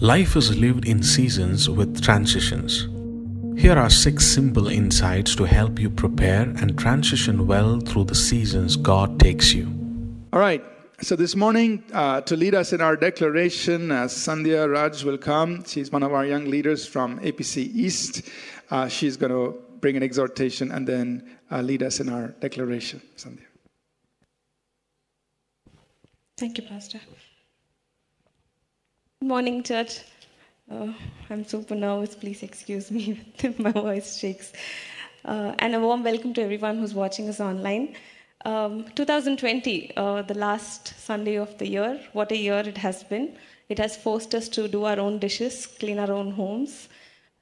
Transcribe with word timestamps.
Life 0.00 0.36
is 0.36 0.56
lived 0.56 0.86
in 0.86 1.02
seasons 1.02 1.68
with 1.68 2.00
transitions. 2.00 2.86
Here 3.60 3.76
are 3.76 3.90
six 3.90 4.24
simple 4.24 4.68
insights 4.68 5.34
to 5.34 5.42
help 5.42 5.80
you 5.80 5.90
prepare 5.90 6.42
and 6.42 6.78
transition 6.78 7.48
well 7.48 7.80
through 7.80 8.04
the 8.04 8.14
seasons 8.14 8.76
God 8.76 9.18
takes 9.18 9.52
you. 9.52 9.66
All 10.32 10.38
right. 10.38 10.62
So 11.00 11.16
this 11.16 11.34
morning, 11.34 11.82
uh, 11.92 12.20
to 12.20 12.36
lead 12.36 12.54
us 12.54 12.72
in 12.72 12.80
our 12.80 12.94
declaration, 12.94 13.90
uh, 13.90 14.04
Sandhya 14.04 14.72
Raj 14.72 15.02
will 15.02 15.18
come. 15.18 15.64
She's 15.64 15.90
one 15.90 16.04
of 16.04 16.14
our 16.14 16.24
young 16.24 16.44
leaders 16.44 16.86
from 16.86 17.18
APC 17.18 17.74
East. 17.74 18.22
Uh, 18.70 18.86
she's 18.86 19.16
going 19.16 19.32
to 19.32 19.58
bring 19.80 19.96
an 19.96 20.04
exhortation 20.04 20.70
and 20.70 20.86
then 20.86 21.28
uh, 21.50 21.60
lead 21.60 21.82
us 21.82 21.98
in 21.98 22.08
our 22.08 22.28
declaration. 22.38 23.02
Sandhya. 23.16 23.46
Thank 26.36 26.58
you, 26.58 26.62
Pastor. 26.68 27.00
Morning, 29.20 29.64
church. 29.64 30.02
Uh, 30.70 30.92
I'm 31.28 31.44
super 31.44 31.74
nervous. 31.74 32.14
Please 32.14 32.44
excuse 32.44 32.88
me 32.88 33.20
my 33.58 33.72
voice 33.72 34.16
shakes. 34.16 34.52
Uh, 35.24 35.56
and 35.58 35.74
a 35.74 35.80
warm 35.80 36.04
welcome 36.04 36.32
to 36.34 36.40
everyone 36.40 36.78
who's 36.78 36.94
watching 36.94 37.28
us 37.28 37.40
online. 37.40 37.96
Um, 38.44 38.84
2020, 38.94 39.96
uh, 39.96 40.22
the 40.22 40.34
last 40.34 40.94
Sunday 41.00 41.34
of 41.34 41.58
the 41.58 41.66
year, 41.66 42.00
what 42.12 42.30
a 42.30 42.36
year 42.36 42.60
it 42.60 42.76
has 42.76 43.02
been. 43.02 43.36
It 43.68 43.80
has 43.80 43.96
forced 43.96 44.36
us 44.36 44.48
to 44.50 44.68
do 44.68 44.84
our 44.84 45.00
own 45.00 45.18
dishes, 45.18 45.66
clean 45.66 45.98
our 45.98 46.12
own 46.12 46.30
homes, 46.30 46.88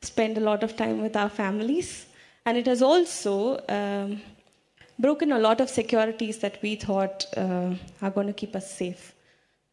spend 0.01 0.39
a 0.39 0.41
lot 0.41 0.63
of 0.63 0.77
time 0.77 1.03
with 1.03 1.15
our 1.15 1.29
families. 1.29 2.07
And 2.47 2.57
it 2.57 2.67
has 2.69 2.81
also 2.81 3.63
um, 3.69 4.23
broken 4.99 5.31
a 5.31 5.39
lot 5.39 5.61
of 5.61 5.69
securities 5.69 6.39
that 6.39 6.59
we 6.63 6.77
thought 6.77 7.27
uh, 7.37 7.75
are 8.01 8.11
going 8.11 8.29
to 8.29 8.33
keep 8.33 8.57
us 8.57 8.73
safe. 8.73 9.13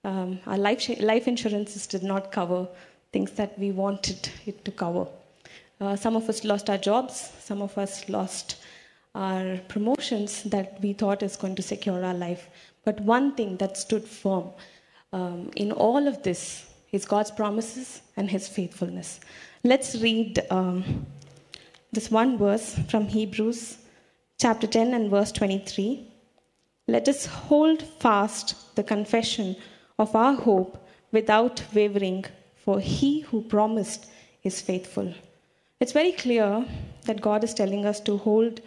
Um, 0.03 0.39
our 0.45 0.57
life, 0.57 0.89
life 0.99 1.27
insurances 1.27 1.87
did 1.87 2.03
not 2.03 2.31
cover 2.31 2.67
things 3.11 3.31
that 3.33 3.57
we 3.57 3.71
wanted 3.71 4.29
it 4.45 4.65
to 4.65 4.71
cover. 4.71 5.07
Uh, 5.79 5.95
some 5.95 6.15
of 6.15 6.29
us 6.29 6.43
lost 6.43 6.69
our 6.69 6.77
jobs, 6.77 7.31
some 7.39 7.61
of 7.61 7.77
us 7.77 8.09
lost 8.09 8.57
our 9.15 9.57
promotions 9.67 10.43
that 10.43 10.81
we 10.81 10.93
thought 10.93 11.21
is 11.21 11.35
going 11.35 11.55
to 11.55 11.61
secure 11.61 12.03
our 12.03 12.13
life. 12.13 12.49
But 12.83 12.99
one 13.01 13.35
thing 13.35 13.57
that 13.57 13.77
stood 13.77 14.03
firm 14.03 14.49
um, 15.13 15.51
in 15.55 15.71
all 15.71 16.07
of 16.07 16.23
this 16.23 16.65
is 16.91 17.05
God's 17.05 17.31
promises 17.31 18.01
and 18.17 18.29
His 18.29 18.47
faithfulness. 18.47 19.19
Let's 19.63 19.95
read 19.95 20.45
um, 20.49 21.05
this 21.91 22.09
one 22.11 22.37
verse 22.37 22.77
from 22.89 23.05
Hebrews 23.05 23.77
chapter 24.39 24.67
10 24.67 24.93
and 24.93 25.09
verse 25.09 25.31
23. 25.31 26.07
Let 26.87 27.07
us 27.07 27.25
hold 27.25 27.81
fast 27.81 28.75
the 28.75 28.83
confession 28.83 29.55
of 29.99 30.15
our 30.15 30.33
hope 30.33 30.77
without 31.11 31.63
wavering, 31.73 32.25
for 32.55 32.79
he 32.79 33.21
who 33.21 33.41
promised 33.41 34.07
is 34.43 34.61
faithful. 34.61 35.13
It's 35.79 35.91
very 35.91 36.11
clear 36.13 36.65
that 37.05 37.21
God 37.21 37.43
is 37.43 37.53
telling 37.53 37.85
us 37.85 37.99
to 38.01 38.17
hold 38.17 38.61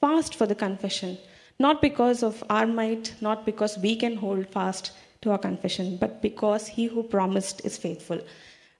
fast 0.00 0.34
for 0.34 0.46
the 0.46 0.54
confession, 0.54 1.18
not 1.58 1.80
because 1.80 2.22
of 2.22 2.42
our 2.50 2.66
might, 2.66 3.14
not 3.20 3.44
because 3.44 3.78
we 3.78 3.96
can 3.96 4.16
hold 4.16 4.46
fast 4.48 4.92
to 5.22 5.30
our 5.30 5.38
confession, 5.38 5.96
but 5.96 6.20
because 6.22 6.66
he 6.66 6.86
who 6.86 7.02
promised 7.02 7.64
is 7.64 7.78
faithful. 7.78 8.20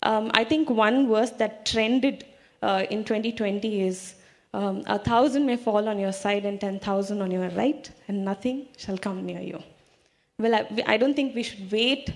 Um, 0.03 0.31
I 0.35 0.45
think 0.45 0.71
one 0.71 1.09
verse 1.09 1.31
that 1.33 1.65
trended 1.67 2.25
uh, 2.63 2.85
in 2.91 3.05
2020 3.05 3.83
is 3.83 4.15
um, 4.53 4.83
a 4.87 4.99
thousand 4.99 5.47
may 5.47 5.57
fall 5.57 5.89
on 5.89 5.99
your 5.99 6.13
side 6.13 6.45
and 6.45 6.61
10,000 6.61 7.21
on 7.21 7.31
your 7.31 7.49
right, 7.51 7.91
and 8.09 8.25
nothing 8.25 8.69
shall 8.77 8.99
come 8.99 9.25
near 9.27 9.41
you. 9.41 9.63
Well, 10.45 10.67
I, 10.87 10.99
don't 10.99 11.17
think 11.17 11.35
we 11.35 11.43
should 11.43 11.73
wait 11.73 12.13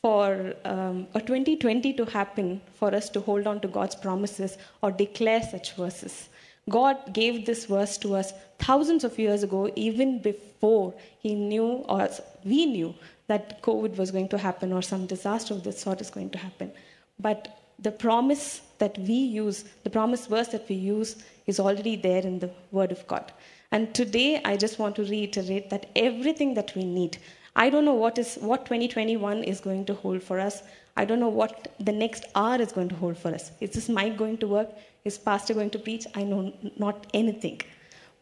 for 0.00 0.54
um, 0.64 1.08
a 1.12 1.20
2020 1.20 1.92
to 1.94 2.04
happen 2.04 2.60
for 2.72 2.94
us 2.94 3.08
to 3.10 3.20
hold 3.20 3.48
on 3.48 3.58
to 3.62 3.66
God's 3.66 3.96
promises 3.96 4.58
or 4.80 4.92
declare 4.92 5.42
such 5.42 5.74
verses. 5.74 6.28
God 6.70 7.12
gave 7.12 7.46
this 7.46 7.64
verse 7.66 7.98
to 7.98 8.14
us 8.14 8.32
thousands 8.60 9.02
of 9.02 9.18
years 9.18 9.42
ago, 9.42 9.72
even 9.74 10.20
before 10.20 10.94
He 11.18 11.34
knew 11.34 11.84
or 11.88 12.08
we 12.44 12.64
knew 12.64 12.94
that 13.26 13.60
COVID 13.62 13.96
was 13.96 14.12
going 14.12 14.28
to 14.28 14.38
happen 14.38 14.72
or 14.72 14.80
some 14.80 15.06
disaster 15.06 15.52
of 15.52 15.64
this 15.64 15.80
sort 15.80 16.00
is 16.00 16.10
going 16.10 16.30
to 16.30 16.38
happen. 16.38 16.70
But 17.18 17.58
the 17.80 17.90
promise 17.90 18.60
that 18.78 18.96
we 18.98 19.14
use, 19.14 19.64
the 19.82 19.90
promise 19.90 20.28
verse 20.28 20.46
that 20.48 20.68
we 20.68 20.76
use, 20.76 21.16
is 21.48 21.58
already 21.58 21.96
there 21.96 22.22
in 22.22 22.38
the 22.38 22.50
Word 22.70 22.92
of 22.92 23.04
God. 23.08 23.32
And 23.72 23.92
today, 23.92 24.40
I 24.44 24.56
just 24.56 24.78
want 24.78 24.94
to 24.94 25.04
reiterate 25.04 25.70
that 25.70 25.90
everything 25.96 26.54
that 26.54 26.72
we 26.76 26.84
need, 26.84 27.18
I 27.56 27.70
don't 27.70 27.84
know 27.84 27.94
what 27.94 28.18
is 28.18 28.36
what 28.36 28.64
2021 28.66 29.44
is 29.44 29.60
going 29.60 29.84
to 29.86 29.94
hold 29.94 30.22
for 30.22 30.40
us. 30.40 30.62
I 30.96 31.04
don't 31.04 31.20
know 31.20 31.28
what 31.28 31.74
the 31.78 31.92
next 31.92 32.24
hour 32.34 32.60
is 32.60 32.72
going 32.72 32.88
to 32.88 32.94
hold 32.96 33.16
for 33.18 33.32
us. 33.34 33.52
Is 33.60 33.70
this 33.70 33.88
mic 33.88 34.16
going 34.16 34.38
to 34.38 34.48
work? 34.48 34.70
Is 35.04 35.18
pastor 35.18 35.54
going 35.54 35.70
to 35.70 35.78
preach? 35.78 36.06
I 36.14 36.24
know 36.24 36.52
not 36.76 37.06
anything. 37.14 37.60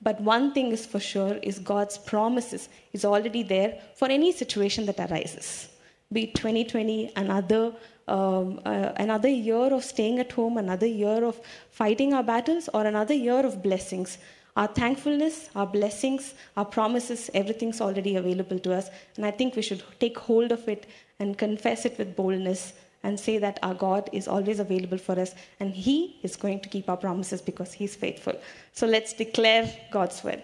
But 0.03 0.21
one 0.21 0.53
thing 0.53 0.73
is 0.73 0.85
for 0.85 0.99
sure 1.01 1.35
is 1.43 1.59
God's 1.59 1.97
promises 1.97 2.69
is 2.93 3.05
already 3.05 3.43
there 3.43 3.81
for 3.95 4.09
any 4.09 4.33
situation 4.33 4.87
that 4.87 4.99
arises. 4.99 5.69
Be 6.13 6.25
it 6.25 6.35
2020, 6.35 7.13
another 7.17 7.73
um, 8.09 8.61
uh, 8.65 8.93
another 8.97 9.29
year 9.29 9.73
of 9.73 9.85
staying 9.85 10.19
at 10.19 10.33
home, 10.33 10.59
another 10.59 10.87
year 10.87 11.25
of 11.25 11.41
fighting 11.71 12.13
our 12.13 12.23
battles, 12.23 12.69
or 12.75 12.85
another 12.85 13.15
year 13.15 13.47
of 13.47 13.63
blessings. 13.63 14.19
Our 14.55 14.67
thankfulness, 14.67 15.49
our 15.57 15.67
blessings, 15.67 16.35
our 16.57 16.65
promises, 16.65 17.31
everything's 17.33 17.81
already 17.81 18.17
available 18.17 18.59
to 18.59 18.75
us. 18.75 18.91
And 19.17 19.25
I 19.25 19.31
think 19.31 19.57
we 19.57 19.63
should 19.63 19.83
take 19.99 20.19
hold 20.19 20.53
of 20.53 20.69
it 20.69 20.87
and 21.19 21.39
confess 21.39 21.87
it 21.87 21.97
with 21.97 22.15
boldness 22.15 22.75
and 23.03 23.19
say 23.19 23.39
that 23.39 23.59
our 23.63 23.75
God 23.75 24.11
is 24.13 24.29
always 24.29 24.61
available 24.61 24.99
for 24.99 25.19
us 25.19 25.35
and 25.59 25.75
He 25.75 26.19
is 26.23 26.37
going 26.37 26.61
to 26.61 26.69
keep 26.69 26.89
our 26.89 26.97
promises 26.97 27.41
because 27.41 27.73
He's 27.73 27.97
faithful. 27.97 28.35
So 28.73 28.87
let's 28.87 29.13
declare 29.15 29.73
God's 29.91 30.23
word. 30.23 30.43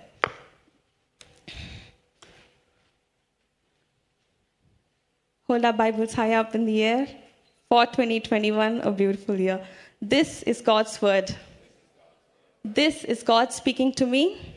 Hold 5.46 5.64
our 5.64 5.72
Bibles 5.72 6.14
high 6.14 6.34
up 6.34 6.54
in 6.54 6.66
the 6.66 6.82
air 6.82 7.08
for 7.68 7.86
2021, 7.86 8.80
a 8.80 8.90
beautiful 8.90 9.38
year. 9.38 9.64
This 10.00 10.42
is 10.42 10.60
God's 10.60 11.00
word. 11.00 11.34
This 12.64 13.04
is 13.04 13.22
God 13.22 13.52
speaking 13.52 13.92
to 13.94 14.06
me. 14.06 14.54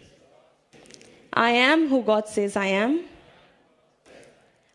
I 1.33 1.51
am 1.51 1.87
who 1.87 2.01
God 2.03 2.27
says 2.27 2.55
I 2.55 2.65
am. 2.65 3.05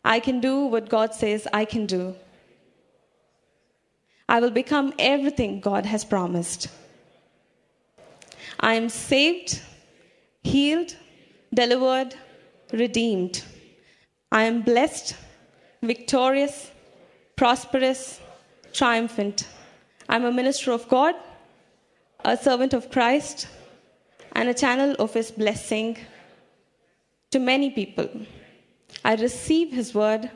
I 0.05 0.21
can 0.21 0.41
do 0.41 0.67
what 0.67 0.89
God 0.89 1.15
says 1.15 1.47
I 1.53 1.65
can 1.65 1.87
do. 1.87 2.15
I 4.29 4.41
will 4.41 4.51
become 4.51 4.93
everything 4.99 5.61
God 5.61 5.87
has 5.87 6.05
promised. 6.05 6.69
I 8.61 8.75
am 8.75 8.89
saved, 8.89 9.61
healed, 10.43 10.97
delivered, 11.53 12.15
redeemed. 12.73 13.43
I 14.33 14.45
am 14.45 14.63
blessed, 14.63 15.17
victorious, 15.83 16.71
prosperous, 17.37 18.21
triumphant. 18.73 19.47
I'm 20.09 20.25
a 20.25 20.33
minister 20.33 20.73
of 20.73 20.89
God, 20.89 21.15
a 22.27 22.37
servant 22.37 22.75
of 22.75 22.91
Christ, 22.91 23.47
and 24.33 24.49
a 24.49 24.55
channel 24.55 24.97
of 24.99 25.15
His 25.15 25.31
blessing 25.31 25.97
to 27.31 27.39
many 27.39 27.71
people. 27.71 28.09
I 29.05 29.15
receive 29.15 29.73
His 29.73 29.95
word, 29.95 30.29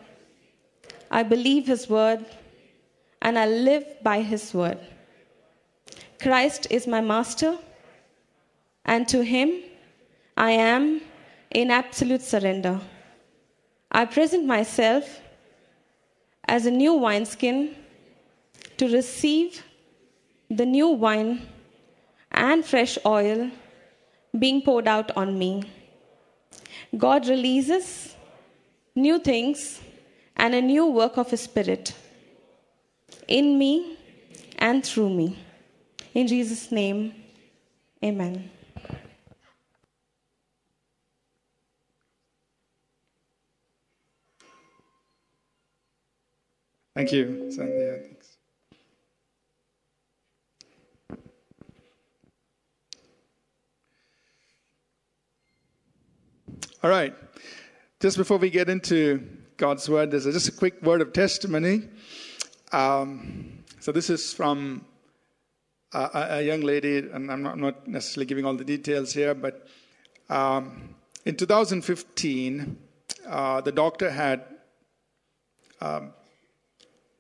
I 1.11 1.25
believe 1.25 1.67
His 1.67 1.89
word, 1.89 2.25
and 3.21 3.37
I 3.37 3.47
live 3.47 3.85
by 4.05 4.23
His 4.23 4.55
word. 4.55 4.79
Christ 6.21 6.69
is 6.71 6.87
my 6.87 7.01
master, 7.01 7.59
and 8.85 9.09
to 9.09 9.25
Him 9.25 9.51
I 10.37 10.53
am 10.53 11.01
in 11.51 11.73
absolute 11.73 12.23
surrender. 12.23 12.81
I 13.91 14.05
present 14.05 14.47
myself 14.47 15.21
as 16.47 16.67
a 16.67 16.71
new 16.71 16.95
wineskin 16.95 17.75
to 18.77 18.89
receive 18.93 19.65
the 20.49 20.65
new 20.65 20.91
wine 20.91 21.49
and 22.41 22.65
fresh 22.65 22.97
oil 23.05 23.51
being 24.39 24.63
poured 24.63 24.89
out 24.89 25.11
on 25.17 25.39
me. 25.39 25.53
God 26.97 27.29
releases 27.29 28.17
new 28.95 29.19
things 29.19 29.81
and 30.37 30.55
a 30.55 30.63
new 30.63 30.87
work 30.87 31.19
of 31.19 31.31
His 31.31 31.43
Spirit 31.43 31.95
in 33.29 33.59
me 33.59 33.99
and 34.59 34.85
through 34.85 35.11
me. 35.11 35.39
In 36.15 36.27
Jesus' 36.27 36.73
name, 36.73 37.15
amen. 38.03 38.51
Thank 46.95 47.13
you, 47.13 47.51
Sandhya. 47.57 48.10
All 56.83 56.89
right. 56.89 57.15
Just 58.01 58.17
before 58.17 58.39
we 58.39 58.49
get 58.49 58.71
into 58.71 59.23
God's 59.59 59.87
word, 59.87 60.11
there's 60.11 60.25
just 60.25 60.49
a 60.49 60.53
quick 60.53 60.81
word 60.81 61.03
of 61.03 61.13
testimony. 61.13 61.83
Um, 62.73 63.65
so 63.81 63.93
this 63.93 64.09
is 64.09 64.33
from 64.33 64.87
a, 65.93 66.09
a, 66.15 66.43
young 66.43 66.63
lady, 66.63 66.97
and 66.97 67.31
I'm 67.31 67.43
not, 67.43 67.53
I'm 67.53 67.61
not, 67.61 67.87
necessarily 67.87 68.25
giving 68.25 68.47
all 68.47 68.55
the 68.55 68.65
details 68.65 69.13
here, 69.13 69.35
but 69.35 69.69
um, 70.31 70.95
in 71.27 71.37
2015, 71.37 72.79
uh, 73.29 73.61
the 73.61 73.73
doctor 73.73 74.11
had 74.11 74.43
um, 75.83 76.15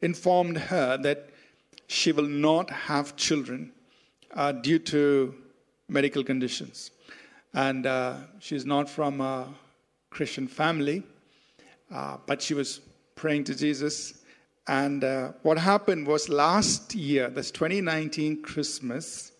informed 0.00 0.56
her 0.56 0.96
that 0.96 1.28
she 1.86 2.12
will 2.12 2.28
not 2.28 2.70
have 2.70 3.14
children 3.14 3.72
uh, 4.34 4.52
due 4.52 4.78
to 4.78 5.34
medical 5.86 6.24
conditions. 6.24 6.92
And 7.52 7.86
uh, 7.86 8.16
she's 8.38 8.64
not 8.64 8.88
from 8.88 9.20
a 9.20 9.48
Christian 10.10 10.46
family, 10.46 11.02
uh, 11.92 12.18
but 12.26 12.42
she 12.42 12.54
was 12.54 12.80
praying 13.16 13.44
to 13.44 13.54
Jesus. 13.54 14.14
And 14.66 15.02
uh, 15.02 15.32
what 15.42 15.58
happened 15.58 16.06
was 16.06 16.28
last 16.28 16.94
year, 16.94 17.28
this 17.28 17.50
2019 17.50 18.42
Christmas, 18.42 19.32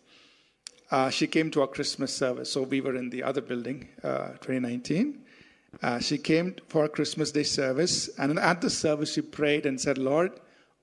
uh, 0.90 1.08
she 1.10 1.26
came 1.26 1.50
to 1.52 1.60
our 1.60 1.68
Christmas 1.68 2.14
service. 2.14 2.52
So 2.52 2.62
we 2.62 2.80
were 2.80 2.96
in 2.96 3.10
the 3.10 3.22
other 3.22 3.40
building, 3.40 3.88
uh, 4.02 4.30
2019. 4.40 5.20
Uh, 5.82 5.98
she 6.00 6.18
came 6.18 6.56
for 6.68 6.88
Christmas 6.88 7.30
Day 7.30 7.44
service, 7.44 8.10
and 8.18 8.38
at 8.38 8.60
the 8.60 8.70
service, 8.70 9.14
she 9.14 9.20
prayed 9.20 9.66
and 9.66 9.80
said, 9.80 9.98
Lord, 9.98 10.32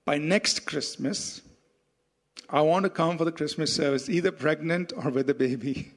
by 0.06 0.18
next 0.18 0.66
Christmas, 0.66 1.42
I 2.50 2.62
want 2.62 2.84
to 2.84 2.90
come 2.90 3.18
for 3.18 3.26
the 3.26 3.32
Christmas 3.34 3.74
service, 3.74 4.08
either 4.08 4.32
pregnant 4.32 4.94
or 4.96 5.12
with 5.12 5.30
a 5.30 5.34
baby. 5.34 5.92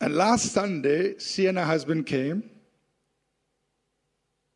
And 0.00 0.14
last 0.14 0.52
Sunday, 0.52 1.18
she 1.18 1.46
and 1.46 1.58
her 1.58 1.64
husband 1.64 2.06
came. 2.06 2.50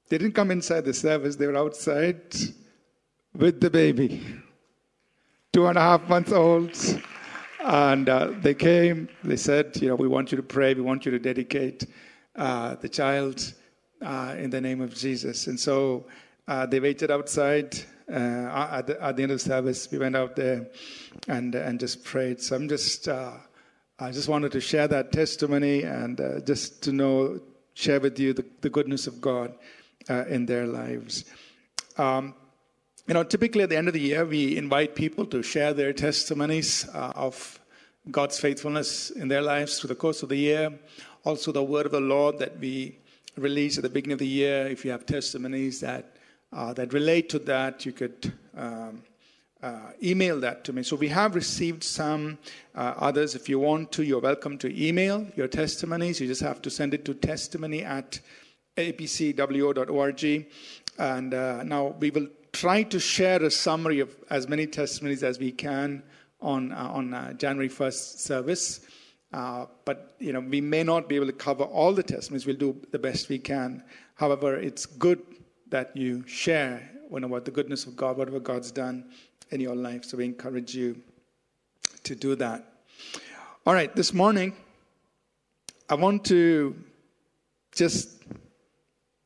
They 0.09 0.19
didn't 0.19 0.35
come 0.35 0.51
inside 0.51 0.85
the 0.85 0.95
service, 0.95 1.37
they 1.37 1.47
were 1.47 1.57
outside 1.57 2.35
with 3.35 3.61
the 3.61 3.71
baby, 3.71 4.25
two 5.53 5.67
and 5.67 5.77
a 5.77 5.81
half 5.81 6.09
months 6.09 6.33
old. 6.33 6.77
And 7.61 8.09
uh, 8.09 8.33
they 8.41 8.55
came, 8.55 9.09
they 9.23 9.37
said, 9.37 9.77
You 9.81 9.89
know, 9.89 9.97
we 9.97 10.09
want 10.09 10.33
you 10.33 10.37
to 10.37 10.43
pray, 10.43 10.75
we 10.75 10.81
want 10.81 11.05
you 11.05 11.11
to 11.13 11.19
dedicate 11.19 11.87
uh, 12.37 12.77
the 12.77 12.89
child 12.89 13.53
uh, 14.01 14.35
in 14.39 14.51
the 14.51 14.61
name 14.61 14.81
of 14.81 14.95
Jesus. 14.95 15.47
And 15.47 15.59
so 15.59 16.07
uh, 16.47 16.67
they 16.67 16.81
waited 16.81 17.11
outside. 17.11 17.79
Uh, 18.11 18.71
at 18.73 18.87
the, 18.87 19.03
at, 19.03 19.17
the, 19.17 19.23
end 19.23 19.33
of 19.33 19.39
the 19.39 19.45
service, 19.45 19.91
we 19.91 19.99
went 19.99 20.17
out 20.17 20.35
there 20.35 20.67
and 21.27 21.55
and 21.55 21.79
just 21.79 22.03
prayed. 22.05 22.41
So 22.41 22.57
I'm 22.57 22.67
just 22.67 23.07
uh, 23.07 23.33
I 23.99 24.13
just 24.13 24.29
wanted 24.29 24.53
to 24.53 24.61
share 24.61 24.87
that 24.89 25.11
testimony 25.11 25.83
and 25.83 26.21
uh, 26.21 26.41
just 26.41 26.83
to 26.85 26.93
know 26.93 27.41
share 27.75 28.01
with 28.01 28.19
you 28.19 28.33
the, 28.33 28.45
the 28.61 28.71
goodness 28.71 29.07
of 29.07 29.21
God 29.21 29.55
in 30.09 30.47
their 30.47 30.67
lives. 30.67 31.25
Um, 31.97 32.35
you 33.07 33.15
know, 33.15 33.25
typically 33.25 33.63
at 33.63 33.71
the 33.71 33.77
end 33.77 33.89
of 33.89 33.95
the 33.95 34.01
year, 34.01 34.25
we 34.25 34.57
invite 34.57 34.95
people 34.95 35.25
to 35.27 35.43
share 35.43 35.73
their 35.73 35.93
testimonies 35.93 36.87
of 36.95 37.59
God's 38.11 38.39
faithfulness 38.39 39.11
in 39.11 39.29
their 39.29 39.43
lives 39.43 39.79
through 39.79 39.89
the 39.89 39.95
course 39.95 40.23
of 40.23 40.29
the 40.29 40.37
year. 40.37 40.79
Also, 41.25 41.53
the 41.53 41.63
word 41.63 41.87
of 41.87 41.93
the 41.93 42.01
Lord 42.01 42.39
that 42.39 42.59
we 42.59 42.99
release 43.37 43.79
at 43.79 43.83
the 43.83 43.89
beginning 43.89 44.15
of 44.15 44.19
the 44.19 44.27
year. 44.27 44.67
If 44.67 44.85
you 44.85 44.91
have 44.91 45.07
testimonies 45.07 45.81
that 45.81 46.17
uh, 46.53 46.73
that 46.75 46.93
relate 46.93 47.29
to 47.31 47.39
that, 47.41 47.85
you 47.85 47.93
could 47.93 48.33
um, 48.57 49.03
uh, 49.63 49.91
email 50.03 50.39
that 50.41 50.65
to 50.65 50.73
me. 50.73 50.83
So 50.83 50.97
we 50.97 51.09
have 51.09 51.35
received 51.35 51.83
some 51.83 52.39
uh, 52.75 52.95
others. 52.99 53.35
If 53.35 53.49
you 53.49 53.59
want 53.59 53.91
to, 53.93 54.05
you're 54.05 54.21
welcome 54.21 54.57
to 54.59 54.87
email 54.87 55.27
your 55.35 55.49
testimonies. 55.49 56.21
You 56.21 56.29
just 56.29 56.43
have 56.43 56.63
to 56.63 56.71
send 56.71 56.95
it 56.95 57.05
to 57.07 57.15
testimony 57.15 57.83
at 57.83 58.21
apcwo.org. 58.77 60.47
And 60.99 61.35
uh, 61.35 61.63
now 61.65 61.87
we 61.99 62.11
will 62.11 62.29
try 62.53 62.85
to 62.85 63.01
share 63.01 63.43
a 63.43 63.51
summary 63.51 64.01
of 64.01 64.15
as 64.31 64.49
many 64.49 64.67
testimonies 64.67 65.23
as 65.23 65.39
we 65.39 65.51
can 65.51 66.03
on 66.41 66.71
uh, 66.73 66.91
on 66.93 67.13
uh, 67.13 67.33
January 67.33 67.69
1st 67.69 68.19
service. 68.19 68.81
but 69.33 70.15
you 70.21 70.33
know 70.33 70.41
we 70.41 70.61
may 70.61 70.85
not 70.85 71.09
be 71.09 71.17
able 71.17 71.27
to 71.27 71.33
cover 71.33 71.65
all 71.65 71.93
the 71.93 72.03
testimonies. 72.03 72.47
We'll 72.47 72.57
do 72.57 72.81
the 72.93 72.99
best 72.99 73.29
we 73.29 73.39
can. 73.39 73.83
However, 74.15 74.55
it's 74.57 74.87
good 74.87 75.21
that 75.69 75.97
you 75.97 76.25
share 76.27 76.91
you 77.11 77.21
know, 77.21 77.27
about 77.27 77.45
the 77.45 77.51
goodness 77.51 77.87
of 77.87 77.97
God, 77.97 78.17
whatever 78.17 78.41
God's 78.41 78.71
done 78.71 79.05
in 79.51 79.61
your 79.61 79.75
life. 79.75 80.05
So 80.05 80.17
we 80.17 80.25
encourage 80.25 80.75
you 80.75 81.01
to 82.05 82.15
do 82.15 82.35
that. 82.37 82.65
All 83.67 83.75
right, 83.75 83.95
this 83.95 84.13
morning, 84.13 84.55
I 85.89 85.95
want 85.95 86.25
to 86.27 86.77
just 87.75 88.23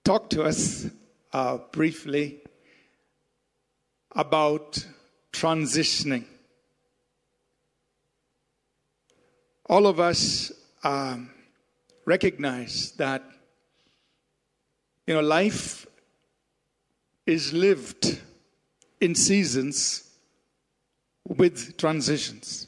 talk 0.04 0.30
to 0.30 0.42
us 0.42 0.86
uh, 1.32 1.58
briefly 1.70 2.40
about 4.14 4.84
transitioning. 5.32 6.25
All 9.66 9.86
of 9.86 10.00
us 10.00 10.52
um, 10.84 11.30
recognize 12.04 12.92
that 12.98 13.22
you 15.06 15.14
know 15.14 15.20
life 15.20 15.86
is 17.26 17.52
lived 17.52 18.20
in 19.00 19.14
seasons 19.14 20.12
with 21.26 21.76
transitions. 21.76 22.66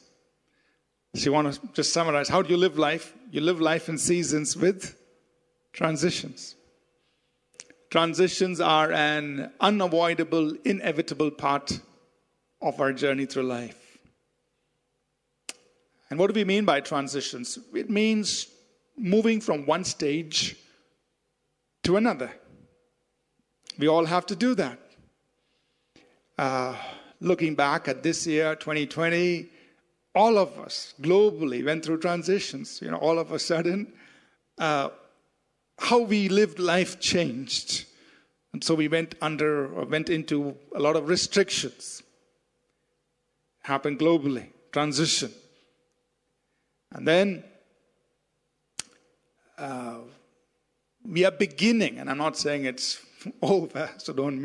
So 1.15 1.25
you 1.27 1.33
want 1.33 1.55
to 1.55 1.61
just 1.73 1.93
summarize 1.93 2.29
how 2.29 2.43
do 2.43 2.51
you 2.51 2.57
live 2.57 2.79
life? 2.79 3.15
You 3.31 3.41
live 3.41 3.61
life 3.61 3.89
in 3.89 3.99
seasons 3.99 4.57
with 4.57 4.97
transitions. 5.73 6.57
Transitions 7.91 8.61
are 8.61 8.91
an 8.91 9.53
unavoidable, 9.61 10.57
inevitable 10.65 11.31
part 11.31 11.79
of 12.61 12.81
our 12.81 12.93
journey 12.93 13.27
through 13.27 13.45
life. 13.45 13.99
And 16.11 16.19
what 16.19 16.33
do 16.33 16.35
we 16.35 16.45
mean 16.45 16.65
by 16.65 16.81
transitions? 16.81 17.59
It 17.73 17.91
means 17.91 18.49
moving 18.97 19.41
from 19.41 19.67
one 19.67 19.85
stage 19.85 20.57
to 21.85 21.97
another. 21.97 22.33
We 23.79 23.89
all 23.89 24.05
have 24.05 24.27
to 24.27 24.37
do 24.37 24.55
that. 24.55 24.79
Uh, 26.37 26.77
looking 27.25 27.55
back 27.55 27.89
at 27.89 28.03
this 28.03 28.27
year, 28.27 28.55
2020, 28.55 29.49
all 30.15 30.39
of 30.39 30.59
us 30.59 30.95
globally 31.01 31.65
went 31.65 31.85
through 31.85 31.99
transitions. 31.99 32.81
You 32.83 32.91
know, 32.91 32.99
all 32.99 33.19
of 33.19 33.33
a 33.33 33.39
sudden, 33.39 33.93
uh, 34.59 34.91
how 35.79 36.01
we 36.01 36.29
lived 36.29 36.59
life 36.59 37.01
changed. 37.01 37.87
And 38.53 38.63
so 38.63 38.75
we 38.75 38.89
went 38.89 39.17
under 39.21 39.67
or 39.75 39.85
went 39.87 40.11
into 40.11 40.57
a 40.75 40.81
lot 40.81 40.97
of 40.97 41.09
restrictions. 41.09 42.03
Happened 43.63 43.99
globally, 43.99 44.49
transition. 44.71 45.33
And 46.93 47.09
then 47.09 47.43
uh, 49.59 49.99
we 51.05 51.25
are 51.25 51.33
beginning, 51.33 51.99
and 51.99 52.09
I'm 52.09 52.19
not 52.19 52.37
saying 52.37 52.67
it's 52.67 53.01
over, 53.43 53.91
so 53.97 54.13
don't 54.13 54.43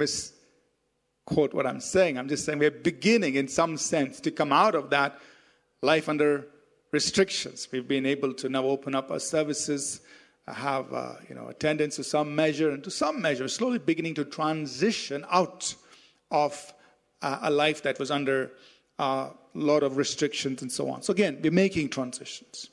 misquote 1.29 1.53
what 1.53 1.67
I'm 1.67 1.79
saying. 1.79 2.17
I'm 2.17 2.27
just 2.27 2.45
saying 2.45 2.59
we're 2.59 2.71
beginning, 2.71 3.36
in 3.36 3.48
some 3.48 3.77
sense, 3.77 4.19
to 4.21 4.31
come 4.31 4.51
out 4.51 4.75
of 4.75 4.89
that 4.89 5.19
life 5.81 6.09
under 6.09 6.48
restrictions. 6.91 7.67
We've 7.71 7.88
been 7.88 8.05
able 8.05 8.33
to 8.36 8.50
now 8.50 8.63
open 8.63 8.95
up 8.95 9.12
our 9.12 9.19
services, 9.19 10.01
uh, 10.48 10.53
have 10.53 10.91
uh, 10.91 11.13
you 11.27 11.36
know 11.36 11.48
attendance 11.48 11.98
to 11.98 12.03
some 12.03 12.36
measure, 12.36 12.71
and 12.71 12.83
to 12.83 12.91
some 12.91 13.21
measure, 13.21 13.48
slowly 13.48 13.77
beginning 13.77 14.15
to 14.15 14.25
transition 14.25 15.25
out 15.29 15.75
of 16.31 16.74
uh, 17.21 17.39
a 17.43 17.51
life 17.51 17.83
that 17.83 18.00
was 18.00 18.09
under 18.09 18.51
a 18.98 19.29
lot 19.53 19.83
of 19.83 19.98
restrictions 19.98 20.62
and 20.62 20.71
so 20.71 20.89
on. 20.89 21.03
So 21.03 21.12
again, 21.12 21.39
we're 21.43 21.51
making 21.51 21.89
transitions. 21.89 22.69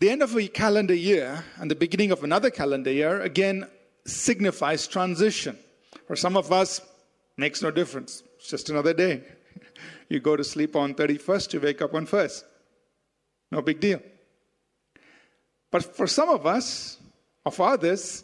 The 0.00 0.10
end 0.10 0.22
of 0.22 0.36
a 0.36 0.48
calendar 0.48 0.94
year 0.94 1.44
and 1.60 1.70
the 1.70 1.76
beginning 1.76 2.10
of 2.10 2.24
another 2.24 2.50
calendar 2.50 2.90
year 2.90 3.20
again 3.22 3.68
signifies 4.04 4.86
transition. 4.86 5.58
For 6.06 6.16
some 6.16 6.36
of 6.36 6.52
us, 6.52 6.80
makes 7.36 7.62
no 7.62 7.70
difference. 7.70 8.22
It's 8.36 8.48
just 8.48 8.70
another 8.70 8.94
day. 8.94 9.22
You 10.08 10.20
go 10.20 10.36
to 10.36 10.44
sleep 10.44 10.76
on 10.76 10.92
31st, 10.92 11.54
you 11.54 11.60
wake 11.60 11.80
up 11.80 11.94
on 11.94 12.06
1st. 12.06 12.44
No 13.50 13.62
big 13.62 13.80
deal. 13.80 14.02
But 15.70 15.96
for 15.96 16.06
some 16.06 16.28
of 16.28 16.44
us, 16.44 16.98
of 17.46 17.58
others, 17.58 18.22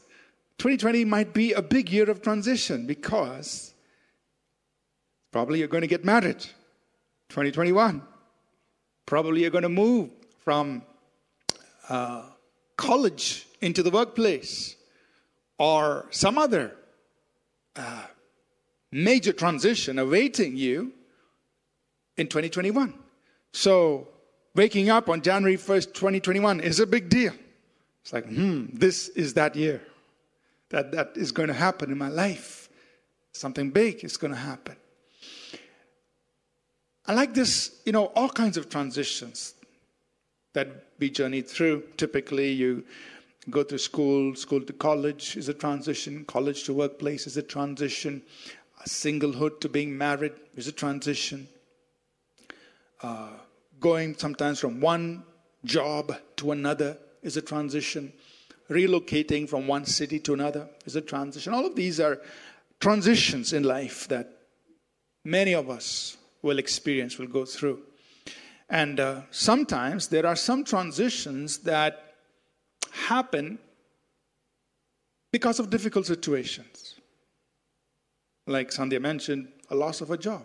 2020 0.59 1.07
might 1.07 1.33
be 1.33 1.55
a 1.55 1.63
big 1.63 1.89
year 1.91 2.11
of 2.11 2.21
transition 2.21 2.87
because 2.87 3.73
probably 5.33 5.61
you're 5.61 5.69
going 5.69 5.81
to 5.81 5.89
get 5.89 6.05
married. 6.05 6.41
2021. 7.31 8.03
Probably 9.07 9.41
you're 9.41 9.51
going 9.51 9.63
to 9.63 9.71
move 9.71 10.11
from 10.41 10.83
uh, 11.89 12.25
college 12.77 13.47
into 13.63 13.83
the 13.83 13.91
workplace 13.91 14.77
or 15.59 16.07
some 16.11 16.39
other 16.39 16.75
uh, 17.77 18.03
major 18.93 19.33
transition 19.33 19.99
awaiting 19.99 20.57
you 20.57 20.93
in 22.17 22.27
2021. 22.27 22.95
So, 23.53 24.09
waking 24.55 24.91
up 24.91 25.09
on 25.09 25.23
January 25.23 25.57
1st, 25.57 25.95
2021 25.95 26.61
is 26.61 26.81
a 26.81 26.87
big 26.87 27.09
deal. 27.09 27.33
It's 28.03 28.13
like, 28.13 28.27
hmm, 28.27 28.67
this 28.73 29.09
is 29.09 29.35
that 29.35 29.57
year. 29.57 29.83
that 30.71 30.93
that 30.93 31.13
is 31.17 31.33
going 31.33 31.49
to 31.49 31.55
happen 31.55 31.91
in 31.91 31.99
my 31.99 32.09
life. 32.09 32.69
Something 33.33 33.71
big 33.71 34.05
is 34.05 34.17
going 34.17 34.33
to 34.33 34.39
happen. 34.39 34.77
I 37.07 37.15
like 37.15 37.33
this, 37.33 37.81
you 37.87 37.93
know, 37.93 38.07
all 38.17 38.29
kinds 38.29 38.57
of 38.59 38.69
transitions 38.69 39.55
that 40.53 40.69
we 40.99 41.09
journey 41.09 41.41
through. 41.41 41.85
Typically, 41.97 42.53
you 42.53 42.85
go 43.51 43.63
to 43.63 43.79
school, 43.79 44.35
school 44.35 44.61
to 44.61 44.73
college 44.73 45.37
is 45.37 45.49
a 45.49 45.55
transition, 45.55 46.25
college 46.25 46.65
to 46.65 46.75
workplace 46.75 47.27
is 47.27 47.37
a 47.37 47.43
transition, 47.43 48.23
a 48.85 48.89
singlehood 48.89 49.61
to 49.61 49.69
being 49.69 49.97
married 49.97 50.33
is 50.55 50.69
a 50.69 50.73
transition. 50.73 51.49
Uh, 53.03 53.31
going 53.81 54.17
sometimes 54.17 54.59
from 54.59 54.81
one 54.81 55.23
job 55.65 56.15
to 56.37 56.53
another 56.53 56.99
is 57.23 57.37
a 57.37 57.43
transition. 57.43 58.13
Relocating 58.69 59.49
from 59.49 59.67
one 59.67 59.87
city 59.87 60.19
to 60.21 60.35
another 60.35 60.69
is 60.85 60.97
a 60.97 61.01
transition. 61.01 61.55
All 61.55 61.67
of 61.67 61.75
these 61.75 62.01
are 62.01 62.21
transitions 62.81 63.53
in 63.53 63.63
life 63.63 64.09
that 64.09 64.31
many 65.25 65.55
of 65.55 65.71
us 65.71 66.17
will 66.43 66.59
experience, 66.59 67.19
will 67.19 67.27
go 67.27 67.45
through. 67.45 67.81
And 68.69 69.01
uh, 69.01 69.23
sometimes 69.31 70.09
there 70.09 70.27
are 70.27 70.37
some 70.37 70.65
transitions 70.65 71.59
that 71.59 72.08
happen 73.09 73.59
because 75.33 75.59
of 75.61 75.71
difficult 75.71 76.07
situations. 76.07 76.95
Like 78.47 78.71
Sandhya 78.71 79.01
mentioned, 79.01 79.49
a 79.71 79.75
loss 79.75 80.01
of 80.01 80.11
a 80.11 80.17
job. 80.17 80.45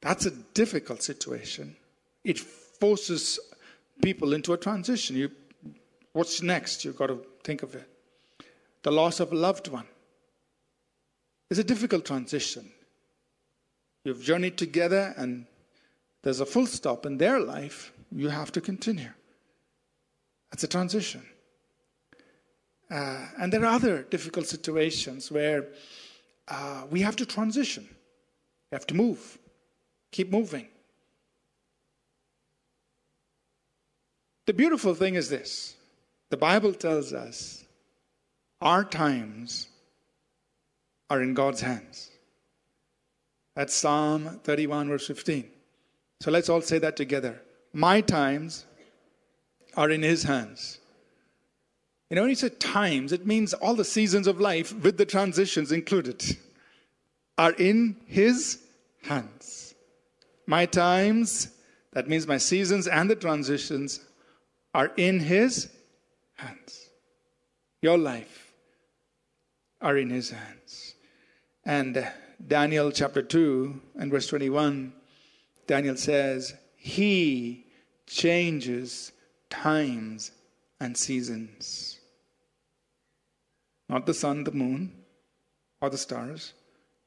That's 0.00 0.26
a 0.26 0.30
difficult 0.30 1.02
situation. 1.02 1.76
It 2.24 2.38
forces 2.38 3.40
people 4.02 4.34
into 4.34 4.52
a 4.52 4.56
transition. 4.56 5.16
You, 5.16 5.30
what's 6.12 6.42
next? 6.42 6.84
You've 6.84 6.96
got 6.96 7.08
to 7.08 7.24
think 7.42 7.62
of 7.62 7.74
it. 7.74 7.88
The 8.82 8.92
loss 8.92 9.20
of 9.20 9.32
a 9.32 9.34
loved 9.34 9.68
one 9.68 9.86
is 11.50 11.58
a 11.58 11.64
difficult 11.64 12.04
transition. 12.04 12.70
You've 14.04 14.22
journeyed 14.22 14.56
together, 14.56 15.14
and 15.16 15.46
there's 16.22 16.40
a 16.40 16.46
full 16.46 16.66
stop 16.66 17.06
in 17.06 17.18
their 17.18 17.40
life. 17.40 17.92
You 18.12 18.28
have 18.28 18.52
to 18.52 18.60
continue. 18.60 19.10
That's 20.50 20.62
a 20.62 20.68
transition. 20.68 21.22
Uh, 22.90 23.26
and 23.38 23.52
there 23.52 23.62
are 23.62 23.74
other 23.74 24.02
difficult 24.02 24.46
situations 24.46 25.30
where 25.30 25.66
uh, 26.48 26.84
we 26.90 27.00
have 27.00 27.16
to 27.16 27.26
transition. 27.26 27.86
We 28.70 28.76
have 28.76 28.86
to 28.88 28.94
move, 28.94 29.38
keep 30.12 30.30
moving. 30.30 30.68
The 34.46 34.52
beautiful 34.52 34.94
thing 34.94 35.16
is 35.16 35.28
this 35.28 35.76
the 36.30 36.36
Bible 36.36 36.72
tells 36.72 37.12
us 37.12 37.64
our 38.60 38.84
times 38.84 39.68
are 41.10 41.22
in 41.22 41.34
God's 41.34 41.60
hands. 41.60 42.10
That's 43.54 43.74
Psalm 43.74 44.40
31, 44.44 44.88
verse 44.88 45.06
15. 45.06 45.48
So 46.20 46.30
let's 46.30 46.48
all 46.48 46.60
say 46.60 46.78
that 46.78 46.96
together. 46.96 47.42
My 47.72 48.00
times 48.00 48.66
are 49.76 49.90
in 49.90 50.02
His 50.02 50.24
hands. 50.24 50.78
You 52.10 52.14
know, 52.14 52.22
when 52.22 52.30
you 52.30 52.36
say 52.36 52.50
times, 52.50 53.12
it 53.12 53.26
means 53.26 53.52
all 53.52 53.74
the 53.74 53.84
seasons 53.84 54.26
of 54.26 54.40
life 54.40 54.72
with 54.72 54.96
the 54.96 55.06
transitions 55.06 55.72
included 55.72 56.24
are 57.36 57.52
in 57.52 57.96
His 58.06 58.60
hands. 59.02 59.74
My 60.46 60.66
times, 60.66 61.48
that 61.92 62.08
means 62.08 62.26
my 62.26 62.38
seasons 62.38 62.86
and 62.86 63.10
the 63.10 63.16
transitions, 63.16 64.00
are 64.72 64.92
in 64.96 65.18
His 65.18 65.68
hands. 66.34 66.90
Your 67.82 67.98
life 67.98 68.52
are 69.80 69.96
in 69.96 70.10
His 70.10 70.30
hands. 70.30 70.94
And 71.64 71.98
uh, 71.98 72.10
Daniel 72.46 72.92
chapter 72.92 73.22
2 73.22 73.80
and 73.96 74.12
verse 74.12 74.28
21, 74.28 74.92
Daniel 75.66 75.96
says, 75.96 76.54
He 76.76 77.66
changes 78.06 79.10
times 79.50 80.30
and 80.80 80.96
seasons. 80.96 81.98
Not 83.88 84.06
the 84.06 84.14
sun, 84.14 84.44
the 84.44 84.52
moon, 84.52 84.92
or 85.80 85.90
the 85.90 85.98
stars. 85.98 86.52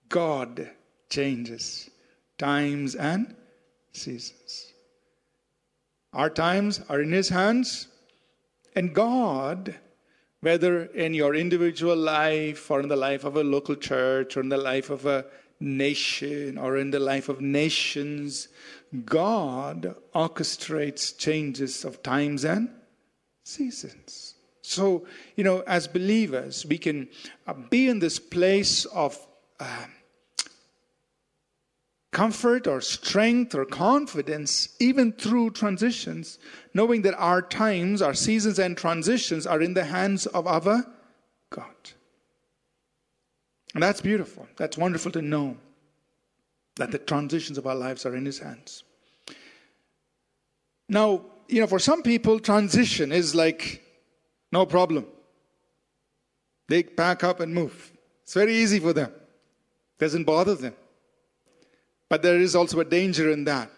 God 0.08 0.70
changes 1.10 1.90
times 2.38 2.96
and 2.96 3.36
seasons. 3.92 4.74
Our 6.14 6.30
times 6.30 6.82
are 6.90 7.02
in 7.02 7.12
His 7.12 7.30
hands, 7.30 7.88
and 8.76 8.96
God, 8.96 9.76
whether 10.42 10.86
in 10.86 11.14
your 11.14 11.36
individual 11.36 11.96
life 11.96 12.72
or 12.72 12.80
in 12.80 12.88
the 12.88 12.96
life 12.96 13.24
of 13.24 13.36
a 13.36 13.44
local 13.44 13.76
church 13.76 14.38
or 14.38 14.42
in 14.42 14.50
the 14.50 14.58
life 14.58 14.90
of 14.90 15.06
a 15.06 15.26
nation 15.60 16.58
or 16.58 16.78
in 16.78 16.92
the 16.92 17.00
life 17.00 17.30
of 17.30 17.42
nations, 17.42 18.48
God 19.06 19.96
orchestrates 20.16 21.16
changes 21.16 21.84
of 21.84 22.02
times 22.02 22.44
and 22.46 22.70
seasons. 23.50 24.36
So, 24.62 25.08
you 25.36 25.44
know, 25.44 25.64
as 25.66 25.88
believers, 25.88 26.66
we 26.66 26.78
can 26.78 27.10
uh, 27.48 27.54
be 27.54 27.88
in 27.88 28.00
this 28.00 28.20
place 28.20 28.86
of 28.86 29.18
uh, 29.60 29.86
comfort 32.12 32.68
or 32.68 32.82
strength 32.82 33.56
or 33.56 33.66
confidence, 33.66 34.76
even 34.80 35.12
through 35.14 35.52
transitions, 35.52 36.38
knowing 36.74 37.02
that 37.02 37.16
our 37.16 37.42
times, 37.42 38.02
our 38.02 38.14
seasons, 38.14 38.60
and 38.60 38.78
transitions 38.78 39.48
are 39.48 39.62
in 39.62 39.74
the 39.74 39.86
hands 39.86 40.28
of 40.28 40.46
our 40.46 40.86
God. 41.50 41.76
And 43.74 43.84
that's 43.84 44.02
beautiful. 44.02 44.48
That's 44.58 44.78
wonderful 44.78 45.12
to 45.14 45.22
know 45.22 45.58
that 46.76 46.92
the 46.92 46.98
transitions 46.98 47.58
of 47.58 47.68
our 47.68 47.76
lives 47.76 48.06
are 48.06 48.16
in 48.16 48.26
His 48.26 48.40
hands. 48.40 48.84
Now, 50.88 51.22
you 51.50 51.60
know, 51.60 51.68
for 51.68 51.80
some 51.80 52.04
people, 52.04 52.40
transition 52.40 53.12
is 53.12 53.34
like 53.34 53.84
no 54.52 54.66
problem. 54.66 55.06
They 56.68 56.84
pack 56.84 57.24
up 57.24 57.40
and 57.40 57.54
move. 57.54 57.92
It's 58.24 58.36
very 58.36 58.56
easy 58.56 58.80
for 58.80 58.94
them, 58.94 59.12
It 59.12 60.00
doesn't 60.00 60.26
bother 60.26 60.56
them. 60.56 60.76
But 62.08 62.22
there 62.22 62.40
is 62.40 62.56
also 62.56 62.80
a 62.80 62.86
danger 62.86 63.32
in 63.32 63.44
that. 63.46 63.72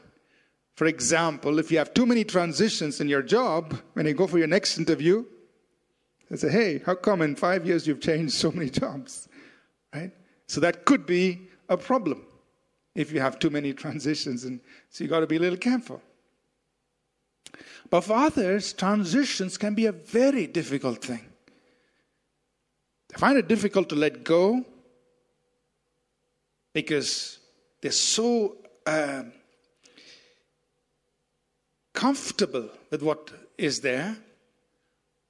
For 0.76 0.86
example, 0.86 1.60
if 1.60 1.72
you 1.72 1.78
have 1.78 1.94
too 1.94 2.06
many 2.06 2.24
transitions 2.24 3.00
in 3.00 3.08
your 3.08 3.22
job, 3.22 3.78
when 3.94 4.06
you 4.06 4.14
go 4.14 4.28
for 4.28 4.38
your 4.38 4.48
next 4.48 4.78
interview, 4.78 5.26
they 6.30 6.38
say, 6.38 6.50
hey, 6.50 6.82
how 6.86 6.96
come 6.96 7.22
in 7.22 7.36
five 7.36 7.66
years 7.66 7.88
you've 7.88 8.02
changed 8.02 8.34
so 8.34 8.52
many 8.52 8.70
jobs? 8.82 9.30
Right? 9.94 10.12
So 10.48 10.60
that 10.62 10.86
could 10.86 11.06
be 11.06 11.48
a 11.70 11.78
problem 11.78 12.26
if 12.96 13.12
you 13.12 13.22
have 13.22 13.40
too 13.40 13.50
many 13.50 13.74
transitions. 13.84 14.44
And 14.44 14.60
so 14.90 15.04
you 15.04 15.10
got 15.10 15.22
to 15.22 15.28
be 15.28 15.38
a 15.38 15.40
little 15.40 15.58
careful. 15.58 16.02
But 17.90 18.02
for 18.02 18.14
others, 18.14 18.74
transitions 18.74 19.58
can 19.58 19.74
be 19.74 19.86
a 19.86 19.92
very 19.92 20.48
difficult 20.48 21.04
thing. 21.04 21.26
They 23.10 23.18
find 23.18 23.38
it 23.38 23.48
difficult 23.48 23.90
to 23.90 23.96
let 23.96 24.24
go 24.24 24.66
because 26.74 27.40
they're 27.82 27.92
so 27.92 28.58
uh, 28.86 29.24
comfortable 31.94 32.70
with 32.90 33.04
what 33.04 33.32
is 33.58 33.82
there, 33.82 34.16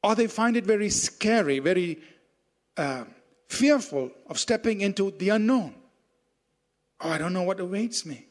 or 0.03 0.15
they 0.15 0.27
find 0.27 0.55
it 0.55 0.65
very 0.65 0.89
scary, 0.89 1.59
very 1.59 1.99
uh, 2.77 3.05
fearful 3.49 4.11
of 4.27 4.39
stepping 4.39 4.81
into 4.81 5.11
the 5.11 5.29
unknown. 5.29 5.75
Oh, 7.01 7.09
I 7.09 7.17
don't 7.17 7.33
know 7.33 7.43
what 7.43 7.59
awaits 7.59 8.05
me. 8.05 8.27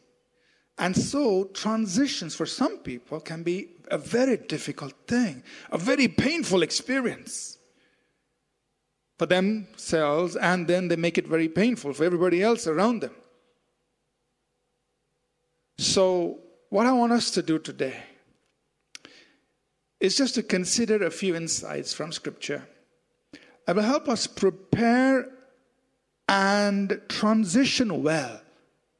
And 0.80 0.96
so, 0.96 1.44
transitions 1.52 2.34
for 2.34 2.46
some 2.46 2.78
people 2.78 3.20
can 3.20 3.42
be 3.42 3.68
a 3.90 3.99
very 3.99 4.38
difficult 4.38 4.94
thing, 5.06 5.42
a 5.70 5.76
very 5.76 6.08
painful 6.08 6.62
experience 6.62 7.58
for 9.18 9.26
themselves, 9.26 10.37
and 10.37 10.66
then 10.66 10.88
they 10.88 10.96
make 10.96 11.18
it 11.18 11.28
very 11.28 11.50
painful 11.50 11.92
for 11.92 12.04
everybody 12.04 12.42
else 12.42 12.66
around 12.66 13.02
them. 13.02 13.14
So, 15.76 16.38
what 16.70 16.87
I 16.87 16.92
want 16.92 17.12
us 17.12 17.30
to 17.32 17.42
do 17.42 17.58
today 17.58 18.02
is 20.00 20.16
just 20.16 20.34
to 20.37 20.42
consider 20.42 21.04
a 21.04 21.10
few 21.10 21.37
insights 21.37 21.92
from 21.92 22.10
Scripture 22.10 22.66
that 23.66 23.76
will 23.76 23.82
help 23.82 24.08
us 24.08 24.26
prepare 24.26 25.28
and 26.26 27.02
transition 27.10 28.02
well 28.02 28.40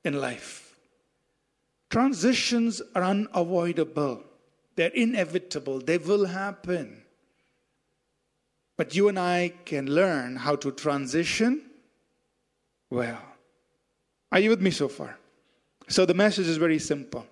in 0.04 0.20
life. 0.20 0.69
Transitions 1.90 2.80
are 2.94 3.02
unavoidable, 3.02 4.23
they're 4.76 4.90
inevitable, 4.90 5.80
they 5.80 5.99
will 5.99 6.26
happen. 6.26 7.02
But 8.76 8.94
you 8.94 9.09
and 9.09 9.18
I 9.18 9.52
can 9.64 9.92
learn 9.92 10.37
how 10.37 10.56
to 10.56 10.70
transition 10.70 11.62
well. 12.88 13.20
Are 14.32 14.38
you 14.38 14.50
with 14.50 14.62
me 14.62 14.70
so 14.70 14.88
far? 14.88 15.18
So 15.88 16.06
the 16.06 16.14
message 16.14 16.47
is 16.47 16.56
very 16.56 16.78
simple. 16.78 17.26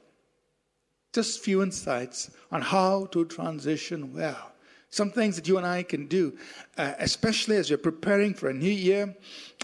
Just 1.13 1.41
few 1.41 1.63
insights 1.63 2.31
on 2.51 2.61
how 2.61 3.07
to 3.07 3.25
transition 3.25 4.13
well. 4.13 4.53
Some 4.91 5.11
things 5.11 5.37
that 5.37 5.47
you 5.47 5.59
and 5.59 5.67
I 5.67 5.83
can 5.83 6.07
do, 6.07 6.37
uh, 6.79 6.95
especially 6.99 7.57
as 7.57 7.69
you're 7.69 7.79
preparing 7.79 8.33
for 8.33 8.49
a 8.49 8.55
new 8.55 8.71
year, 8.71 9.15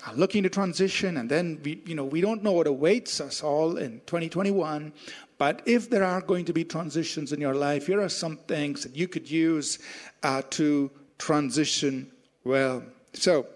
uh, 0.07 0.13
looking 0.15 0.43
to 0.43 0.51
transition, 0.51 1.17
and 1.17 1.31
then 1.31 1.61
we, 1.65 1.83
you 1.87 1.95
know, 1.95 2.05
we 2.05 2.21
don't 2.21 2.43
know 2.43 2.53
what 2.53 2.67
awaits 2.67 3.21
us 3.21 3.43
all 3.43 3.79
in 3.79 4.01
2021. 4.07 4.93
But 5.39 5.63
if 5.67 5.89
there 5.89 6.05
are 6.05 6.21
going 6.21 6.45
to 6.45 6.53
be 6.53 6.63
transitions 6.65 7.33
in 7.33 7.41
your 7.41 7.55
life, 7.55 7.87
here 7.87 8.01
are 8.01 8.09
some 8.11 8.37
things 8.37 8.83
that 8.83 8.95
you 8.95 9.09
could 9.09 9.31
use 9.31 9.79
uh, 10.23 10.43
to 10.51 10.91
transition 11.19 12.11
well. 12.45 12.83
So, 13.15 13.47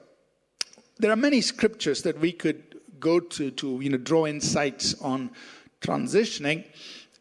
there 0.98 1.12
are 1.12 1.16
many 1.16 1.40
scriptures 1.40 2.02
that 2.02 2.18
we 2.18 2.32
could 2.32 2.80
go 2.98 3.20
to 3.20 3.50
to 3.52 3.80
you 3.80 3.90
know 3.90 3.98
draw 3.98 4.26
insights 4.26 5.00
on 5.00 5.30
transitioning. 5.80 6.64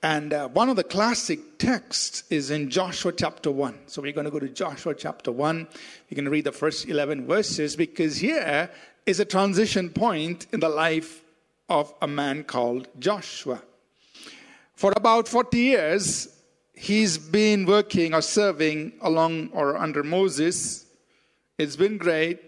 And 0.03 0.31
uh, 0.31 0.47
one 0.49 0.69
of 0.69 0.75
the 0.75 0.83
classic 0.83 1.57
texts 1.57 2.23
is 2.29 2.51
in 2.51 2.69
Joshua 2.69 3.11
chapter 3.11 3.49
1. 3.49 3.77
So 3.87 4.01
we're 4.01 4.11
going 4.11 4.25
to 4.25 4.31
go 4.31 4.39
to 4.39 4.49
Joshua 4.49 4.93
chapter 4.93 5.31
1. 5.31 5.67
We're 6.09 6.15
going 6.15 6.25
to 6.25 6.31
read 6.31 6.45
the 6.45 6.51
first 6.51 6.87
11 6.87 7.25
verses 7.25 7.75
because 7.75 8.17
here 8.17 8.69
is 9.07 9.19
a 9.19 9.25
transition 9.25 9.89
point 9.89 10.45
in 10.53 10.59
the 10.59 10.69
life 10.69 11.23
of 11.67 11.93
a 12.01 12.07
man 12.07 12.43
called 12.43 12.87
Joshua. 12.99 13.61
For 14.75 14.93
about 14.95 15.27
40 15.27 15.57
years, 15.57 16.27
he's 16.73 17.17
been 17.17 17.65
working 17.65 18.13
or 18.13 18.21
serving 18.21 18.93
along 19.01 19.49
or 19.51 19.75
under 19.77 20.03
Moses. 20.03 20.85
It's 21.57 21.75
been 21.75 21.97
great. 21.97 22.39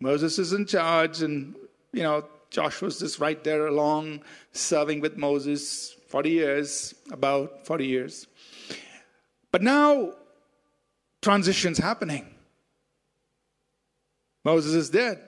Moses 0.00 0.38
is 0.38 0.52
in 0.52 0.66
charge, 0.66 1.22
and 1.22 1.54
you 1.92 2.02
know, 2.02 2.24
Joshua's 2.50 2.98
just 2.98 3.18
right 3.18 3.42
there 3.42 3.66
along 3.66 4.20
serving 4.52 5.00
with 5.00 5.16
Moses 5.16 5.96
40 6.10 6.30
years, 6.30 6.94
about 7.12 7.64
40 7.66 7.86
years. 7.86 8.26
But 9.52 9.62
now 9.62 10.14
transition's 11.22 11.78
happening. 11.78 12.26
Moses 14.44 14.74
is 14.74 14.90
dead. 14.90 15.20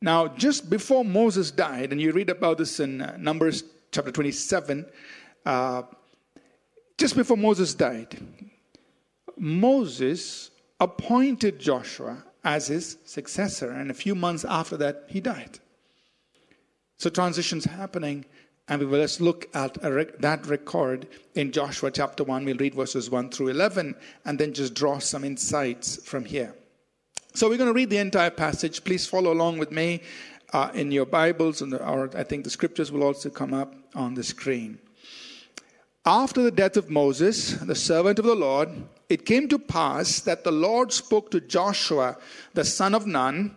Now, 0.00 0.28
just 0.28 0.70
before 0.70 1.04
Moses 1.04 1.50
died, 1.50 1.90
and 1.90 2.00
you 2.00 2.12
read 2.12 2.30
about 2.30 2.58
this 2.58 2.78
in 2.78 3.00
uh, 3.00 3.16
Numbers 3.18 3.64
chapter 3.90 4.12
27, 4.12 4.86
uh, 5.44 5.82
just 6.96 7.16
before 7.16 7.36
Moses 7.36 7.74
died, 7.74 8.16
Moses 9.36 10.52
appointed 10.78 11.58
Joshua 11.58 12.22
as 12.44 12.68
his 12.68 12.98
successor, 13.04 13.72
and 13.72 13.90
a 13.90 13.94
few 13.94 14.14
months 14.14 14.44
after 14.44 14.76
that, 14.76 15.06
he 15.08 15.20
died. 15.20 15.58
So 16.98 17.10
transition's 17.10 17.64
happening, 17.64 18.26
and 18.68 18.80
we 18.80 18.86
will 18.86 19.00
just 19.00 19.20
look 19.20 19.46
at 19.54 19.76
rec- 19.82 20.18
that 20.18 20.46
record 20.46 21.06
in 21.34 21.52
Joshua 21.52 21.90
chapter 21.90 22.24
1. 22.24 22.44
We'll 22.44 22.56
read 22.56 22.74
verses 22.74 23.10
1 23.10 23.30
through 23.30 23.48
11 23.48 23.94
and 24.24 24.38
then 24.38 24.54
just 24.54 24.74
draw 24.74 24.98
some 24.98 25.24
insights 25.24 26.02
from 26.04 26.24
here. 26.24 26.54
So 27.34 27.48
we're 27.48 27.58
going 27.58 27.68
to 27.68 27.74
read 27.74 27.90
the 27.90 27.98
entire 27.98 28.30
passage. 28.30 28.84
Please 28.84 29.06
follow 29.06 29.32
along 29.32 29.58
with 29.58 29.70
me 29.70 30.02
uh, 30.52 30.70
in 30.72 30.92
your 30.92 31.04
Bibles, 31.04 31.60
and 31.60 31.74
or 31.74 32.10
I 32.16 32.22
think 32.22 32.44
the 32.44 32.50
scriptures 32.50 32.92
will 32.92 33.02
also 33.02 33.28
come 33.28 33.52
up 33.52 33.74
on 33.94 34.14
the 34.14 34.22
screen. 34.22 34.78
After 36.06 36.42
the 36.42 36.50
death 36.50 36.76
of 36.76 36.90
Moses, 36.90 37.52
the 37.52 37.74
servant 37.74 38.18
of 38.18 38.24
the 38.24 38.34
Lord, 38.34 38.68
it 39.08 39.26
came 39.26 39.48
to 39.48 39.58
pass 39.58 40.20
that 40.20 40.44
the 40.44 40.52
Lord 40.52 40.92
spoke 40.92 41.30
to 41.32 41.40
Joshua, 41.40 42.18
the 42.52 42.64
son 42.64 42.94
of 42.94 43.06
Nun, 43.06 43.54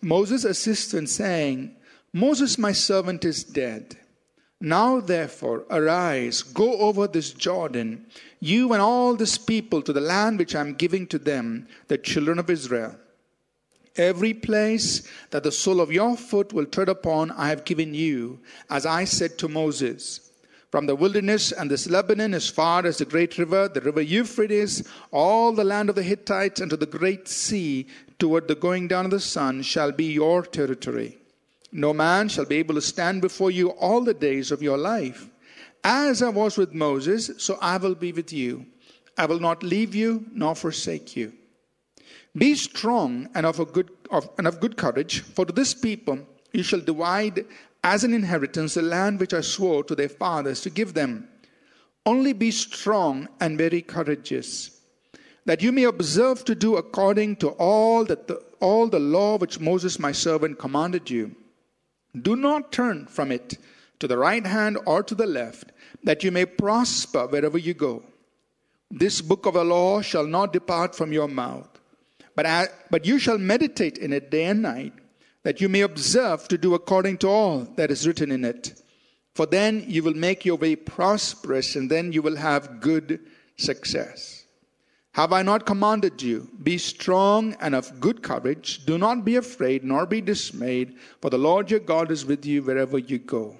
Moses' 0.00 0.44
assistant, 0.44 1.08
saying, 1.08 1.76
Moses, 2.12 2.56
my 2.56 2.72
servant, 2.72 3.24
is 3.24 3.44
dead. 3.44 3.96
Now, 4.60 5.00
therefore, 5.00 5.64
arise, 5.70 6.42
go 6.42 6.78
over 6.78 7.06
this 7.06 7.32
Jordan, 7.32 8.06
you 8.40 8.72
and 8.72 8.82
all 8.82 9.14
this 9.14 9.38
people, 9.38 9.82
to 9.82 9.92
the 9.92 10.00
land 10.00 10.38
which 10.38 10.54
I 10.54 10.60
am 10.60 10.74
giving 10.74 11.06
to 11.08 11.18
them, 11.18 11.68
the 11.86 11.96
children 11.96 12.40
of 12.40 12.50
Israel. 12.50 12.96
Every 13.94 14.34
place 14.34 15.02
that 15.30 15.44
the 15.44 15.52
sole 15.52 15.80
of 15.80 15.92
your 15.92 16.16
foot 16.16 16.52
will 16.52 16.66
tread 16.66 16.88
upon, 16.88 17.30
I 17.32 17.48
have 17.48 17.64
given 17.64 17.94
you, 17.94 18.40
as 18.68 18.84
I 18.84 19.04
said 19.04 19.38
to 19.38 19.48
Moses. 19.48 20.28
From 20.70 20.86
the 20.86 20.96
wilderness 20.96 21.52
and 21.52 21.70
this 21.70 21.88
Lebanon, 21.88 22.34
as 22.34 22.48
far 22.48 22.84
as 22.84 22.98
the 22.98 23.04
great 23.04 23.38
river, 23.38 23.68
the 23.68 23.80
river 23.80 24.02
Euphrates, 24.02 24.86
all 25.12 25.52
the 25.52 25.64
land 25.64 25.88
of 25.88 25.94
the 25.94 26.02
Hittites, 26.02 26.60
and 26.60 26.68
to 26.70 26.76
the 26.76 26.84
great 26.84 27.28
sea, 27.28 27.86
toward 28.18 28.48
the 28.48 28.54
going 28.54 28.88
down 28.88 29.04
of 29.04 29.12
the 29.12 29.20
sun, 29.20 29.62
shall 29.62 29.92
be 29.92 30.12
your 30.12 30.42
territory. 30.42 31.18
No 31.70 31.92
man 31.92 32.28
shall 32.28 32.46
be 32.46 32.56
able 32.56 32.76
to 32.76 32.80
stand 32.80 33.20
before 33.20 33.50
you 33.50 33.70
all 33.70 34.00
the 34.00 34.14
days 34.14 34.50
of 34.50 34.62
your 34.62 34.78
life. 34.78 35.28
As 35.84 36.22
I 36.22 36.30
was 36.30 36.56
with 36.56 36.72
Moses, 36.72 37.30
so 37.38 37.58
I 37.60 37.76
will 37.76 37.94
be 37.94 38.12
with 38.12 38.32
you. 38.32 38.66
I 39.16 39.26
will 39.26 39.40
not 39.40 39.62
leave 39.62 39.94
you 39.94 40.26
nor 40.32 40.54
forsake 40.54 41.16
you. 41.16 41.32
Be 42.36 42.54
strong 42.54 43.28
and 43.34 43.44
of, 43.44 43.72
good, 43.72 43.90
of, 44.10 44.28
and 44.38 44.46
of 44.46 44.60
good 44.60 44.76
courage, 44.76 45.20
for 45.20 45.44
to 45.44 45.52
this 45.52 45.74
people 45.74 46.20
you 46.52 46.62
shall 46.62 46.80
divide 46.80 47.44
as 47.84 48.04
an 48.04 48.14
inheritance 48.14 48.74
the 48.74 48.82
land 48.82 49.20
which 49.20 49.34
I 49.34 49.40
swore 49.40 49.84
to 49.84 49.94
their 49.94 50.08
fathers 50.08 50.60
to 50.62 50.70
give 50.70 50.94
them. 50.94 51.28
Only 52.06 52.32
be 52.32 52.50
strong 52.50 53.28
and 53.40 53.58
very 53.58 53.82
courageous, 53.82 54.80
that 55.44 55.62
you 55.62 55.72
may 55.72 55.84
observe 55.84 56.44
to 56.46 56.54
do 56.54 56.76
according 56.76 57.36
to 57.36 57.48
all 57.50 58.04
that 58.04 58.28
the, 58.28 58.36
all 58.60 58.88
the 58.88 59.00
law 59.00 59.36
which 59.36 59.60
Moses 59.60 59.98
my 59.98 60.12
servant 60.12 60.58
commanded 60.58 61.10
you. 61.10 61.34
Do 62.20 62.36
not 62.36 62.72
turn 62.72 63.06
from 63.06 63.32
it 63.32 63.58
to 63.98 64.08
the 64.08 64.18
right 64.18 64.46
hand 64.46 64.78
or 64.86 65.02
to 65.02 65.14
the 65.14 65.26
left, 65.26 65.72
that 66.04 66.22
you 66.22 66.30
may 66.30 66.46
prosper 66.46 67.26
wherever 67.26 67.58
you 67.58 67.74
go. 67.74 68.02
This 68.90 69.20
book 69.20 69.44
of 69.46 69.54
the 69.54 69.64
law 69.64 70.00
shall 70.00 70.26
not 70.26 70.52
depart 70.52 70.94
from 70.94 71.12
your 71.12 71.28
mouth, 71.28 71.68
but, 72.34 72.46
but 72.90 73.04
you 73.04 73.18
shall 73.18 73.38
meditate 73.38 73.98
in 73.98 74.12
it 74.12 74.30
day 74.30 74.44
and 74.44 74.62
night, 74.62 74.94
that 75.42 75.60
you 75.60 75.68
may 75.68 75.82
observe 75.82 76.48
to 76.48 76.58
do 76.58 76.74
according 76.74 77.18
to 77.18 77.28
all 77.28 77.60
that 77.76 77.90
is 77.90 78.06
written 78.06 78.30
in 78.30 78.44
it. 78.44 78.80
For 79.34 79.46
then 79.46 79.84
you 79.86 80.02
will 80.02 80.14
make 80.14 80.44
your 80.44 80.56
way 80.56 80.76
prosperous, 80.76 81.76
and 81.76 81.90
then 81.90 82.12
you 82.12 82.22
will 82.22 82.36
have 82.36 82.80
good 82.80 83.20
success. 83.56 84.37
Have 85.18 85.32
I 85.32 85.42
not 85.42 85.66
commanded 85.66 86.22
you? 86.22 86.48
Be 86.62 86.78
strong 86.78 87.56
and 87.60 87.74
of 87.74 87.98
good 87.98 88.22
courage. 88.22 88.86
Do 88.86 88.98
not 88.98 89.24
be 89.24 89.34
afraid, 89.34 89.82
nor 89.82 90.06
be 90.06 90.20
dismayed, 90.20 90.94
for 91.20 91.28
the 91.28 91.36
Lord 91.36 91.72
your 91.72 91.80
God 91.80 92.12
is 92.12 92.24
with 92.24 92.46
you 92.46 92.62
wherever 92.62 92.98
you 92.98 93.18
go. 93.18 93.56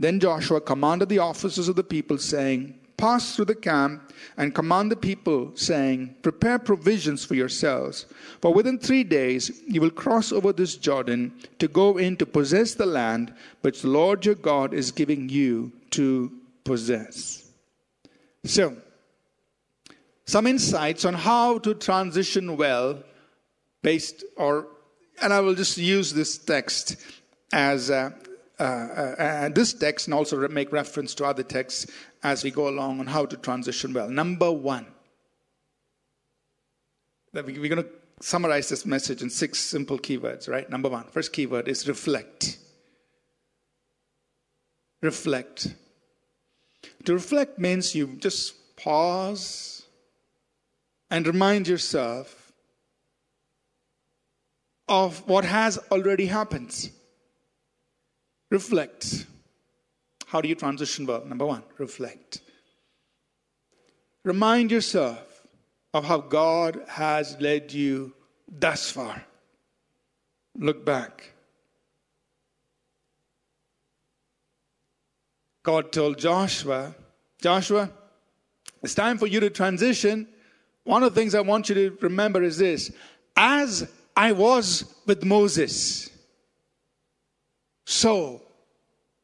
Then 0.00 0.18
Joshua 0.18 0.60
commanded 0.60 1.10
the 1.10 1.20
officers 1.20 1.68
of 1.68 1.76
the 1.76 1.84
people, 1.84 2.18
saying, 2.18 2.76
Pass 2.96 3.36
through 3.36 3.44
the 3.44 3.54
camp 3.54 4.12
and 4.36 4.52
command 4.52 4.90
the 4.90 4.96
people, 4.96 5.52
saying, 5.54 6.16
Prepare 6.22 6.58
provisions 6.58 7.24
for 7.24 7.36
yourselves, 7.36 8.06
for 8.40 8.52
within 8.52 8.80
three 8.80 9.04
days 9.04 9.62
you 9.68 9.80
will 9.80 9.92
cross 9.92 10.32
over 10.32 10.52
this 10.52 10.74
Jordan 10.74 11.34
to 11.60 11.68
go 11.68 11.98
in 11.98 12.16
to 12.16 12.26
possess 12.26 12.74
the 12.74 12.84
land 12.84 13.32
which 13.60 13.82
the 13.82 13.88
Lord 13.90 14.26
your 14.26 14.34
God 14.34 14.74
is 14.74 14.90
giving 14.90 15.28
you 15.28 15.70
to 15.90 16.32
possess. 16.64 17.48
So, 18.44 18.76
some 20.26 20.46
insights 20.46 21.04
on 21.04 21.14
how 21.14 21.58
to 21.58 21.74
transition 21.74 22.56
well 22.56 23.02
based 23.82 24.24
or 24.36 24.66
and 25.22 25.32
i 25.32 25.40
will 25.40 25.54
just 25.54 25.76
use 25.78 26.12
this 26.12 26.38
text 26.38 26.96
as 27.52 27.90
uh, 27.90 28.10
uh, 28.58 28.62
uh, 28.62 29.48
this 29.48 29.72
text 29.72 30.06
and 30.06 30.14
also 30.14 30.48
make 30.48 30.72
reference 30.72 31.14
to 31.14 31.24
other 31.24 31.42
texts 31.42 31.86
as 32.22 32.44
we 32.44 32.50
go 32.50 32.68
along 32.68 33.00
on 33.00 33.06
how 33.06 33.26
to 33.26 33.36
transition 33.36 33.92
well. 33.92 34.08
Number 34.08 34.50
one. 34.50 34.86
We're 37.32 37.42
going 37.42 37.82
to 37.82 37.88
summarize 38.20 38.68
this 38.68 38.86
message 38.86 39.22
in 39.22 39.28
six 39.28 39.58
simple 39.58 39.98
keywords 39.98 40.48
right? 40.48 40.70
Number 40.70 40.88
one 40.88 41.04
first 41.08 41.32
keyword 41.32 41.66
is 41.66 41.88
reflect. 41.88 42.58
Reflect. 45.02 45.74
To 47.04 47.12
reflect 47.12 47.58
means 47.58 47.94
you 47.94 48.06
just 48.18 48.76
pause 48.76 49.73
and 51.10 51.26
remind 51.26 51.68
yourself 51.68 52.52
of 54.88 55.26
what 55.28 55.44
has 55.44 55.78
already 55.90 56.26
happened. 56.26 56.90
Reflect. 58.50 59.26
How 60.26 60.40
do 60.40 60.48
you 60.48 60.54
transition 60.54 61.06
well? 61.06 61.24
Number 61.24 61.46
one, 61.46 61.62
reflect. 61.78 62.40
Remind 64.24 64.70
yourself 64.70 65.46
of 65.92 66.04
how 66.04 66.18
God 66.18 66.82
has 66.88 67.36
led 67.40 67.72
you 67.72 68.14
thus 68.48 68.90
far. 68.90 69.24
Look 70.56 70.84
back. 70.84 71.32
God 75.62 75.92
told 75.92 76.18
Joshua, 76.18 76.94
Joshua, 77.40 77.90
it's 78.82 78.94
time 78.94 79.18
for 79.18 79.26
you 79.26 79.40
to 79.40 79.50
transition 79.50 80.28
one 80.84 81.02
of 81.02 81.14
the 81.14 81.20
things 81.20 81.34
I 81.34 81.40
want 81.40 81.68
you 81.68 81.74
to 81.74 81.96
remember 82.00 82.42
is 82.42 82.58
this 82.58 82.92
as 83.36 83.90
I 84.16 84.32
was 84.32 84.94
with 85.06 85.24
Moses, 85.24 86.10
so 87.86 88.42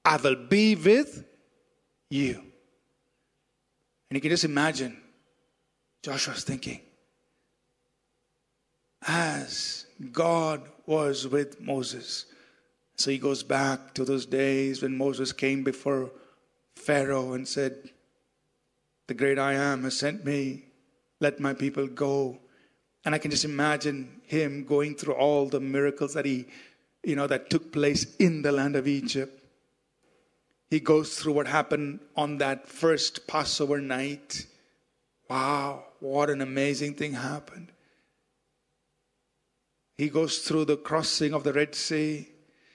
I 0.05 0.17
will 0.17 0.35
be 0.35 0.75
with 0.75 1.25
you. 2.11 2.35
And 4.11 4.17
you 4.17 4.21
can 4.21 4.31
just 4.31 4.45
imagine 4.45 4.97
Joshua's 6.03 6.43
thinking, 6.43 6.81
as 9.07 9.87
God 10.11 10.63
was 10.87 11.29
with 11.29 11.61
Moses. 11.61 12.27
So 12.97 13.11
he 13.11 13.19
goes 13.19 13.43
back 13.43 13.95
to 13.95 14.05
those 14.05 14.27
days 14.27 14.83
when 14.83 14.97
Moses 14.97 15.33
came 15.33 15.63
before 15.63 16.11
Pharaoh 16.75 17.35
and 17.35 17.47
said, 17.47 17.91
The 19.07 19.15
great 19.15 19.39
I 19.39 19.55
am 19.55 19.85
has 19.85 19.99
sent 19.99 20.25
me. 20.25 20.65
Let 21.21 21.39
my 21.39 21.53
people 21.55 21.87
go. 21.87 22.39
And 23.05 23.15
I 23.15 23.19
can 23.19 23.31
just 23.31 23.45
imagine 23.45 24.21
him 24.27 24.65
going 24.65 24.95
through 24.95 25.15
all 25.15 25.47
the 25.47 25.61
miracles 25.61 26.15
that 26.15 26.25
he, 26.25 26.47
you 27.03 27.17
know, 27.17 27.27
that 27.27 27.51
took 27.51 27.73
place 27.73 28.17
in 28.17 28.43
the 28.43 28.53
land 28.53 28.77
of 28.77 28.89
Egypt. 28.89 29.43
He 30.69 30.81
goes 30.81 31.19
through 31.19 31.33
what 31.33 31.47
happened 31.47 32.01
on 32.17 32.39
that 32.39 32.69
first 32.69 33.27
Passover 33.27 33.81
night. 33.81 34.47
Wow, 35.29 35.85
what 36.01 36.31
an 36.31 36.41
amazing 36.41 36.95
thing 36.95 37.15
happened. 37.15 37.73
He 39.99 40.09
goes 40.09 40.39
through 40.39 40.67
the 40.67 40.77
crossing 40.77 41.35
of 41.35 41.45
the 41.45 41.53
Red 41.53 41.75
Sea. 41.75 42.29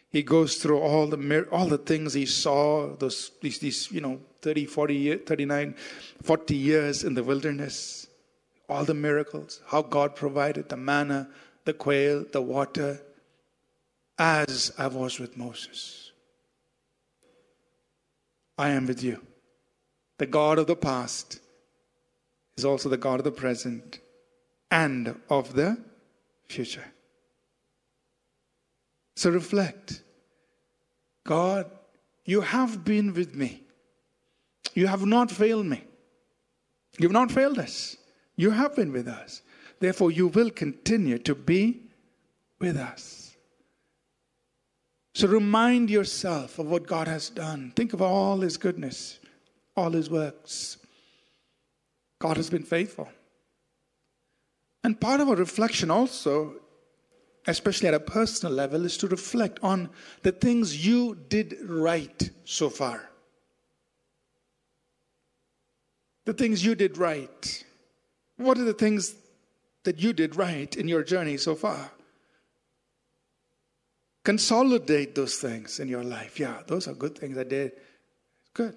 He 0.10 0.24
goes 0.24 0.58
through 0.58 0.80
all 0.80 1.08
the 1.08 1.48
all 1.52 1.68
the 1.68 1.78
things 1.78 2.14
he 2.14 2.26
saw, 2.26 2.96
those 2.96 3.32
these, 3.42 3.60
these 3.60 3.92
you 3.92 4.00
know 4.00 4.20
30, 4.42 4.66
40, 4.66 5.18
39, 5.18 5.76
40 6.22 6.56
years 6.56 7.04
in 7.04 7.16
the 7.16 7.24
wilderness 7.24 8.05
all 8.68 8.86
the 8.86 8.94
miracles, 8.94 9.62
how 9.68 9.82
God 9.82 10.16
provided 10.16 10.70
the 10.70 10.78
manna, 10.78 11.30
the 11.66 11.74
quail, 11.74 12.26
the 12.32 12.42
water, 12.42 13.02
as 14.18 14.72
I 14.78 14.88
was 14.88 15.20
with 15.20 15.38
Moses. 15.38 16.12
I 18.58 18.70
am 18.70 18.88
with 18.88 19.04
you. 19.04 19.22
The 20.18 20.26
God 20.26 20.60
of 20.60 20.68
the 20.68 20.76
past 20.76 21.40
is 22.58 22.64
also 22.64 22.88
the 22.88 22.98
God 22.98 23.20
of 23.20 23.26
the 23.26 23.32
present 23.32 24.00
and 24.72 25.20
of 25.30 25.54
the 25.54 25.78
future. 26.48 26.86
So 29.16 29.30
reflect 29.30 30.02
God, 31.26 31.70
you 32.24 32.42
have 32.42 32.86
been 32.86 33.14
with 33.14 33.36
me. 33.36 33.64
You 34.74 34.88
have 34.88 35.06
not 35.06 35.32
failed 35.32 35.66
me. 35.66 35.84
You've 36.98 37.12
not 37.12 37.32
failed 37.32 37.60
us. 37.60 37.98
You 38.36 38.52
have 38.52 38.76
been 38.76 38.92
with 38.92 39.08
us. 39.08 39.42
Therefore, 39.80 40.12
you 40.12 40.28
will 40.28 40.50
continue 40.50 41.18
to 41.20 41.36
be 41.36 41.82
with 42.60 42.78
us. 42.78 43.36
So 45.14 45.28
remind 45.28 45.90
yourself 45.90 46.60
of 46.60 46.68
what 46.68 46.88
God 46.88 47.08
has 47.08 47.30
done. 47.30 47.72
Think 47.76 47.94
of 47.94 48.02
all 48.02 48.42
His 48.42 48.58
goodness, 48.58 49.20
all 49.76 49.92
His 49.92 50.10
works. 50.10 50.78
God 52.20 52.38
has 52.38 52.50
been 52.50 52.64
faithful. 52.64 53.10
And 54.84 55.00
part 55.00 55.22
of 55.22 55.30
our 55.30 55.36
reflection 55.36 55.90
also, 55.90 56.56
especially 57.48 57.88
at 57.88 57.94
a 57.94 58.00
personal 58.00 58.54
level, 58.54 58.86
is 58.86 58.98
to 58.98 59.08
reflect 59.08 59.60
on 59.64 59.90
the 60.24 60.32
things 60.32 60.86
you 60.86 61.16
did 61.30 61.56
right 61.64 62.30
so 62.44 62.70
far. 62.70 63.10
The 66.26 66.34
things 66.34 66.66
you 66.66 66.76
did 66.76 66.98
right. 66.98 67.65
What 68.38 68.58
are 68.58 68.64
the 68.64 68.74
things 68.74 69.16
that 69.84 70.00
you 70.00 70.14
did 70.14 70.36
right 70.36 70.76
in 70.76 70.88
your 70.88 71.04
journey 71.04 71.38
so 71.38 71.56
far? 71.56 71.92
Consolidate 74.24 75.16
those 75.16 75.38
things 75.38 75.80
in 75.80 75.88
your 75.88 76.04
life. 76.04 76.40
Yeah, 76.40 76.62
those 76.68 76.88
are 76.88 76.94
good 76.94 77.18
things 77.18 77.38
I 77.38 77.44
did. 77.44 77.74
Good. 78.54 78.76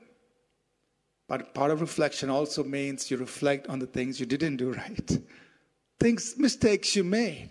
But 1.26 1.54
part 1.54 1.70
of 1.70 1.80
reflection 1.80 2.30
also 2.30 2.64
means 2.64 3.10
you 3.10 3.16
reflect 3.16 3.66
on 3.68 3.78
the 3.78 3.86
things 3.86 4.20
you 4.20 4.26
didn't 4.26 4.56
do 4.56 4.72
right, 4.72 5.18
things, 6.00 6.34
mistakes 6.38 6.96
you 6.96 7.04
made. 7.04 7.50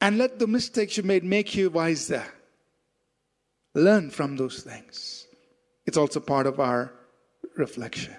And 0.00 0.16
let 0.16 0.38
the 0.38 0.46
mistakes 0.46 0.96
you 0.96 1.02
made 1.02 1.24
make 1.24 1.54
you 1.54 1.70
wiser. 1.70 2.24
Learn 3.74 4.10
from 4.10 4.36
those 4.36 4.62
things. 4.62 5.26
It's 5.86 5.96
also 5.96 6.20
part 6.20 6.46
of 6.46 6.60
our 6.60 6.92
reflection. 7.56 8.16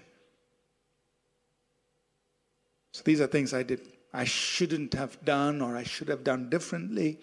So 2.99 3.03
these 3.05 3.21
are 3.21 3.27
things 3.27 3.53
I 3.53 3.63
did, 3.63 3.79
I 4.13 4.25
shouldn't 4.25 4.93
have 4.93 5.23
done 5.23 5.61
or 5.61 5.77
I 5.77 5.83
should 5.83 6.09
have 6.09 6.21
done 6.21 6.49
differently. 6.49 7.17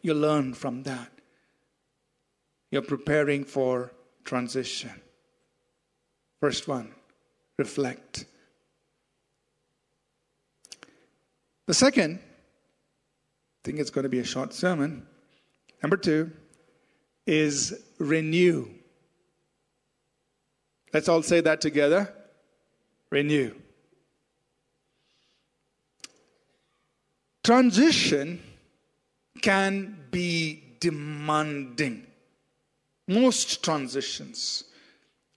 You 0.00 0.14
learn 0.14 0.54
from 0.54 0.84
that. 0.84 1.12
You're 2.70 2.80
preparing 2.80 3.44
for 3.44 3.92
transition. 4.24 5.02
First 6.40 6.66
one, 6.66 6.94
reflect. 7.58 8.24
The 11.66 11.74
second, 11.74 12.20
I 12.22 13.60
think 13.64 13.80
it's 13.80 13.90
going 13.90 14.04
to 14.04 14.08
be 14.08 14.20
a 14.20 14.24
short 14.24 14.54
sermon. 14.54 15.06
Number 15.82 15.98
two 15.98 16.32
is 17.26 17.78
renew. 17.98 18.66
Let's 20.94 21.06
all 21.06 21.22
say 21.22 21.42
that 21.42 21.60
together. 21.60 22.14
Renew. 23.10 23.52
Transition 27.48 28.42
can 29.40 29.96
be 30.10 30.62
demanding. 30.80 32.06
Most 33.06 33.64
transitions 33.64 34.64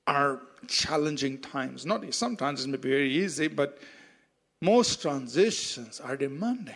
are 0.06 0.42
challenging 0.68 1.38
times. 1.38 1.86
Not 1.86 2.14
sometimes 2.14 2.66
it 2.66 2.68
may 2.68 2.76
be 2.76 2.90
very 2.90 3.14
easy, 3.14 3.48
but 3.48 3.78
most 4.62 5.02
transitions 5.02 6.02
are 6.02 6.18
demanding. 6.18 6.76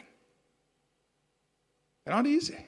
They're 2.06 2.16
not 2.16 2.28
easy. 2.28 2.66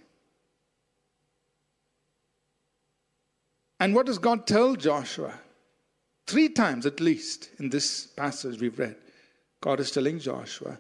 And 3.79 3.95
what 3.95 4.07
does 4.07 4.17
God 4.17 4.45
tell 4.45 4.75
Joshua? 4.75 5.33
Three 6.25 6.49
times 6.49 6.85
at 6.85 6.99
least 6.99 7.47
in 7.59 7.69
this 7.69 8.07
passage 8.07 8.59
we've 8.59 8.77
read, 8.77 8.97
God 9.61 9.79
is 9.79 9.89
telling 9.89 10.19
Joshua, 10.19 10.77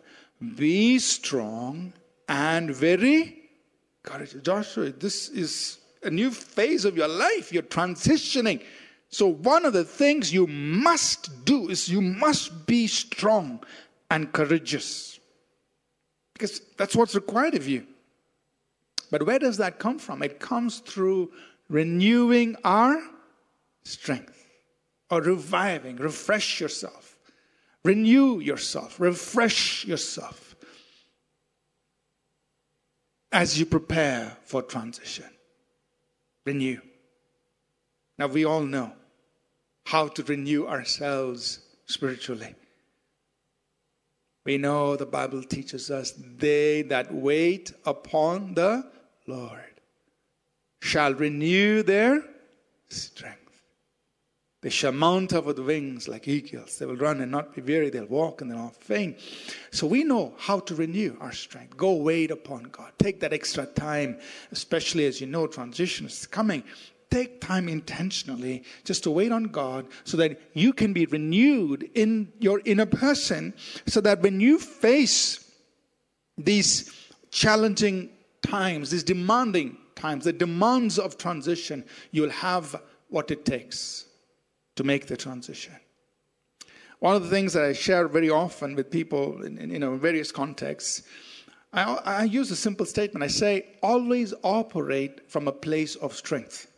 be 0.55 0.99
strong 0.99 1.93
and 2.27 2.73
very 2.73 3.49
courageous. 4.03 4.41
Joshua, 4.41 4.89
this 4.91 5.29
is 5.29 5.79
a 6.03 6.09
new 6.09 6.31
phase 6.31 6.85
of 6.85 6.95
your 6.95 7.07
life. 7.07 7.51
You're 7.51 7.63
transitioning. 7.63 8.61
So, 9.09 9.27
one 9.27 9.65
of 9.65 9.73
the 9.73 9.85
things 9.85 10.33
you 10.33 10.47
must 10.47 11.45
do 11.45 11.69
is 11.69 11.89
you 11.89 12.01
must 12.01 12.65
be 12.65 12.87
strong 12.87 13.63
and 14.11 14.31
courageous. 14.31 15.19
Because 16.33 16.61
that's 16.77 16.95
what's 16.95 17.15
required 17.15 17.55
of 17.55 17.67
you. 17.67 17.87
But 19.09 19.25
where 19.25 19.39
does 19.39 19.57
that 19.57 19.79
come 19.79 19.97
from? 19.97 20.21
It 20.21 20.39
comes 20.39 20.79
through 20.79 21.31
renewing 21.69 22.57
our 22.63 23.01
strength 23.83 24.45
or 25.09 25.21
reviving, 25.21 25.95
refresh 25.95 26.59
yourself. 26.59 27.16
Renew 27.87 28.39
yourself, 28.41 28.99
refresh 28.99 29.85
yourself 29.85 30.57
as 33.31 33.57
you 33.57 33.65
prepare 33.65 34.35
for 34.43 34.61
transition. 34.61 35.29
Renew. 36.45 36.81
Now, 38.17 38.27
we 38.27 38.43
all 38.43 38.63
know 38.63 38.91
how 39.85 40.09
to 40.09 40.23
renew 40.23 40.67
ourselves 40.67 41.59
spiritually. 41.85 42.55
We 44.43 44.57
know 44.57 44.97
the 44.97 45.05
Bible 45.05 45.43
teaches 45.43 45.89
us 45.89 46.11
they 46.11 46.81
that 46.81 47.13
wait 47.13 47.71
upon 47.85 48.55
the 48.55 48.85
Lord 49.27 49.79
shall 50.81 51.13
renew 51.13 51.83
their 51.83 52.21
strength. 52.89 53.46
They 54.61 54.69
shall 54.69 54.91
mount 54.91 55.33
up 55.33 55.45
with 55.45 55.59
wings 55.59 56.07
like 56.07 56.27
eagles. 56.27 56.79
They 56.79 56.87
will 56.87 56.95
run 56.95 57.21
and 57.21 57.31
not 57.31 57.53
be 57.53 57.61
weary. 57.61 57.91
They'll 57.91 58.05
walk 58.05 58.41
and 58.41 58.49
they'll 58.49 58.57
not 58.57 58.75
faint. 58.75 59.19
So 59.71 59.85
we 59.85 60.03
know 60.03 60.33
how 60.37 60.59
to 60.61 60.73
renew 60.73 61.15
our 61.19 61.31
strength. 61.31 61.77
Go 61.77 61.93
wait 61.93 62.31
upon 62.31 62.63
God. 62.63 62.91
Take 62.97 63.19
that 63.19 63.33
extra 63.33 63.67
time, 63.67 64.19
especially 64.51 65.05
as 65.05 65.21
you 65.21 65.27
know 65.27 65.45
transition 65.45 66.07
is 66.07 66.25
coming. 66.25 66.63
Take 67.11 67.39
time 67.39 67.69
intentionally 67.69 68.63
just 68.83 69.03
to 69.03 69.11
wait 69.11 69.31
on 69.31 69.45
God 69.45 69.87
so 70.05 70.17
that 70.17 70.41
you 70.53 70.73
can 70.73 70.91
be 70.91 71.05
renewed 71.05 71.89
in 71.93 72.33
your 72.39 72.59
inner 72.65 72.87
person 72.87 73.53
so 73.85 74.01
that 74.01 74.21
when 74.21 74.41
you 74.41 74.57
face 74.57 75.51
these 76.35 76.91
challenging 77.29 78.09
times, 78.41 78.89
these 78.89 79.03
demanding 79.03 79.77
times, 79.95 80.25
the 80.25 80.33
demands 80.33 80.97
of 80.97 81.17
transition, 81.17 81.85
you'll 82.11 82.31
have 82.31 82.75
what 83.09 83.29
it 83.29 83.45
takes 83.45 84.06
to 84.77 84.83
make 84.83 85.07
the 85.07 85.17
transition. 85.17 85.73
One 86.99 87.15
of 87.15 87.23
the 87.23 87.29
things 87.29 87.53
that 87.53 87.63
I 87.63 87.73
share 87.73 88.07
very 88.07 88.29
often 88.29 88.75
with 88.75 88.89
people 88.89 89.43
in, 89.43 89.57
in 89.57 89.69
you 89.69 89.79
know, 89.79 89.97
various 89.97 90.31
contexts, 90.31 91.03
I, 91.73 91.99
I 92.05 92.23
use 92.23 92.49
a 92.49 92.55
simple 92.55 92.85
statement. 92.85 93.23
I 93.23 93.27
say, 93.27 93.67
always 93.83 94.33
operate 94.43 95.29
from 95.29 95.47
a 95.47 95.51
place 95.51 95.95
of 95.95 96.15
strength. 96.15 96.71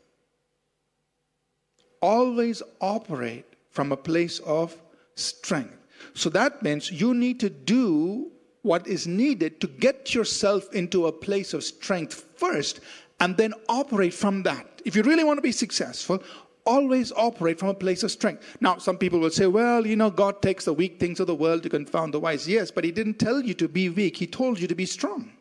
Always 2.01 2.61
operate 2.81 3.45
from 3.69 3.91
a 3.91 3.97
place 3.97 4.39
of 4.39 4.75
strength. 5.15 5.75
So 6.13 6.29
that 6.29 6.63
means 6.63 6.91
you 6.91 7.13
need 7.13 7.39
to 7.41 7.49
do 7.49 8.31
what 8.61 8.87
is 8.87 9.07
needed 9.07 9.61
to 9.61 9.67
get 9.67 10.13
yourself 10.13 10.73
into 10.73 11.07
a 11.07 11.11
place 11.11 11.53
of 11.53 11.63
strength 11.63 12.25
first 12.35 12.81
and 13.19 13.37
then 13.37 13.53
operate 13.67 14.13
from 14.13 14.43
that. 14.43 14.81
If 14.85 14.95
you 14.95 15.03
really 15.03 15.23
want 15.23 15.37
to 15.37 15.41
be 15.41 15.51
successful, 15.51 16.23
always 16.69 17.11
operate 17.13 17.59
from 17.59 17.69
a 17.69 17.73
place 17.73 18.03
of 18.03 18.11
strength. 18.11 18.57
Now, 18.61 18.77
some 18.77 18.97
people 18.97 19.19
will 19.19 19.31
say, 19.31 19.47
well, 19.47 19.87
you 19.87 19.95
know, 19.95 20.11
God 20.11 20.41
takes 20.41 20.65
the 20.65 20.73
weak 20.73 20.99
things 20.99 21.19
of 21.19 21.27
the 21.27 21.35
world 21.35 21.63
to 21.63 21.69
confound 21.69 22.13
the 22.13 22.19
wise. 22.19 22.47
Yes, 22.47 22.69
but 22.71 22.83
He 22.83 22.91
didn't 22.91 23.19
tell 23.19 23.41
you 23.41 23.53
to 23.55 23.67
be 23.67 23.89
weak, 23.89 24.17
He 24.17 24.27
told 24.27 24.59
you 24.59 24.67
to 24.67 24.75
be 24.75 24.85
strong. 24.85 25.31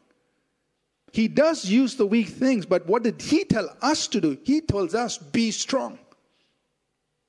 He 1.12 1.28
does 1.28 1.64
use 1.64 1.96
the 1.96 2.06
weak 2.06 2.28
things, 2.28 2.66
but 2.66 2.86
what 2.86 3.02
did 3.02 3.20
He 3.20 3.44
tell 3.44 3.76
us 3.82 4.08
to 4.08 4.20
do? 4.20 4.38
He 4.44 4.60
tells 4.60 4.94
us, 4.94 5.18
be 5.18 5.50
strong. 5.50 5.98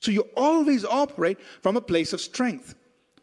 So 0.02 0.12
you 0.12 0.28
always 0.36 0.86
operate 0.86 1.40
from 1.62 1.76
a 1.76 1.82
place 1.82 2.14
of 2.14 2.22
strength. 2.22 2.76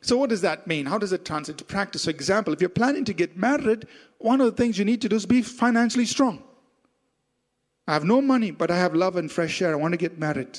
So, 0.03 0.17
what 0.17 0.31
does 0.31 0.43
that 0.43 0.67
mean? 0.67 0.87
How 0.87 0.99
does 0.99 1.13
it 1.13 1.25
translate 1.25 1.59
to 1.59 1.65
practice? 1.65 2.05
For 2.05 2.11
example, 2.11 2.53
if 2.53 2.61
you're 2.61 2.69
planning 2.69 3.05
to 3.07 3.15
get 3.15 3.37
married, 3.37 3.87
one 4.19 4.41
of 4.41 4.47
the 4.47 4.53
things 4.63 4.79
you 4.79 4.85
need 4.85 5.01
to 5.03 5.09
do 5.09 5.17
is 5.17 5.27
be 5.27 5.43
financially 5.43 6.05
strong. 6.05 6.43
I 7.87 7.93
have 7.93 8.05
no 8.05 8.21
money, 8.21 8.51
but 8.51 8.71
I 8.71 8.79
have 8.79 8.95
love 8.95 9.17
and 9.17 9.31
fresh 9.31 9.63
air. 9.63 9.73
I 9.73 9.77
want 9.77 9.93
to 9.93 9.99
get 9.99 10.19
married. 10.19 10.59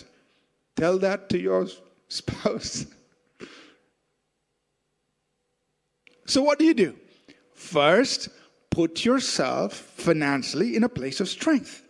Tell 0.75 0.97
that 0.99 1.29
to 1.29 1.39
your 1.39 1.67
spouse. 2.07 2.85
so, 6.25 6.41
what 6.41 6.59
do 6.59 6.65
you 6.65 6.73
do? 6.73 6.95
First, 7.53 8.29
put 8.69 9.03
yourself 9.03 9.73
financially 9.73 10.75
in 10.75 10.83
a 10.83 10.89
place 10.89 11.19
of 11.19 11.27
strength. 11.27 11.83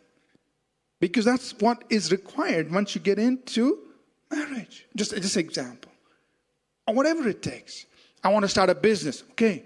Because 1.00 1.26
that's 1.26 1.54
what 1.60 1.84
is 1.89 2.12
required 2.12 2.71
once 2.71 2.95
you 2.95 3.02
get 3.02 3.19
into 3.19 3.80
marriage. 4.32 4.88
Just, 4.95 5.15
just 5.15 5.36
an 5.36 5.41
example. 5.41 5.91
Whatever 6.86 7.28
it 7.28 7.43
takes. 7.43 7.86
I 8.23 8.30
want 8.30 8.43
to 8.43 8.50
start 8.50 8.69
a 8.69 8.76
business. 8.76 9.23
Okay, 9.32 9.65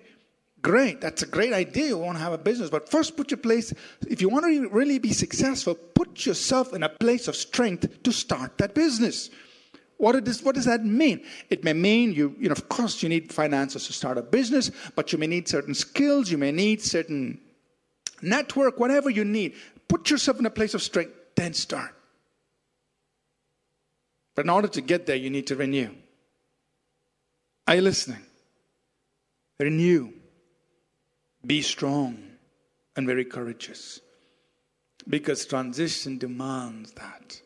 Great, 0.62 1.02
that's 1.02 1.24
a 1.24 1.26
great 1.26 1.54
idea. 1.54 1.88
You 1.88 1.98
want 1.98 2.18
to 2.18 2.24
have 2.24 2.34
a 2.34 2.38
business, 2.38 2.70
but 2.70 2.88
first 2.88 3.18
put 3.18 3.32
your 3.32 3.40
place, 3.40 3.74
if 4.08 4.22
you 4.22 4.30
want 4.30 4.46
to 4.46 4.70
really 4.70 5.00
be 5.00 5.12
successful, 5.12 5.74
put 5.74 6.26
yourself 6.26 6.74
in 6.74 6.84
a 6.84 6.90
place 6.90 7.28
of 7.28 7.36
strength 7.36 8.04
to 8.04 8.12
start 8.12 8.60
that 8.60 8.76
business. 8.76 9.32
What, 9.98 10.24
does, 10.24 10.44
what 10.44 10.56
does 10.56 10.66
that 10.66 10.84
mean? 10.84 11.24
It 11.50 11.64
may 11.64 11.74
mean 11.74 12.14
you, 12.14 12.36
you 12.40 12.50
know, 12.50 12.54
of 12.54 12.70
course, 12.70 13.02
you 13.02 13.10
need 13.10 13.32
finances 13.32 13.88
to 13.88 13.94
start 13.94 14.18
a 14.18 14.22
business, 14.22 14.72
but 14.96 15.12
you 15.12 15.18
may 15.18 15.28
need 15.28 15.48
certain 15.48 15.74
skills, 15.74 16.30
you 16.30 16.38
may 16.38 16.52
need 16.52 16.82
certain 16.82 17.40
network, 18.22 18.80
whatever 18.80 19.10
you 19.10 19.26
need. 19.26 19.56
Put 19.88 20.10
yourself 20.10 20.40
in 20.40 20.46
a 20.46 20.52
place 20.52 20.74
of 20.74 20.82
strength, 20.82 21.14
then 21.36 21.54
start. 21.54 21.96
But 24.36 24.46
in 24.46 24.50
order 24.50 24.68
to 24.70 24.82
get 24.82 25.06
there, 25.08 25.16
you 25.16 25.30
need 25.30 25.48
to 25.48 25.56
renew. 25.56 25.90
Are 27.68 27.76
you 27.76 27.82
listening? 27.82 28.22
Renew. 29.60 30.14
Be 31.46 31.62
strong 31.62 32.24
and 32.96 33.08
very 33.08 33.26
courageous. 33.26 34.00
Because 35.08 35.46
transition 35.46 36.18
demands 36.18 36.92
that. 36.94 37.42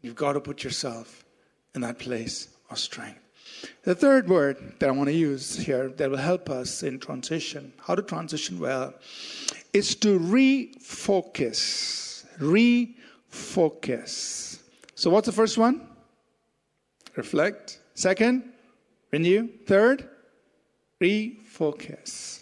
You've 0.00 0.14
got 0.14 0.32
to 0.32 0.40
put 0.40 0.64
yourself 0.64 1.24
in 1.74 1.82
that 1.82 1.98
place 1.98 2.48
of 2.70 2.78
strength. 2.78 3.20
The 3.82 3.94
third 3.94 4.28
word 4.28 4.74
that 4.78 4.88
I 4.88 4.92
want 4.92 5.08
to 5.08 5.14
use 5.14 5.56
here 5.56 5.88
that 5.88 6.10
will 6.10 6.16
help 6.16 6.48
us 6.48 6.82
in 6.82 6.98
transition, 6.98 7.72
how 7.86 7.94
to 7.94 8.02
transition 8.02 8.58
well, 8.58 8.94
is 9.72 9.94
to 9.96 10.18
refocus. 10.18 12.24
Refocus. 13.34 14.60
So, 14.94 15.10
what's 15.10 15.26
the 15.26 15.32
first 15.32 15.58
one? 15.58 15.86
Reflect. 17.16 17.80
Second, 17.94 18.44
renew. 19.10 19.48
Third, 19.66 20.08
refocus. 21.00 22.39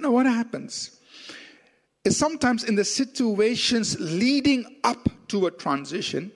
Now, 0.00 0.12
what 0.12 0.26
happens 0.26 1.00
is 2.04 2.16
sometimes 2.16 2.64
in 2.64 2.74
the 2.74 2.84
situations 2.84 3.98
leading 3.98 4.76
up 4.84 5.08
to 5.28 5.46
a 5.46 5.50
transition, 5.50 6.32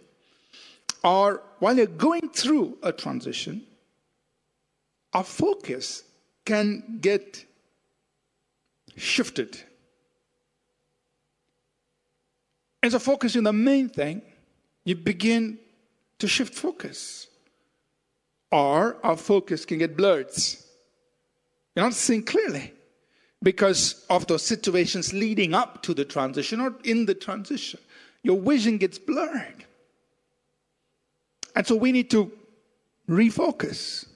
or 1.05 1.43
while 1.59 1.77
you're 1.77 1.87
going 1.87 2.29
through 2.29 2.79
a 2.83 2.93
transition, 2.93 3.63
our 5.13 5.25
focus 5.25 6.05
can 6.45 6.99
get 7.01 7.45
shifted. 8.97 9.59
As 12.83 12.95
a 12.95 13.01
focus 13.01 13.37
in 13.37 13.45
the 13.45 13.53
main 13.53 13.89
thing, 13.89 14.23
you 14.85 14.97
begin 14.97 15.59
to 16.19 16.27
shift 16.27 16.55
focus. 16.55 17.29
Or 18.51 18.99
our 19.05 19.17
focus 19.17 19.65
can 19.65 19.79
get 19.79 19.97
blurred. 19.97 20.31
You're 21.75 21.87
not 21.87 21.95
seeing 21.95 22.25
clearly 22.25 22.73
because 23.43 24.05
of 24.09 24.27
those 24.27 24.43
situations 24.43 25.13
leading 25.13 25.55
up 25.55 25.83
to 25.83 25.95
the 25.95 26.05
transition 26.05 26.61
or 26.61 26.75
in 26.85 27.07
the 27.07 27.15
transition. 27.15 27.81
Your 28.23 28.41
vision 28.41 28.79
gets 28.79 28.99
blurred. 28.99 29.65
And 31.57 31.67
so 31.67 31.75
we 31.77 31.93
need 31.93 32.11
to 32.13 32.33
refocus. 33.09 34.07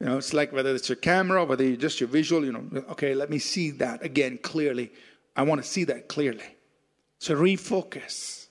You 0.00 0.06
know, 0.06 0.18
it's 0.18 0.32
like 0.32 0.52
whether 0.52 0.74
it's 0.74 0.88
your 0.88 0.96
camera, 0.96 1.44
whether 1.44 1.64
it's 1.64 1.80
just 1.80 2.00
your 2.00 2.08
visual, 2.08 2.44
you 2.44 2.52
know, 2.52 2.84
okay, 2.90 3.14
let 3.14 3.30
me 3.30 3.38
see 3.38 3.70
that 3.72 4.04
again 4.04 4.38
clearly. 4.42 4.92
I 5.34 5.42
want 5.42 5.62
to 5.62 5.68
see 5.68 5.84
that 5.84 6.08
clearly. 6.08 6.44
So 7.18 7.34
refocus. 7.34 8.46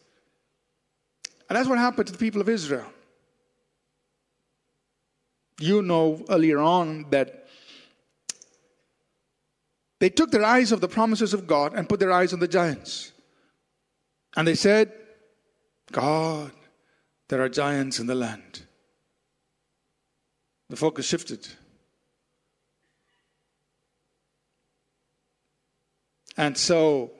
And 1.49 1.55
that's 1.55 1.69
what 1.69 1.77
happened 1.77 2.07
to 2.07 2.11
the 2.11 2.19
people 2.19 2.41
of 2.41 2.49
Israel. 2.49 2.91
You 5.59 5.81
know 5.81 6.25
earlier 6.29 6.59
on 6.59 7.09
that 7.11 7.36
they 9.99 10.09
took 10.09 10.31
their 10.31 10.43
eyes 10.43 10.71
off 10.71 10.79
the 10.79 10.87
promises 10.87 11.33
of 11.33 11.47
God 11.47 11.73
and 11.73 11.89
put 11.89 11.99
their 11.99 12.11
eyes 12.11 12.33
on 12.33 12.39
the 12.39 12.47
giants. 12.47 13.11
And 14.35 14.47
they 14.47 14.55
said, 14.55 14.91
God, 15.91 16.51
there 17.29 17.41
are 17.41 17.49
giants 17.49 17.99
in 17.99 18.07
the 18.07 18.15
land. 18.15 18.61
The 20.69 20.75
focus 20.75 21.07
shifted. 21.07 21.47
And 26.35 26.55
so 26.55 27.11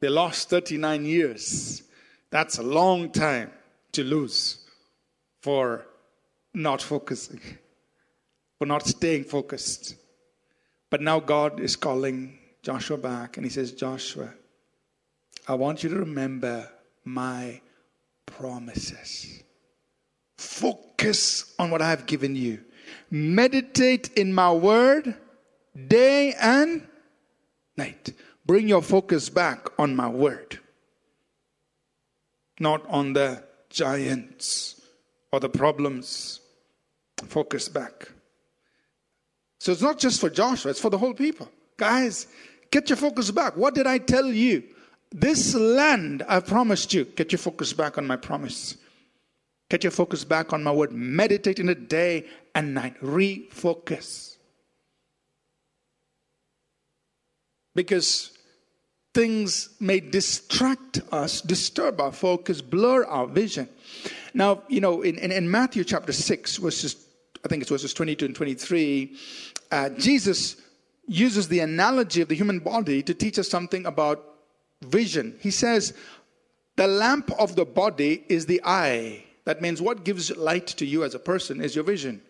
they 0.00 0.08
lost 0.08 0.50
39 0.50 1.04
years. 1.04 1.82
That's 2.30 2.58
a 2.58 2.62
long 2.62 3.10
time 3.10 3.52
to 3.92 4.02
lose 4.02 4.66
for 5.40 5.86
not 6.52 6.82
focusing, 6.82 7.40
for 8.58 8.66
not 8.66 8.86
staying 8.86 9.24
focused. 9.24 9.94
But 10.90 11.00
now 11.00 11.20
God 11.20 11.60
is 11.60 11.76
calling 11.76 12.38
Joshua 12.62 12.96
back 12.96 13.36
and 13.36 13.44
he 13.44 13.50
says, 13.50 13.72
Joshua, 13.72 14.30
I 15.46 15.54
want 15.54 15.82
you 15.82 15.90
to 15.90 15.96
remember 15.96 16.68
my 17.04 17.60
promises. 18.26 19.42
Focus 20.36 21.54
on 21.58 21.70
what 21.70 21.82
I've 21.82 22.06
given 22.06 22.36
you. 22.36 22.60
Meditate 23.10 24.12
in 24.14 24.32
my 24.32 24.52
word 24.52 25.14
day 25.86 26.34
and 26.40 26.86
night. 27.76 28.12
Bring 28.46 28.68
your 28.68 28.82
focus 28.82 29.28
back 29.28 29.68
on 29.78 29.94
my 29.94 30.08
word, 30.08 30.58
not 32.58 32.86
on 32.88 33.12
the 33.12 33.44
giants 33.68 34.80
or 35.32 35.40
the 35.40 35.50
problems. 35.50 36.40
Focus 37.26 37.68
back. 37.68 38.10
So 39.58 39.72
it's 39.72 39.82
not 39.82 39.98
just 39.98 40.20
for 40.20 40.30
Joshua, 40.30 40.70
it's 40.70 40.80
for 40.80 40.90
the 40.90 40.98
whole 40.98 41.14
people. 41.14 41.50
Guys, 41.76 42.26
get 42.70 42.88
your 42.88 42.96
focus 42.96 43.30
back. 43.30 43.56
What 43.56 43.74
did 43.74 43.86
I 43.86 43.98
tell 43.98 44.26
you? 44.26 44.62
This 45.10 45.54
land 45.54 46.24
I 46.28 46.40
promised 46.40 46.92
you. 46.94 47.04
Get 47.04 47.32
your 47.32 47.38
focus 47.38 47.72
back 47.72 47.98
on 47.98 48.06
my 48.06 48.16
promise. 48.16 48.76
Get 49.70 49.84
your 49.84 49.90
focus 49.90 50.24
back 50.24 50.52
on 50.52 50.62
my 50.62 50.72
word. 50.72 50.92
Meditate 50.92 51.58
in 51.58 51.68
it 51.68 51.88
day 51.88 52.26
and 52.54 52.74
night. 52.74 53.00
Refocus. 53.00 54.36
Because 57.74 58.32
things 59.14 59.70
may 59.80 60.00
distract 60.00 61.00
us, 61.12 61.40
disturb 61.40 62.00
our 62.00 62.12
focus, 62.12 62.60
blur 62.60 63.04
our 63.04 63.26
vision. 63.26 63.68
Now, 64.34 64.62
you 64.68 64.80
know, 64.80 65.02
in, 65.02 65.18
in, 65.18 65.32
in 65.32 65.50
Matthew 65.50 65.84
chapter 65.84 66.12
6, 66.12 66.56
verses 66.58 67.08
I 67.44 67.48
think 67.48 67.62
it's 67.62 67.70
verses 67.70 67.94
22 67.94 68.26
and 68.26 68.34
23, 68.34 69.16
uh, 69.70 69.90
Jesus 69.90 70.56
uses 71.06 71.48
the 71.48 71.60
analogy 71.60 72.20
of 72.20 72.28
the 72.28 72.34
human 72.34 72.58
body 72.58 73.02
to 73.02 73.14
teach 73.14 73.38
us 73.38 73.48
something 73.48 73.86
about 73.86 74.24
vision. 74.82 75.36
He 75.40 75.50
says, 75.50 75.94
The 76.76 76.86
lamp 76.86 77.30
of 77.38 77.56
the 77.56 77.64
body 77.64 78.24
is 78.28 78.46
the 78.46 78.60
eye. 78.64 79.24
That 79.44 79.62
means 79.62 79.80
what 79.80 80.04
gives 80.04 80.36
light 80.36 80.66
to 80.66 80.84
you 80.84 81.04
as 81.04 81.14
a 81.14 81.18
person 81.18 81.60
is 81.60 81.74
your 81.74 81.84
vision. 81.84 82.20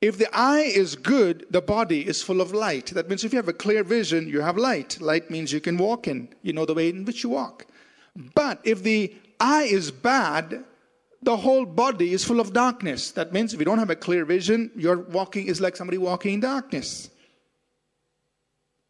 If 0.00 0.18
the 0.18 0.28
eye 0.32 0.60
is 0.60 0.96
good, 0.96 1.46
the 1.50 1.62
body 1.62 2.06
is 2.06 2.22
full 2.22 2.40
of 2.40 2.52
light. 2.52 2.86
That 2.88 3.08
means 3.08 3.24
if 3.24 3.32
you 3.32 3.38
have 3.38 3.48
a 3.48 3.54
clear 3.54 3.82
vision, 3.82 4.28
you 4.28 4.42
have 4.42 4.56
light. 4.56 5.00
Light 5.00 5.30
means 5.30 5.52
you 5.52 5.60
can 5.60 5.78
walk 5.78 6.06
in, 6.06 6.28
you 6.42 6.52
know 6.52 6.66
the 6.66 6.74
way 6.74 6.90
in 6.90 7.04
which 7.04 7.24
you 7.24 7.30
walk. 7.30 7.66
But 8.34 8.60
if 8.64 8.82
the 8.82 9.14
eye 9.40 9.64
is 9.64 9.90
bad, 9.90 10.64
the 11.24 11.36
whole 11.36 11.64
body 11.64 12.12
is 12.12 12.24
full 12.24 12.40
of 12.40 12.52
darkness. 12.52 13.10
That 13.12 13.32
means 13.32 13.54
if 13.54 13.58
you 13.58 13.64
don't 13.64 13.78
have 13.78 13.90
a 13.90 13.96
clear 13.96 14.24
vision, 14.24 14.70
your 14.76 14.98
walking 14.98 15.46
is 15.46 15.60
like 15.60 15.76
somebody 15.76 15.98
walking 15.98 16.34
in 16.34 16.40
darkness. 16.40 17.10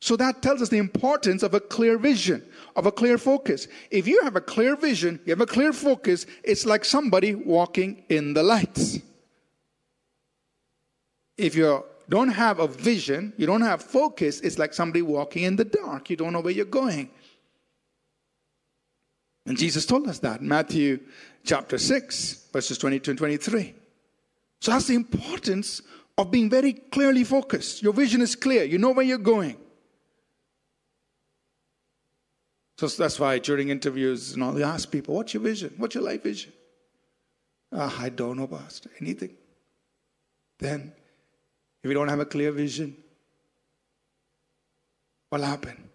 So 0.00 0.16
that 0.16 0.42
tells 0.42 0.60
us 0.60 0.68
the 0.68 0.76
importance 0.78 1.42
of 1.42 1.54
a 1.54 1.60
clear 1.60 1.96
vision, 1.96 2.44
of 2.76 2.84
a 2.84 2.92
clear 2.92 3.16
focus. 3.16 3.68
If 3.90 4.06
you 4.06 4.20
have 4.22 4.36
a 4.36 4.40
clear 4.40 4.76
vision, 4.76 5.18
you 5.24 5.30
have 5.30 5.40
a 5.40 5.46
clear 5.46 5.72
focus, 5.72 6.26
it's 6.42 6.66
like 6.66 6.84
somebody 6.84 7.34
walking 7.34 8.04
in 8.10 8.34
the 8.34 8.42
lights. 8.42 8.98
If 11.38 11.54
you 11.54 11.84
don't 12.08 12.28
have 12.28 12.60
a 12.60 12.68
vision, 12.68 13.32
you 13.38 13.46
don't 13.46 13.62
have 13.62 13.82
focus, 13.82 14.40
it's 14.40 14.58
like 14.58 14.74
somebody 14.74 15.00
walking 15.00 15.44
in 15.44 15.56
the 15.56 15.64
dark. 15.64 16.10
You 16.10 16.16
don't 16.16 16.34
know 16.34 16.40
where 16.40 16.52
you're 16.52 16.66
going. 16.66 17.08
And 19.46 19.58
Jesus 19.58 19.84
told 19.86 20.08
us 20.08 20.20
that. 20.20 20.42
Matthew 20.42 21.00
chapter 21.44 21.78
6, 21.78 22.48
verses 22.52 22.78
22 22.78 23.10
and 23.12 23.18
23. 23.18 23.74
So 24.60 24.70
that's 24.70 24.86
the 24.86 24.94
importance 24.94 25.82
of 26.16 26.30
being 26.30 26.48
very 26.48 26.72
clearly 26.72 27.24
focused. 27.24 27.82
Your 27.82 27.92
vision 27.92 28.22
is 28.22 28.34
clear, 28.34 28.64
you 28.64 28.78
know 28.78 28.92
where 28.92 29.04
you're 29.04 29.18
going. 29.18 29.56
So 32.76 32.88
that's 32.88 33.20
why 33.20 33.38
during 33.38 33.68
interviews 33.68 34.32
and 34.32 34.42
all, 34.42 34.58
you 34.58 34.64
ask 34.64 34.90
people, 34.90 35.14
What's 35.14 35.34
your 35.34 35.42
vision? 35.42 35.74
What's 35.76 35.94
your 35.94 36.04
life 36.04 36.22
vision? 36.22 36.52
Ah, 37.72 37.94
I 38.00 38.08
don't 38.08 38.36
know, 38.36 38.46
Pastor, 38.46 38.90
anything. 39.00 39.36
Then, 40.58 40.92
if 41.82 41.88
you 41.88 41.94
don't 41.94 42.08
have 42.08 42.20
a 42.20 42.24
clear 42.24 42.52
vision, 42.52 42.96
what'll 45.28 45.46
happen? 45.46 45.90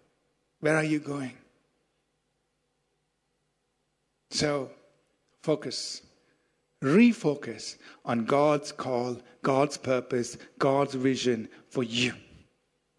Where 0.60 0.76
are 0.76 0.84
you 0.84 1.00
going? 1.00 1.32
So, 4.30 4.70
focus. 5.42 6.02
Refocus 6.82 7.76
on 8.04 8.24
God's 8.24 8.72
call, 8.72 9.18
God's 9.42 9.76
purpose, 9.76 10.38
God's 10.58 10.94
vision 10.94 11.48
for 11.68 11.82
you. 11.82 12.14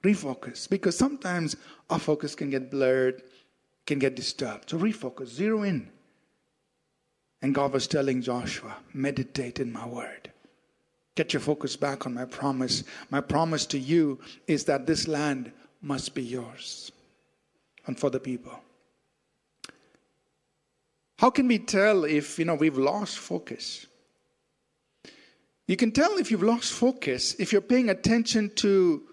Refocus. 0.04 0.70
Because 0.70 0.96
sometimes 0.96 1.56
our 1.90 2.00
focus 2.00 2.36
can 2.36 2.50
get 2.50 2.70
blurred, 2.70 3.24
can 3.88 3.98
get 3.98 4.16
disturbed. 4.16 4.70
So 4.70 4.78
refocus, 4.78 5.28
zero 5.28 5.64
in. 5.64 5.90
And 7.42 7.56
God 7.56 7.74
was 7.74 7.88
telling 7.88 8.22
Joshua, 8.22 8.78
meditate 8.94 9.60
in 9.60 9.72
my 9.72 9.88
word. 9.88 10.32
Get 11.16 11.34
your 11.34 11.40
focus 11.40 11.76
back 11.76 12.06
on 12.06 12.14
my 12.14 12.26
promise. 12.26 12.84
My 13.10 13.20
promise 13.20 13.66
to 13.68 13.80
you 13.80 14.20
is 14.48 14.66
that 14.66 14.86
this 14.86 15.08
land 15.08 15.52
must 15.82 16.14
be 16.14 16.24
yours 16.24 16.92
and 17.88 18.00
for 18.00 18.12
the 18.12 18.20
people. 18.20 18.60
How 21.22 21.30
can 21.30 21.48
we 21.48 21.60
tell 21.60 22.04
if 22.04 22.40
you 22.40 22.46
know 22.46 22.56
we've 22.56 22.80
lost 22.80 23.20
focus? 23.20 23.86
You 25.68 25.78
can 25.78 25.92
tell 25.92 26.18
if 26.18 26.32
you've 26.32 26.42
lost 26.42 26.74
focus 26.74 27.36
if 27.38 27.52
you're 27.52 27.62
paying 27.62 27.92
attention 27.92 28.50
to 28.56 29.04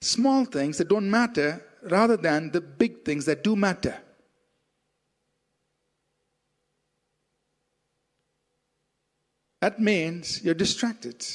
small 0.00 0.44
things 0.44 0.78
that 0.78 0.86
don't 0.86 1.10
matter 1.10 1.64
rather 1.82 2.16
than 2.16 2.52
the 2.52 2.60
big 2.60 3.04
things 3.04 3.24
that 3.24 3.42
do 3.42 3.56
matter. 3.56 3.98
That 9.60 9.80
means 9.80 10.44
you're 10.44 10.54
distracted. 10.54 11.26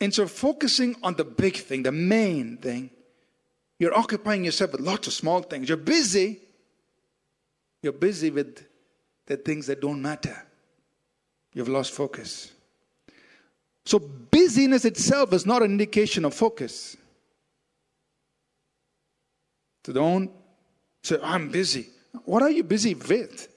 Instead 0.00 0.22
of 0.22 0.30
focusing 0.30 0.96
on 1.02 1.16
the 1.16 1.24
big 1.24 1.58
thing, 1.58 1.82
the 1.82 1.92
main 1.92 2.56
thing, 2.56 2.88
you're 3.78 3.94
occupying 3.94 4.42
yourself 4.46 4.72
with 4.72 4.80
lots 4.80 5.06
of 5.06 5.12
small 5.12 5.42
things. 5.42 5.68
You're 5.68 5.76
busy 5.76 6.40
you're 7.84 7.92
busy 7.92 8.30
with 8.30 8.64
the 9.26 9.36
things 9.36 9.66
that 9.66 9.80
don't 9.80 10.00
matter. 10.00 10.36
You've 11.52 11.68
lost 11.68 11.92
focus. 11.92 12.50
So, 13.86 13.98
busyness 13.98 14.84
itself 14.84 15.32
is 15.32 15.46
not 15.46 15.62
an 15.62 15.70
indication 15.70 16.24
of 16.24 16.34
focus. 16.34 16.96
So, 19.84 19.92
don't 19.92 20.30
say, 21.02 21.18
I'm 21.22 21.50
busy. 21.50 21.88
What 22.24 22.42
are 22.42 22.50
you 22.50 22.64
busy 22.64 22.94
with? 22.94 23.48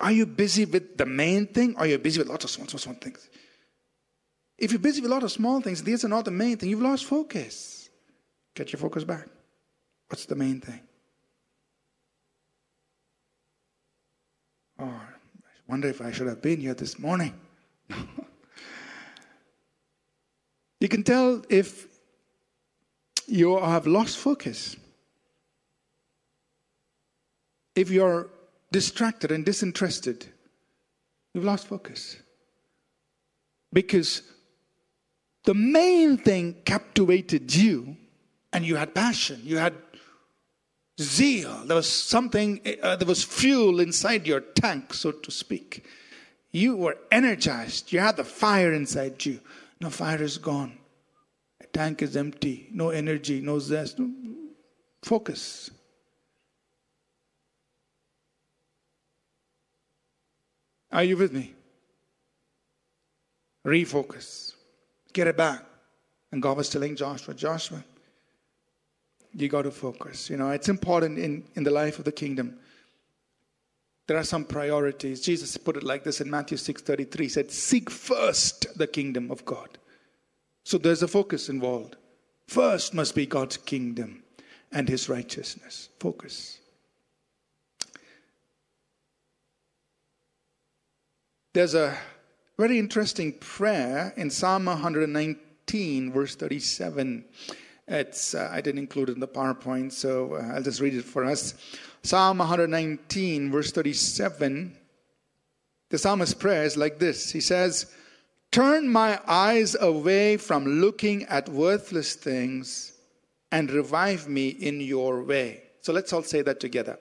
Are 0.00 0.12
you 0.12 0.26
busy 0.26 0.64
with 0.64 0.96
the 0.96 1.06
main 1.06 1.46
thing 1.46 1.74
or 1.76 1.80
are 1.80 1.86
you 1.86 1.98
busy 1.98 2.20
with 2.20 2.28
lots 2.28 2.44
of 2.44 2.50
small, 2.50 2.68
small, 2.68 2.78
small 2.78 2.94
things? 2.94 3.28
If 4.58 4.70
you're 4.70 4.78
busy 4.78 5.00
with 5.00 5.10
a 5.10 5.14
lot 5.14 5.22
of 5.22 5.32
small 5.32 5.60
things, 5.60 5.82
these 5.82 6.04
are 6.04 6.08
not 6.08 6.24
the 6.24 6.30
main 6.30 6.56
thing. 6.56 6.70
You've 6.70 6.82
lost 6.82 7.04
focus. 7.04 7.90
Get 8.54 8.72
your 8.72 8.80
focus 8.80 9.04
back. 9.04 9.26
What's 10.08 10.26
the 10.26 10.36
main 10.36 10.60
thing? 10.60 10.85
Oh, 14.78 14.84
I 14.84 15.00
wonder 15.68 15.88
if 15.88 16.00
I 16.00 16.12
should 16.12 16.26
have 16.26 16.42
been 16.42 16.60
here 16.60 16.74
this 16.74 16.98
morning. 16.98 17.34
you 20.80 20.88
can 20.88 21.02
tell 21.02 21.42
if 21.48 21.86
you 23.26 23.58
have 23.58 23.86
lost 23.86 24.18
focus. 24.18 24.76
If 27.74 27.90
you're 27.90 28.28
distracted 28.72 29.32
and 29.32 29.44
disinterested, 29.44 30.26
you've 31.34 31.44
lost 31.44 31.66
focus. 31.66 32.16
Because 33.72 34.22
the 35.44 35.54
main 35.54 36.16
thing 36.18 36.56
captivated 36.64 37.54
you, 37.54 37.96
and 38.52 38.64
you 38.64 38.76
had 38.76 38.94
passion, 38.94 39.40
you 39.44 39.58
had 39.58 39.85
zeal. 41.00 41.64
There 41.64 41.76
was 41.76 41.90
something, 41.90 42.60
uh, 42.82 42.96
there 42.96 43.06
was 43.06 43.22
fuel 43.22 43.80
inside 43.80 44.26
your 44.26 44.40
tank, 44.40 44.94
so 44.94 45.12
to 45.12 45.30
speak. 45.30 45.84
You 46.50 46.76
were 46.76 46.96
energized. 47.10 47.92
You 47.92 48.00
had 48.00 48.16
the 48.16 48.24
fire 48.24 48.72
inside 48.72 49.24
you. 49.24 49.40
Now, 49.80 49.90
fire 49.90 50.22
is 50.22 50.38
gone. 50.38 50.78
Tank 51.72 52.00
is 52.00 52.16
empty. 52.16 52.68
No 52.72 52.90
energy, 52.90 53.40
no 53.42 53.58
zest. 53.58 53.98
No 53.98 54.10
focus. 55.02 55.70
Are 60.90 61.04
you 61.04 61.18
with 61.18 61.32
me? 61.32 61.52
Refocus. 63.66 64.54
Get 65.12 65.26
it 65.26 65.36
back. 65.36 65.62
And 66.32 66.40
God 66.40 66.56
was 66.56 66.70
telling 66.70 66.96
Joshua, 66.96 67.34
Joshua, 67.34 67.84
you 69.36 69.48
got 69.48 69.62
to 69.62 69.70
focus. 69.70 70.30
You 70.30 70.38
know, 70.38 70.50
it's 70.50 70.68
important 70.68 71.18
in, 71.18 71.44
in 71.54 71.62
the 71.62 71.70
life 71.70 71.98
of 71.98 72.04
the 72.04 72.12
kingdom. 72.12 72.58
There 74.06 74.16
are 74.16 74.24
some 74.24 74.44
priorities. 74.44 75.20
Jesus 75.20 75.56
put 75.56 75.76
it 75.76 75.82
like 75.82 76.04
this 76.04 76.20
in 76.20 76.30
Matthew 76.30 76.56
6:33. 76.56 77.24
He 77.24 77.28
said, 77.28 77.50
"Seek 77.50 77.90
first 77.90 78.78
the 78.78 78.86
kingdom 78.86 79.30
of 79.30 79.44
God." 79.44 79.78
So 80.64 80.78
there's 80.78 81.02
a 81.02 81.08
focus 81.08 81.48
involved. 81.48 81.96
First 82.48 82.94
must 82.94 83.14
be 83.14 83.26
God's 83.26 83.56
kingdom 83.56 84.22
and 84.72 84.88
his 84.88 85.08
righteousness. 85.08 85.88
Focus. 86.00 86.60
There's 91.52 91.74
a 91.74 91.98
very 92.58 92.78
interesting 92.78 93.32
prayer 93.32 94.14
in 94.16 94.30
Psalm 94.30 94.66
119, 94.66 96.12
verse 96.12 96.36
37. 96.36 97.24
It's, 97.88 98.34
uh, 98.34 98.50
I 98.52 98.60
didn't 98.60 98.80
include 98.80 99.10
it 99.10 99.12
in 99.12 99.20
the 99.20 99.28
PowerPoint, 99.28 99.92
so 99.92 100.34
uh, 100.34 100.54
I'll 100.54 100.62
just 100.62 100.80
read 100.80 100.94
it 100.94 101.04
for 101.04 101.24
us. 101.24 101.54
Psalm 102.02 102.38
119, 102.38 103.50
verse 103.50 103.70
37. 103.70 104.76
The 105.88 105.98
psalmist's 105.98 106.34
prayer 106.34 106.64
is 106.64 106.76
like 106.76 106.98
this 106.98 107.30
He 107.30 107.40
says, 107.40 107.86
Turn 108.50 108.88
my 108.88 109.20
eyes 109.26 109.76
away 109.78 110.36
from 110.36 110.64
looking 110.64 111.24
at 111.24 111.48
worthless 111.48 112.14
things 112.14 112.92
and 113.52 113.70
revive 113.70 114.28
me 114.28 114.48
in 114.48 114.80
your 114.80 115.22
way. 115.22 115.62
So 115.82 115.92
let's 115.92 116.12
all 116.12 116.22
say 116.22 116.42
that 116.42 116.58
together. 116.58 116.98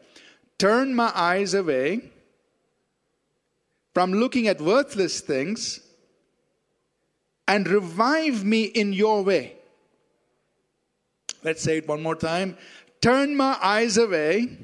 Turn 0.57 0.93
my 0.93 1.11
eyes 1.15 1.53
away 1.53 2.11
from 3.93 4.13
looking 4.13 4.47
at 4.47 4.61
worthless 4.61 5.21
things 5.21 5.79
and 7.47 7.67
revive 7.67 8.43
me 8.43 8.63
in 8.63 8.93
your 8.93 9.23
way. 9.23 9.55
Let's 11.45 11.61
say 11.61 11.77
it 11.77 11.87
one 11.87 12.01
more 12.01 12.15
time. 12.15 12.57
Turn 13.01 13.37
my 13.37 13.55
eyes 13.61 13.97
away 13.97 14.57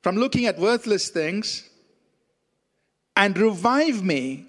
from 0.00 0.14
looking 0.16 0.46
at 0.46 0.56
worthless 0.56 1.08
things 1.08 1.68
and 3.16 3.36
revive 3.36 4.04
me 4.04 4.46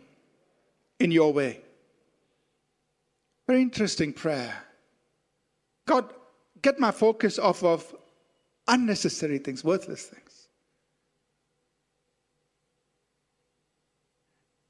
in 1.00 1.12
your 1.12 1.34
way. 1.34 1.62
Very 3.48 3.64
interesting 3.64 4.14
prayer. 4.14 4.56
God, 5.88 6.14
get 6.62 6.80
my 6.80 6.92
focus 6.92 7.40
off 7.40 7.64
of 7.64 7.96
unnecessary 8.68 9.40
things, 9.40 9.64
worthless 9.64 10.06
things. 10.06 10.48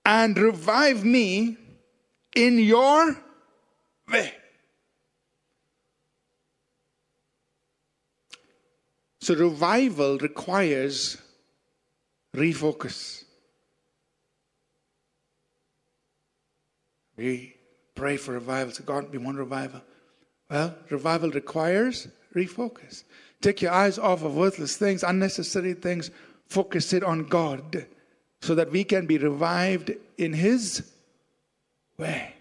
And 0.05 0.37
revive 0.37 1.03
me 1.03 1.57
in 2.33 2.59
your 2.59 3.17
way. 4.09 4.33
So, 9.23 9.35
revival 9.35 10.17
requires 10.17 11.17
refocus. 12.35 13.23
We 17.15 17.55
pray 17.95 18.17
for 18.17 18.33
revival. 18.33 18.73
So 18.73 18.83
God, 18.83 19.09
we 19.13 19.19
want 19.19 19.37
revival. 19.37 19.81
Well, 20.51 20.75
revival 20.89 21.31
requires 21.31 22.09
refocus. 22.35 23.05
Take 23.39 23.61
your 23.61 23.71
eyes 23.71 23.97
off 23.97 24.23
of 24.23 24.35
worthless 24.35 24.75
things, 24.75 25.03
unnecessary 25.03 25.73
things, 25.73 26.11
focus 26.49 26.91
it 26.91 27.01
on 27.01 27.23
God 27.23 27.87
so 28.41 28.55
that 28.55 28.71
we 28.71 28.83
can 28.83 29.05
be 29.05 29.17
revived 29.17 29.93
in 30.17 30.33
His 30.33 30.91
way. 31.97 32.32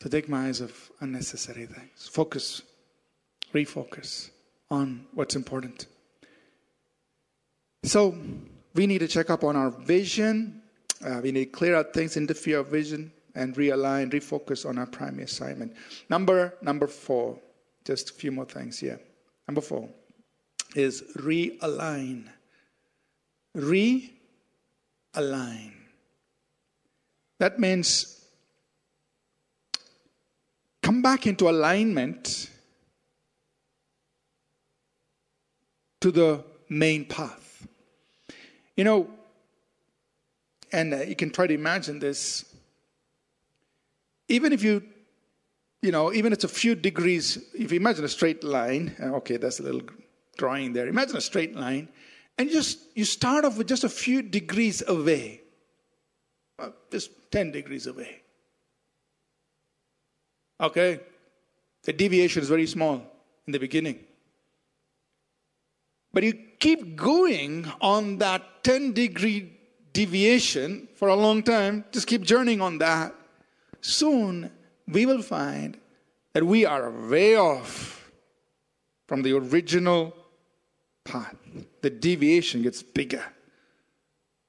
To 0.00 0.08
take 0.08 0.28
my 0.28 0.48
eyes 0.48 0.62
off 0.62 0.90
unnecessary 1.00 1.66
things. 1.66 2.08
Focus, 2.10 2.62
refocus 3.54 4.30
on 4.70 5.06
what's 5.14 5.36
important. 5.36 5.86
So, 7.84 8.16
we 8.74 8.86
need 8.86 8.98
to 8.98 9.08
check 9.08 9.30
up 9.30 9.44
on 9.44 9.56
our 9.56 9.70
vision. 9.70 10.62
Uh, 11.04 11.20
we 11.22 11.32
need 11.32 11.46
to 11.46 11.50
clear 11.50 11.74
out 11.74 11.92
things, 11.92 12.16
interfere 12.16 12.58
our 12.58 12.64
vision, 12.64 13.12
and 13.34 13.54
realign, 13.56 14.10
refocus 14.10 14.68
on 14.68 14.78
our 14.78 14.86
primary 14.86 15.24
assignment. 15.24 15.74
Number 16.08 16.54
number 16.62 16.86
four, 16.86 17.38
just 17.84 18.10
a 18.10 18.12
few 18.14 18.32
more 18.32 18.44
things 18.44 18.78
here. 18.78 19.00
Number 19.48 19.60
four 19.60 19.88
is 20.74 21.02
realign. 21.16 22.28
Realign. 23.56 24.12
That 27.38 27.58
means 27.58 28.19
come 30.82 31.02
back 31.02 31.26
into 31.26 31.48
alignment 31.48 32.50
to 36.00 36.10
the 36.10 36.44
main 36.68 37.04
path. 37.04 37.66
You 38.76 38.84
know, 38.84 39.10
and 40.72 40.94
uh, 40.94 40.98
you 40.98 41.16
can 41.16 41.30
try 41.30 41.46
to 41.46 41.54
imagine 41.54 41.98
this. 41.98 42.44
Even 44.28 44.52
if 44.52 44.62
you, 44.62 44.82
you 45.82 45.92
know, 45.92 46.12
even 46.12 46.32
it's 46.32 46.44
a 46.44 46.48
few 46.48 46.74
degrees, 46.74 47.38
if 47.54 47.72
you 47.72 47.78
imagine 47.78 48.04
a 48.04 48.08
straight 48.08 48.44
line, 48.44 48.94
uh, 49.02 49.16
okay, 49.16 49.36
that's 49.36 49.60
a 49.60 49.62
little 49.62 49.82
drawing 50.36 50.72
there. 50.72 50.86
Imagine 50.86 51.16
a 51.16 51.20
straight 51.20 51.54
line, 51.54 51.88
and 52.38 52.48
you 52.48 52.54
just 52.54 52.78
you 52.94 53.04
start 53.04 53.44
off 53.44 53.58
with 53.58 53.66
just 53.66 53.84
a 53.84 53.88
few 53.88 54.22
degrees 54.22 54.82
away, 54.86 55.42
uh, 56.58 56.70
just 56.90 57.10
10 57.32 57.50
degrees 57.50 57.86
away. 57.86 58.22
Okay? 60.60 61.00
The 61.82 61.92
deviation 61.92 62.42
is 62.42 62.48
very 62.48 62.66
small 62.66 63.02
in 63.46 63.52
the 63.52 63.58
beginning. 63.58 63.98
But 66.12 66.24
you 66.24 66.34
keep 66.58 66.96
going 66.96 67.66
on 67.80 68.18
that 68.18 68.64
10 68.64 68.92
degree 68.92 69.56
deviation 69.92 70.88
for 70.94 71.08
a 71.08 71.16
long 71.16 71.42
time, 71.42 71.84
just 71.92 72.06
keep 72.06 72.22
journeying 72.22 72.60
on 72.60 72.78
that. 72.78 73.14
Soon 73.80 74.50
we 74.86 75.06
will 75.06 75.22
find 75.22 75.78
that 76.32 76.44
we 76.44 76.64
are 76.64 76.90
way 76.90 77.36
off 77.36 78.10
from 79.06 79.22
the 79.22 79.32
original 79.32 80.14
path. 81.04 81.36
The 81.80 81.90
deviation 81.90 82.62
gets 82.62 82.82
bigger. 82.82 83.24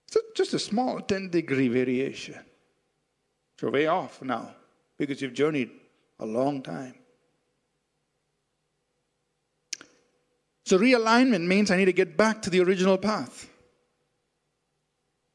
It's 0.08 0.18
just 0.36 0.54
a 0.54 0.60
small 0.60 1.00
10 1.00 1.30
degree 1.30 1.70
variation. 1.70 2.40
You're 3.62 3.72
way 3.72 3.88
off 3.88 4.22
now 4.22 4.56
because 4.98 5.22
you've 5.22 5.34
journeyed 5.34 5.70
a 6.22 6.26
long 6.26 6.62
time. 6.62 6.96
So, 10.66 10.78
realignment 10.78 11.46
means 11.46 11.70
I 11.70 11.76
need 11.76 11.86
to 11.86 11.94
get 11.94 12.16
back 12.16 12.44
to 12.44 12.50
the 12.50 12.62
original 12.62 12.98
path. 12.98 13.50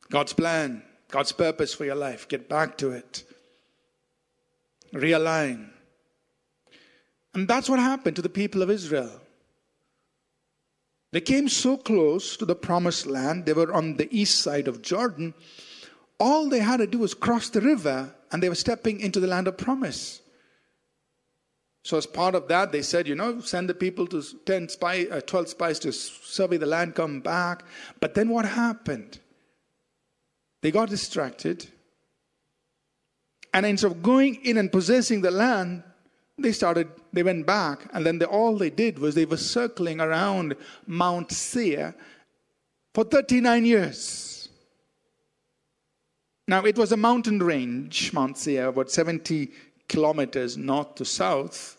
God's 0.09 0.33
plan, 0.33 0.83
God's 1.11 1.33
purpose 1.33 1.75
for 1.75 1.85
your 1.85 1.97
life. 1.97 2.29
Get 2.29 2.49
back 2.49 2.79
to 2.79 2.93
it. 2.93 3.25
Realign. 4.95 5.69
And 7.35 7.47
that's 7.47 7.69
what 7.69 7.81
happened 7.81 8.17
to 8.17 8.23
the 8.23 8.31
people 8.31 8.63
of 8.63 8.71
Israel. 8.71 9.21
They 11.13 11.21
came 11.21 11.49
so 11.49 11.77
close 11.77 12.37
to 12.37 12.47
the 12.47 12.55
promised 12.55 13.07
land, 13.07 13.45
they 13.45 13.53
were 13.53 13.73
on 13.73 13.97
the 13.97 14.09
east 14.17 14.41
side 14.41 14.69
of 14.69 14.81
Jordan. 14.81 15.35
All 16.19 16.49
they 16.49 16.61
had 16.61 16.79
to 16.79 16.87
do 16.87 16.99
was 16.99 17.13
cross 17.13 17.51
the 17.51 17.61
river, 17.61 18.15
and 18.33 18.43
they 18.43 18.49
were 18.49 18.55
stepping 18.55 19.01
into 19.01 19.21
the 19.21 19.27
land 19.27 19.49
of 19.49 19.59
promise. 19.59 20.23
So, 21.87 21.97
as 21.97 22.05
part 22.05 22.35
of 22.35 22.49
that, 22.49 22.73
they 22.73 22.83
said, 22.83 23.07
you 23.07 23.15
know, 23.15 23.39
send 23.39 23.69
the 23.69 23.75
people 23.75 24.09
to 24.09 24.21
10 24.21 24.71
spy, 24.71 25.07
uh, 25.09 25.21
12 25.21 25.51
spies 25.51 25.79
to 25.79 25.93
survey 25.93 26.57
the 26.57 26.67
land, 26.67 26.97
come 26.97 27.21
back. 27.21 27.63
But 28.01 28.15
then 28.15 28.29
what 28.29 28.45
happened? 28.45 29.21
They 30.63 30.73
got 30.73 30.89
distracted. 30.89 31.69
And 33.55 33.65
instead 33.65 33.93
of 33.93 34.03
going 34.03 34.35
in 34.45 34.59
and 34.59 34.73
possessing 34.73 35.21
the 35.21 35.31
land, 35.31 35.85
they 36.37 36.51
started, 36.51 36.89
they 37.13 37.23
went 37.23 37.47
back. 37.47 37.89
And 37.93 38.05
then 38.05 38.19
they, 38.19 38.27
all 38.27 38.59
they 38.59 38.71
did 38.71 38.99
was 38.99 39.15
they 39.15 39.25
were 39.25 39.37
circling 39.37 40.01
around 40.01 40.57
Mount 40.89 41.31
Seir 41.31 41.95
for 42.97 43.05
39 43.05 43.65
years. 43.65 44.49
Now, 46.49 46.65
it 46.65 46.77
was 46.77 46.91
a 46.91 46.97
mountain 46.97 47.39
range, 47.39 48.13
Mount 48.13 48.37
Seir, 48.39 48.67
about 48.67 48.91
70 48.91 49.53
kilometers 49.89 50.57
north 50.57 50.97
to 50.97 51.05
south. 51.05 51.76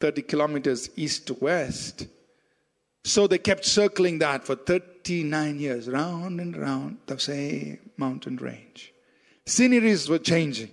30 0.00 0.22
kilometers 0.22 0.90
east 0.96 1.26
to 1.28 1.34
west. 1.34 2.06
So 3.04 3.26
they 3.26 3.38
kept 3.38 3.64
circling 3.64 4.18
that 4.18 4.44
for 4.44 4.56
39 4.56 5.60
years, 5.60 5.88
round 5.88 6.40
and 6.40 6.56
round 6.56 6.98
the 7.06 7.18
same 7.18 7.78
mountain 7.96 8.36
range. 8.36 8.92
Sceneries 9.46 10.08
were 10.08 10.18
changing. 10.18 10.70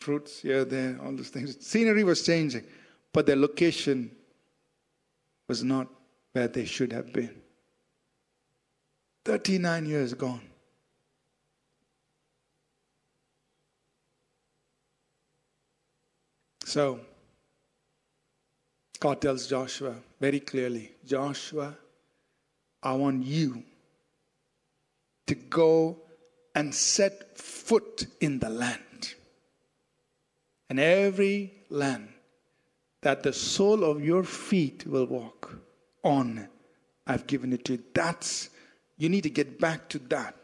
Fruits 0.00 0.40
here, 0.40 0.64
there, 0.64 0.98
all 1.02 1.12
those 1.12 1.28
things. 1.28 1.56
Scenery 1.66 2.04
was 2.04 2.24
changing, 2.24 2.64
but 3.12 3.26
their 3.26 3.36
location 3.36 4.12
was 5.48 5.64
not 5.64 5.88
where 6.32 6.46
they 6.46 6.64
should 6.64 6.92
have 6.92 7.12
been. 7.12 7.34
39 9.24 9.86
years 9.86 10.14
gone. 10.14 10.47
So, 16.68 17.00
God 19.00 19.22
tells 19.22 19.46
Joshua 19.46 19.94
very 20.20 20.38
clearly 20.38 20.92
Joshua, 21.06 21.74
I 22.82 22.92
want 22.92 23.24
you 23.24 23.62
to 25.28 25.34
go 25.34 25.96
and 26.54 26.74
set 26.74 27.38
foot 27.38 28.06
in 28.20 28.40
the 28.40 28.50
land. 28.50 29.14
And 30.68 30.78
every 30.78 31.54
land 31.70 32.10
that 33.00 33.22
the 33.22 33.32
sole 33.32 33.82
of 33.82 34.04
your 34.04 34.22
feet 34.22 34.86
will 34.86 35.06
walk 35.06 35.58
on, 36.04 36.48
I've 37.06 37.26
given 37.26 37.54
it 37.54 37.64
to 37.64 37.76
you. 37.76 37.82
That's, 37.94 38.50
you 38.98 39.08
need 39.08 39.22
to 39.22 39.30
get 39.30 39.58
back 39.58 39.88
to 39.88 39.98
that. 40.10 40.36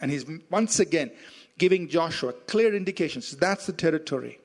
And 0.00 0.10
he's 0.10 0.26
once 0.50 0.80
again 0.80 1.12
giving 1.56 1.88
Joshua 1.88 2.32
clear 2.32 2.74
indications. 2.74 3.30
That's 3.36 3.66
the 3.66 3.72
territory 3.72 4.40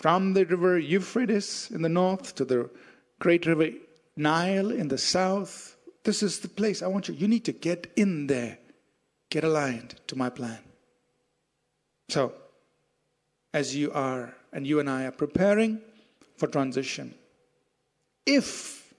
from 0.00 0.32
the 0.32 0.46
river 0.46 0.78
Euphrates 0.78 1.70
in 1.70 1.82
the 1.82 1.88
north 1.88 2.34
to 2.34 2.44
the 2.46 2.70
great 3.18 3.44
river 3.44 3.68
Nile 4.16 4.70
in 4.70 4.88
the 4.88 4.96
south. 4.96 5.76
This 6.04 6.22
is 6.22 6.40
the 6.40 6.48
place 6.48 6.82
I 6.82 6.86
want 6.86 7.08
you. 7.08 7.14
You 7.14 7.28
need 7.28 7.44
to 7.44 7.52
get 7.52 7.92
in 7.96 8.26
there, 8.26 8.58
get 9.28 9.44
aligned 9.44 9.96
to 10.06 10.16
my 10.16 10.30
plan. 10.30 10.58
So, 12.08 12.32
as 13.52 13.76
you 13.76 13.92
are, 13.92 14.34
and 14.54 14.66
you 14.66 14.80
and 14.80 14.88
I 14.88 15.04
are 15.04 15.12
preparing 15.12 15.80
for 16.38 16.46
transition, 16.46 17.14
if 18.24 18.94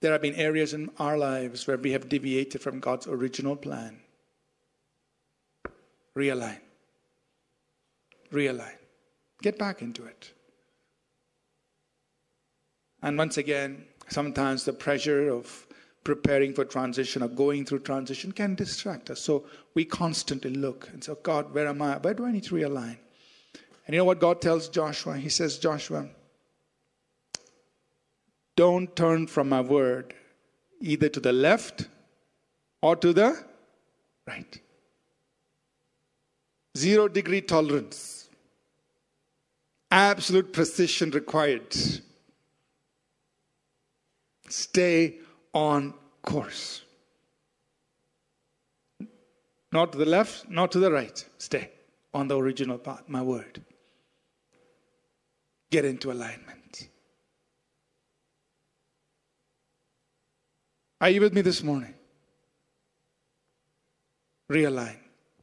there 0.00 0.12
have 0.12 0.22
been 0.22 0.36
areas 0.36 0.74
in 0.74 0.90
our 1.00 1.18
lives 1.18 1.66
where 1.66 1.76
we 1.76 1.90
have 1.90 2.08
deviated 2.08 2.60
from 2.60 2.78
God's 2.78 3.08
original 3.08 3.56
plan, 3.56 3.98
realign. 6.16 6.60
Realign. 8.32 8.81
Get 9.42 9.58
back 9.58 9.82
into 9.82 10.04
it. 10.06 10.30
And 13.02 13.18
once 13.18 13.36
again, 13.36 13.84
sometimes 14.08 14.64
the 14.64 14.72
pressure 14.72 15.28
of 15.28 15.66
preparing 16.04 16.54
for 16.54 16.64
transition 16.64 17.22
or 17.22 17.28
going 17.28 17.64
through 17.64 17.80
transition 17.80 18.30
can 18.32 18.54
distract 18.54 19.10
us. 19.10 19.20
So 19.20 19.44
we 19.74 19.84
constantly 19.84 20.50
look 20.50 20.88
and 20.92 21.02
say, 21.02 21.12
oh, 21.12 21.18
God, 21.22 21.52
where 21.52 21.66
am 21.66 21.82
I? 21.82 21.98
Where 21.98 22.14
do 22.14 22.24
I 22.24 22.32
need 22.32 22.44
to 22.44 22.54
realign? 22.54 22.96
And 23.86 23.94
you 23.94 23.98
know 23.98 24.04
what 24.04 24.20
God 24.20 24.40
tells 24.40 24.68
Joshua? 24.68 25.16
He 25.16 25.28
says, 25.28 25.58
Joshua, 25.58 26.08
don't 28.54 28.94
turn 28.94 29.26
from 29.26 29.48
my 29.48 29.60
word 29.60 30.14
either 30.80 31.08
to 31.08 31.20
the 31.20 31.32
left 31.32 31.88
or 32.80 32.94
to 32.96 33.12
the 33.12 33.44
right. 34.26 34.60
Zero 36.76 37.08
degree 37.08 37.40
tolerance 37.40 38.21
absolute 39.92 40.52
precision 40.52 41.10
required. 41.10 41.76
Stay 44.48 45.16
on 45.52 45.94
course. 46.22 46.82
Not 49.70 49.92
to 49.92 49.98
the 49.98 50.06
left, 50.06 50.48
not 50.48 50.72
to 50.72 50.78
the 50.78 50.90
right. 50.90 51.24
Stay 51.38 51.70
on 52.12 52.28
the 52.28 52.38
original 52.38 52.78
path, 52.78 53.04
my 53.06 53.22
word. 53.22 53.62
Get 55.70 55.84
into 55.84 56.10
alignment. 56.10 56.88
Are 61.00 61.10
you 61.10 61.20
with 61.20 61.34
me 61.34 61.40
this 61.40 61.62
morning? 61.62 61.94
Realign. 64.50 64.96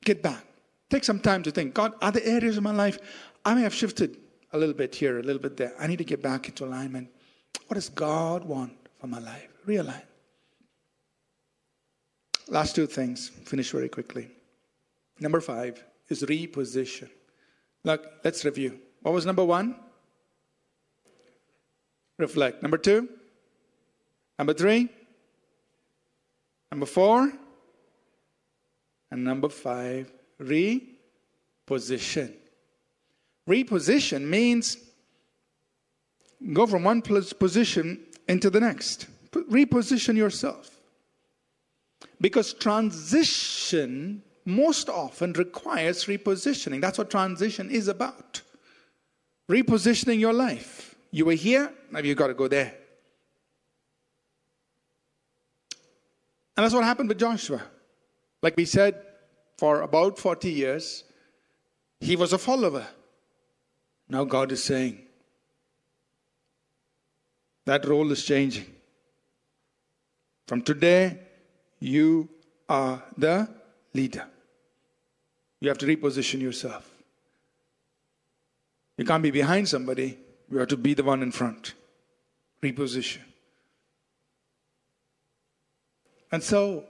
Get 0.05 0.21
back. 0.23 0.43
Take 0.89 1.03
some 1.03 1.19
time 1.19 1.43
to 1.43 1.51
think 1.51 1.73
God, 1.73 1.93
are 2.01 2.11
there 2.11 2.23
areas 2.23 2.57
of 2.57 2.63
my 2.63 2.71
life 2.71 2.99
I 3.45 3.53
may 3.53 3.61
have 3.61 3.73
shifted 3.73 4.17
a 4.51 4.57
little 4.57 4.75
bit 4.75 4.95
here, 4.95 5.19
a 5.19 5.23
little 5.23 5.41
bit 5.41 5.57
there? 5.57 5.73
I 5.79 5.87
need 5.87 5.97
to 5.97 6.03
get 6.03 6.21
back 6.21 6.47
into 6.47 6.65
alignment. 6.65 7.09
What 7.67 7.75
does 7.75 7.89
God 7.89 8.43
want 8.45 8.73
for 8.99 9.07
my 9.07 9.19
life? 9.19 9.49
Realign. 9.67 10.01
Last 12.47 12.75
two 12.75 12.87
things, 12.87 13.29
finish 13.45 13.71
very 13.71 13.89
quickly. 13.89 14.29
Number 15.19 15.39
five 15.41 15.83
is 16.07 16.23
reposition. 16.23 17.09
Look, 17.83 18.05
let's 18.23 18.43
review. 18.43 18.79
What 19.01 19.13
was 19.13 19.25
number 19.25 19.45
one? 19.45 19.75
Reflect. 22.17 22.61
Number 22.61 22.77
two? 22.77 23.07
Number 24.37 24.53
three? 24.53 24.89
Number 26.71 26.85
four? 26.85 27.31
And 29.11 29.23
number 29.23 29.49
five, 29.49 30.11
reposition. 30.41 32.33
Reposition 33.49 34.21
means 34.27 34.77
go 36.53 36.67
from 36.67 36.83
one 36.83 37.01
position 37.01 38.05
into 38.27 38.49
the 38.51 38.59
next. 38.59 39.07
Reposition 39.31 40.15
yourself. 40.15 40.69
Because 42.21 42.53
transition 42.53 44.21
most 44.45 44.87
often 44.87 45.33
requires 45.33 46.05
repositioning. 46.05 46.79
That's 46.79 46.97
what 46.97 47.09
transition 47.09 47.71
is 47.71 47.87
about. 47.87 48.41
Repositioning 49.49 50.19
your 50.19 50.33
life. 50.33 50.95
You 51.11 51.25
were 51.25 51.33
here, 51.33 51.73
now 51.91 51.99
you've 51.99 52.17
got 52.17 52.27
to 52.27 52.35
go 52.35 52.47
there. 52.47 52.75
And 56.55 56.63
that's 56.63 56.73
what 56.73 56.83
happened 56.83 57.09
with 57.09 57.17
Joshua. 57.17 57.63
Like 58.43 58.55
we 58.55 58.65
said, 58.65 59.01
for 59.57 59.81
about 59.81 60.19
40 60.19 60.51
years, 60.51 61.03
he 61.99 62.15
was 62.15 62.31
a 62.31 62.37
follower. 62.37 62.85
Now 64.09 64.23
God 64.23 64.51
is 64.51 64.63
saying, 64.63 64.99
that 67.65 67.85
role 67.85 68.11
is 68.11 68.23
changing. 68.23 68.65
From 70.47 70.63
today, 70.63 71.19
you 71.79 72.27
are 72.67 73.03
the 73.15 73.47
leader. 73.93 74.25
You 75.61 75.69
have 75.69 75.77
to 75.77 75.85
reposition 75.85 76.41
yourself. 76.41 76.89
You 78.97 79.05
can't 79.05 79.21
be 79.21 79.31
behind 79.31 79.69
somebody, 79.69 80.17
you 80.49 80.57
have 80.57 80.69
to 80.69 80.77
be 80.77 80.95
the 80.95 81.03
one 81.03 81.21
in 81.21 81.31
front. 81.31 81.75
Reposition. 82.63 83.21
And 86.31 86.43
so, 86.43 86.85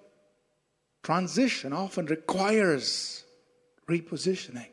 transition 1.03 1.73
often 1.73 2.05
requires 2.05 3.25
repositioning. 3.87 4.67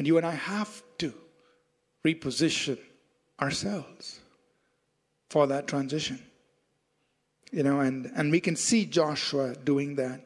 And 0.00 0.06
you 0.06 0.16
and 0.16 0.24
I 0.24 0.30
have 0.30 0.82
to 0.96 1.12
reposition 2.06 2.78
ourselves 3.38 4.20
for 5.28 5.46
that 5.48 5.66
transition. 5.66 6.18
You 7.52 7.64
know, 7.64 7.80
and, 7.80 8.10
and 8.16 8.32
we 8.32 8.40
can 8.40 8.56
see 8.56 8.86
Joshua 8.86 9.54
doing 9.56 9.96
that 9.96 10.22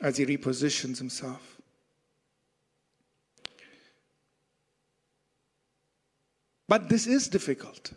as 0.00 0.16
he 0.16 0.26
repositions 0.26 0.98
himself. 0.98 1.60
But 6.66 6.88
this 6.88 7.06
is 7.06 7.28
difficult, 7.28 7.92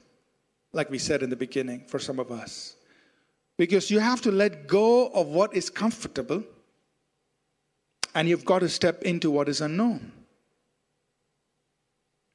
like 0.73 0.91
we 0.91 0.99
said 0.99 1.23
in 1.23 1.31
the 1.31 1.35
beginning, 1.35 1.85
for 1.87 1.97
some 1.97 2.19
of 2.19 2.31
us. 2.31 2.75
Because 3.57 3.89
you 3.89 3.97
have 3.97 4.21
to 4.21 4.31
let 4.31 4.67
go 4.67 5.07
of 5.07 5.25
what 5.25 5.55
is 5.55 5.71
comfortable 5.71 6.43
and 8.13 8.29
you've 8.29 8.45
got 8.45 8.59
to 8.59 8.69
step 8.69 9.01
into 9.01 9.31
what 9.31 9.49
is 9.49 9.59
unknown. 9.59 10.11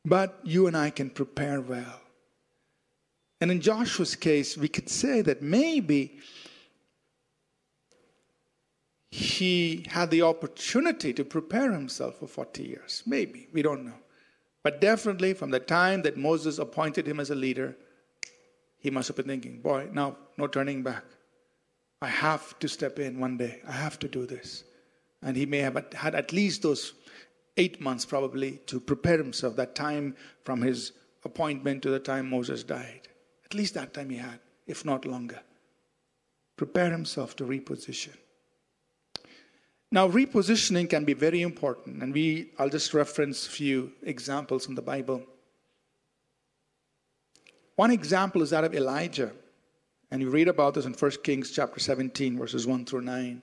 But 0.04 0.40
you 0.42 0.66
and 0.66 0.76
I 0.76 0.90
can 0.90 1.10
prepare 1.10 1.60
well. 1.60 2.00
And 3.40 3.50
in 3.50 3.60
Joshua's 3.60 4.16
case, 4.16 4.56
we 4.56 4.68
could 4.68 4.88
say 4.88 5.20
that 5.22 5.42
maybe 5.42 6.18
he 9.10 9.84
had 9.88 10.10
the 10.10 10.22
opportunity 10.22 11.12
to 11.12 11.24
prepare 11.24 11.72
himself 11.72 12.18
for 12.18 12.26
40 12.26 12.62
years. 12.62 13.02
Maybe, 13.04 13.48
we 13.52 13.62
don't 13.62 13.84
know. 13.84 13.98
But 14.62 14.80
definitely, 14.80 15.34
from 15.34 15.50
the 15.50 15.60
time 15.60 16.02
that 16.02 16.16
Moses 16.16 16.58
appointed 16.58 17.06
him 17.06 17.20
as 17.20 17.30
a 17.30 17.34
leader, 17.34 17.76
he 18.78 18.90
must 18.90 19.08
have 19.08 19.16
been 19.16 19.26
thinking, 19.26 19.60
boy, 19.60 19.88
now 19.92 20.16
no 20.38 20.46
turning 20.46 20.82
back. 20.82 21.04
I 22.00 22.08
have 22.08 22.58
to 22.60 22.68
step 22.68 22.98
in 22.98 23.20
one 23.20 23.36
day. 23.36 23.60
I 23.66 23.72
have 23.72 23.98
to 24.00 24.08
do 24.08 24.26
this. 24.26 24.64
And 25.22 25.36
he 25.36 25.46
may 25.46 25.58
have 25.58 25.84
had 25.94 26.14
at 26.14 26.32
least 26.32 26.62
those 26.62 26.92
eight 27.56 27.80
months 27.80 28.04
probably 28.04 28.60
to 28.66 28.80
prepare 28.80 29.18
himself, 29.18 29.56
that 29.56 29.74
time 29.74 30.16
from 30.44 30.62
his 30.62 30.92
appointment 31.24 31.82
to 31.82 31.90
the 31.90 31.98
time 31.98 32.30
Moses 32.30 32.62
died. 32.62 33.08
At 33.44 33.54
least 33.54 33.74
that 33.74 33.92
time 33.94 34.10
he 34.10 34.16
had, 34.16 34.40
if 34.66 34.84
not 34.84 35.04
longer. 35.04 35.40
Prepare 36.56 36.90
himself 36.90 37.36
to 37.36 37.44
reposition. 37.44 38.16
Now, 39.90 40.08
repositioning 40.08 40.88
can 40.88 41.04
be 41.04 41.12
very 41.12 41.42
important, 41.42 42.02
and 42.02 42.14
we 42.14 42.50
I'll 42.58 42.70
just 42.70 42.94
reference 42.94 43.46
a 43.46 43.50
few 43.50 43.92
examples 44.02 44.66
in 44.66 44.74
the 44.74 44.82
Bible. 44.82 45.22
One 47.76 47.90
example 47.90 48.42
is 48.42 48.50
that 48.50 48.64
of 48.64 48.74
Elijah, 48.74 49.32
and 50.10 50.22
you 50.22 50.30
read 50.30 50.48
about 50.48 50.74
this 50.74 50.86
in 50.86 50.94
1 50.94 51.10
Kings 51.22 51.50
chapter 51.50 51.78
17, 51.78 52.38
verses 52.38 52.66
1 52.66 52.86
through 52.86 53.02
9. 53.02 53.42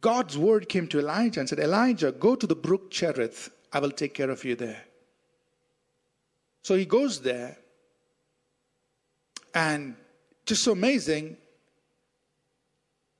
God's 0.00 0.38
word 0.38 0.68
came 0.68 0.86
to 0.88 0.98
Elijah 0.98 1.40
and 1.40 1.48
said, 1.48 1.58
Elijah, 1.58 2.12
go 2.12 2.36
to 2.36 2.46
the 2.46 2.54
brook 2.54 2.90
Cherith. 2.90 3.50
I 3.72 3.80
will 3.80 3.90
take 3.90 4.14
care 4.14 4.30
of 4.30 4.44
you 4.44 4.54
there. 4.54 4.84
So 6.62 6.74
he 6.74 6.84
goes 6.84 7.20
there, 7.20 7.58
and 9.54 9.96
just 10.46 10.62
so 10.62 10.72
amazing, 10.72 11.36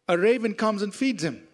a 0.06 0.16
raven 0.16 0.54
comes 0.54 0.82
and 0.82 0.94
feeds 0.94 1.22
him 1.22 1.48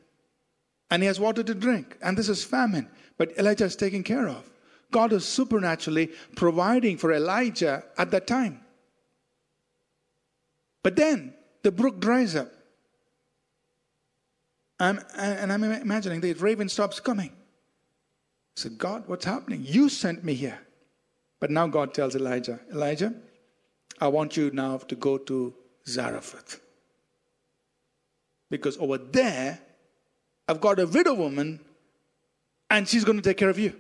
and 0.95 1.03
he 1.03 1.09
has 1.09 1.19
water 1.19 1.43
to 1.43 1.55
drink. 1.55 1.97
And 2.03 2.17
this 2.17 2.29
is 2.29 2.45
famine. 2.45 2.89
But 3.19 3.37
Elijah 3.39 3.65
is 3.65 3.75
taken 3.75 4.05
care 4.05 4.29
of. 4.29 4.49
God 4.93 5.13
is 5.13 5.25
supernaturally 5.25 6.11
providing 6.37 6.99
for 6.99 7.13
Elijah 7.13 7.83
at 7.99 8.13
that 8.13 8.29
time. 8.29 8.61
But 10.85 10.95
then 10.95 11.35
the 11.63 11.73
brook 11.73 11.99
dries 12.01 12.37
up. 12.37 12.53
I'm, 14.81 15.01
and 15.17 15.53
I'm 15.53 15.63
imagining 15.63 16.21
the 16.21 16.33
raven 16.35 16.69
stops 16.69 17.01
coming. 17.01 17.31
I 17.31 18.61
said, 18.61 18.79
God, 18.79 19.05
what's 19.07 19.25
happening? 19.25 19.65
You 19.65 19.89
sent 19.89 20.25
me 20.25 20.35
here. 20.35 20.59
But 21.41 21.51
now 21.51 21.67
God 21.67 21.95
tells 21.95 22.17
Elijah, 22.17 22.61
Elijah, 22.73 23.15
I 24.01 24.09
want 24.09 24.37
you 24.37 24.51
now 24.51 24.79
to 24.79 24.95
go 24.95 25.19
to 25.19 25.55
Zarephath. 25.87 26.61
Because 28.51 28.77
over 28.79 28.99
there, 28.99 29.59
I've 30.49 30.61
got 30.61 30.79
a 30.79 30.87
widow 30.87 31.15
woman 31.15 31.61
and 32.71 32.89
she's 32.89 33.05
going 33.05 33.19
to 33.19 33.23
take 33.23 33.37
care 33.37 33.51
of 33.51 33.59
you. 33.59 33.75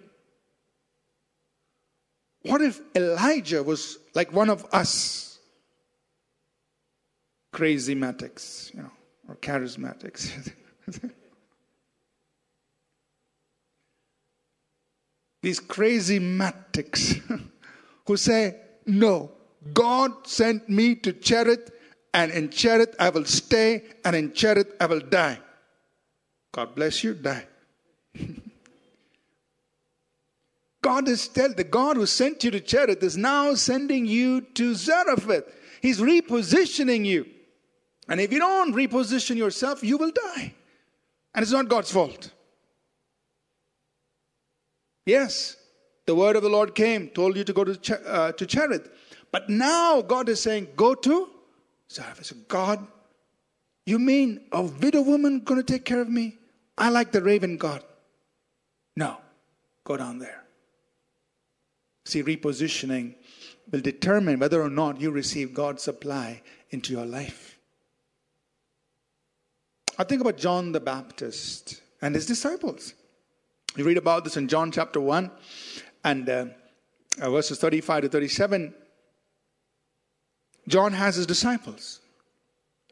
What 2.42 2.60
if 2.60 2.80
Elijah 2.94 3.62
was 3.62 3.98
like 4.14 4.32
one 4.32 4.50
of 4.50 4.66
us? 4.72 5.38
Crazy 7.52 7.94
matics, 7.94 8.74
you 8.74 8.82
know, 8.82 8.90
or 9.28 9.36
charismatics. 9.36 10.52
These 15.42 15.60
crazy 15.60 16.18
matics 16.18 17.16
who 18.06 18.16
say, 18.16 18.56
No, 18.86 19.30
God 19.72 20.26
sent 20.26 20.68
me 20.68 20.94
to 20.96 21.12
Cherith, 21.12 21.70
and 22.12 22.32
in 22.32 22.48
Cherith 22.50 22.94
I 22.98 23.10
will 23.10 23.26
stay, 23.26 23.84
and 24.04 24.16
in 24.16 24.32
Cherith 24.32 24.74
I 24.80 24.86
will 24.86 25.00
die. 25.00 25.38
God 26.52 26.74
bless 26.74 27.04
you, 27.04 27.14
die. 27.14 27.46
God 30.84 31.08
is 31.08 31.28
tell 31.28 31.52
the 31.52 31.64
God 31.64 31.96
who 31.96 32.06
sent 32.06 32.44
you 32.44 32.50
to 32.50 32.60
Cherith 32.60 33.02
is 33.02 33.16
now 33.16 33.54
sending 33.54 34.04
you 34.06 34.42
to 34.42 34.74
Zarephath. 34.74 35.44
He's 35.80 35.98
repositioning 35.98 37.06
you. 37.06 37.26
And 38.08 38.20
if 38.20 38.32
you 38.32 38.38
don't 38.38 38.74
reposition 38.74 39.36
yourself, 39.36 39.82
you 39.82 39.96
will 39.96 40.10
die. 40.10 40.54
And 41.34 41.42
it's 41.42 41.52
not 41.52 41.68
God's 41.68 41.90
fault. 41.90 42.30
Yes, 45.06 45.56
The 46.06 46.14
word 46.14 46.36
of 46.36 46.42
the 46.42 46.48
Lord 46.48 46.74
came, 46.74 47.08
told 47.08 47.36
you 47.36 47.44
to 47.44 47.52
go 47.52 47.64
to, 47.64 48.00
uh, 48.06 48.32
to 48.32 48.46
Cherith. 48.46 48.90
But 49.32 49.48
now 49.48 50.02
God 50.02 50.28
is 50.28 50.40
saying, 50.40 50.68
go 50.76 50.94
to 50.94 51.28
Zarephath. 51.90 52.26
So 52.26 52.36
God, 52.46 52.86
you 53.86 53.98
mean 53.98 54.42
a 54.52 54.62
widow 54.62 55.02
woman 55.02 55.40
going 55.40 55.62
to 55.62 55.72
take 55.72 55.84
care 55.84 56.00
of 56.00 56.08
me? 56.08 56.36
I 56.76 56.90
like 56.90 57.12
the 57.12 57.22
raven 57.22 57.56
God. 57.56 57.82
No, 58.96 59.16
go 59.84 59.96
down 59.96 60.18
there. 60.18 60.44
See, 62.04 62.22
repositioning 62.22 63.14
will 63.70 63.80
determine 63.80 64.38
whether 64.38 64.62
or 64.62 64.70
not 64.70 65.00
you 65.00 65.10
receive 65.10 65.54
God's 65.54 65.82
supply 65.82 66.42
into 66.70 66.92
your 66.92 67.06
life. 67.06 67.53
I 69.96 70.04
think 70.04 70.20
about 70.20 70.36
John 70.36 70.72
the 70.72 70.80
Baptist 70.80 71.80
and 72.02 72.14
his 72.14 72.26
disciples. 72.26 72.94
You 73.76 73.84
read 73.84 73.96
about 73.96 74.24
this 74.24 74.36
in 74.36 74.48
John 74.48 74.70
chapter 74.72 75.00
1 75.00 75.30
and 76.04 76.28
uh, 76.28 76.46
uh 77.20 77.30
verses 77.30 77.58
35 77.58 78.02
to 78.02 78.08
37. 78.08 78.74
John 80.66 80.92
has 80.92 81.16
his 81.16 81.26
disciples. 81.26 82.00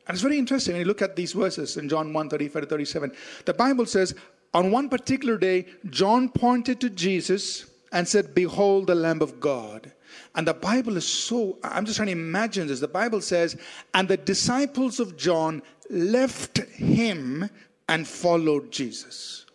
And 0.06 0.14
it's 0.14 0.22
very 0.22 0.38
interesting 0.38 0.74
when 0.74 0.80
you 0.80 0.86
look 0.86 1.02
at 1.02 1.16
these 1.16 1.32
verses 1.32 1.76
in 1.76 1.88
John 1.88 2.12
1 2.12 2.28
35 2.28 2.62
to 2.62 2.68
37. 2.68 3.12
The 3.46 3.54
Bible 3.54 3.86
says, 3.86 4.14
On 4.54 4.70
one 4.70 4.88
particular 4.88 5.38
day, 5.38 5.66
John 5.90 6.28
pointed 6.28 6.80
to 6.80 6.90
Jesus 6.90 7.66
and 7.92 8.06
said, 8.06 8.34
Behold 8.34 8.88
the 8.88 8.94
Lamb 8.94 9.22
of 9.22 9.40
God. 9.40 9.92
And 10.34 10.46
the 10.46 10.54
Bible 10.54 10.96
is 10.96 11.06
so, 11.06 11.58
I'm 11.62 11.84
just 11.84 11.96
trying 11.96 12.06
to 12.06 12.12
imagine 12.12 12.66
this. 12.66 12.80
The 12.80 12.88
Bible 12.88 13.20
says, 13.20 13.56
And 13.94 14.08
the 14.08 14.16
disciples 14.16 14.98
of 14.98 15.16
John 15.16 15.62
left 15.92 16.58
him 16.58 17.48
and 17.88 18.08
followed 18.08 18.72
Jesus. 18.72 19.46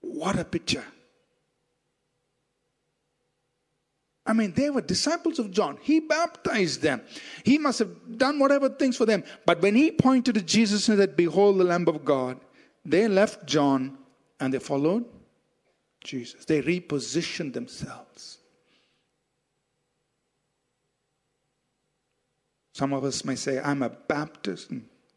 What 0.00 0.38
a 0.38 0.44
picture. 0.44 0.84
I 4.26 4.32
mean, 4.34 4.52
they 4.52 4.70
were 4.70 4.82
disciples 4.82 5.38
of 5.38 5.50
John. 5.50 5.78
He 5.80 5.98
baptized 5.98 6.82
them. 6.82 7.00
He 7.44 7.58
must 7.58 7.80
have 7.80 8.18
done 8.18 8.38
whatever 8.38 8.68
things 8.68 8.96
for 8.96 9.06
them. 9.06 9.24
But 9.46 9.62
when 9.62 9.74
he 9.74 9.90
pointed 9.90 10.34
to 10.34 10.42
Jesus 10.42 10.88
and 10.88 10.98
said, 10.98 11.16
Behold 11.16 11.58
the 11.58 11.64
Lamb 11.64 11.88
of 11.88 12.04
God, 12.04 12.38
they 12.84 13.08
left 13.08 13.46
John 13.46 13.98
and 14.38 14.52
they 14.52 14.58
followed 14.58 15.04
Jesus. 16.04 16.44
They 16.44 16.62
repositioned 16.62 17.54
themselves. 17.54 18.38
Some 22.74 22.92
of 22.92 23.04
us 23.04 23.24
may 23.24 23.34
say, 23.34 23.58
I'm 23.58 23.82
a 23.82 23.90
Baptist. 23.90 24.70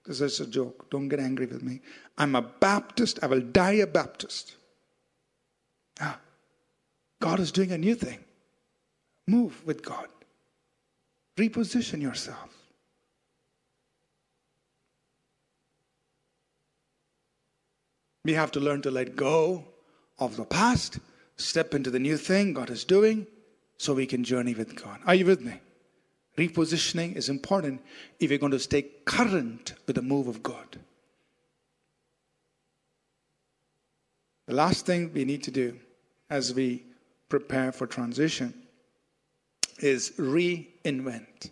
This 0.05 0.21
is 0.21 0.39
a 0.39 0.45
joke. 0.45 0.89
Don't 0.89 1.07
get 1.07 1.19
angry 1.19 1.45
with 1.45 1.63
me. 1.63 1.81
I'm 2.17 2.35
a 2.35 2.41
Baptist. 2.41 3.19
I 3.23 3.27
will 3.27 3.41
die 3.41 3.73
a 3.73 3.87
Baptist. 3.87 4.55
Ah, 6.01 6.19
God 7.21 7.39
is 7.39 7.51
doing 7.51 7.71
a 7.71 7.77
new 7.77 7.95
thing. 7.95 8.19
Move 9.27 9.65
with 9.65 9.83
God. 9.83 10.07
Reposition 11.37 12.01
yourself. 12.01 12.49
We 18.25 18.33
have 18.33 18.51
to 18.51 18.59
learn 18.59 18.81
to 18.83 18.91
let 18.91 19.15
go 19.15 19.65
of 20.19 20.37
the 20.37 20.45
past, 20.45 20.99
step 21.35 21.73
into 21.73 21.89
the 21.89 21.99
new 21.99 22.17
thing 22.17 22.53
God 22.53 22.69
is 22.69 22.83
doing, 22.83 23.27
so 23.77 23.93
we 23.93 24.05
can 24.05 24.23
journey 24.23 24.53
with 24.53 24.81
God. 24.81 24.99
Are 25.05 25.15
you 25.15 25.25
with 25.25 25.41
me? 25.41 25.59
Repositioning 26.37 27.15
is 27.15 27.29
important 27.29 27.81
if 28.19 28.29
you're 28.29 28.39
going 28.39 28.51
to 28.51 28.59
stay 28.59 28.83
current 29.05 29.73
with 29.85 29.95
the 29.95 30.01
move 30.01 30.27
of 30.27 30.41
God. 30.41 30.79
The 34.47 34.55
last 34.55 34.85
thing 34.85 35.11
we 35.13 35.25
need 35.25 35.43
to 35.43 35.51
do 35.51 35.79
as 36.29 36.53
we 36.53 36.83
prepare 37.29 37.71
for 37.71 37.87
transition 37.87 38.53
is 39.79 40.11
reinvent. 40.17 41.51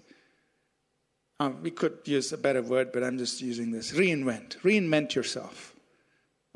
Uh, 1.40 1.52
we 1.62 1.72
could 1.72 2.00
use 2.06 2.32
a 2.34 2.38
better 2.38 2.62
word, 2.62 2.92
but 2.92 3.04
I'm 3.04 3.18
just 3.18 3.42
using 3.42 3.72
this. 3.72 3.92
Reinvent. 3.94 4.60
Reinvent 4.62 5.16
yourself. 5.16 5.76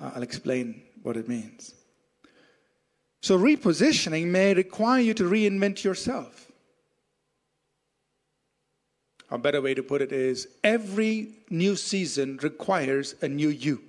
Uh, 0.01 0.11
I'll 0.15 0.23
explain 0.23 0.81
what 1.01 1.17
it 1.17 1.27
means. 1.27 1.73
So, 3.21 3.39
repositioning 3.39 4.27
may 4.27 4.53
require 4.53 5.01
you 5.01 5.15
to 5.15 5.23
reinvent 5.23 5.83
yourself. 5.83 6.44
A 9.31 9.37
better 9.37 9.61
way 9.61 9.73
to 9.73 9.83
put 9.83 10.01
it 10.01 10.11
is 10.11 10.47
every 10.63 11.29
new 11.49 11.75
season 11.75 12.37
requires 12.41 13.15
a 13.21 13.27
new 13.27 13.49
you. 13.49 13.81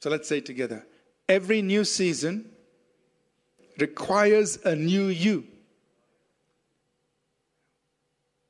So, 0.00 0.10
let's 0.10 0.28
say 0.28 0.40
together 0.40 0.86
every 1.28 1.62
new 1.62 1.84
season 1.84 2.50
requires 3.78 4.58
a 4.64 4.74
new 4.74 5.06
you. 5.06 5.46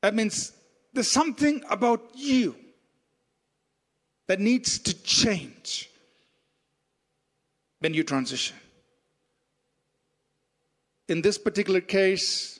That 0.02 0.14
means 0.14 0.52
there's 0.92 1.10
something 1.10 1.62
about 1.68 2.10
you 2.14 2.56
that 4.26 4.40
needs 4.40 4.78
to 4.78 4.94
change 5.02 5.90
when 7.80 7.94
you 7.94 8.02
transition 8.02 8.56
in 11.10 11.22
this 11.22 11.36
particular 11.36 11.80
case, 11.80 12.59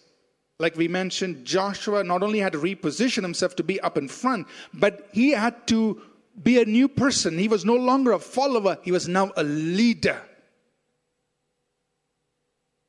like 0.61 0.77
we 0.77 0.89
mentioned, 0.89 1.45
Joshua 1.47 2.05
not 2.05 2.23
only 2.23 2.39
had 2.39 2.53
to 2.53 2.59
reposition 2.59 3.23
himself 3.23 3.57
to 3.57 3.65
be 3.65 3.81
up 3.81 3.97
in 3.97 4.09
front, 4.09 4.47
but 4.75 5.09
he 5.13 5.31
had 5.31 5.67
to 5.69 6.03
be 6.43 6.61
a 6.61 6.67
new 6.67 6.87
person. 6.87 7.39
He 7.39 7.49
was 7.49 7.65
no 7.65 7.75
longer 7.75 8.13
a 8.13 8.19
follower, 8.19 8.77
he 8.83 8.93
was 8.93 9.09
now 9.09 9.33
a 9.37 9.43
leader. 9.43 10.21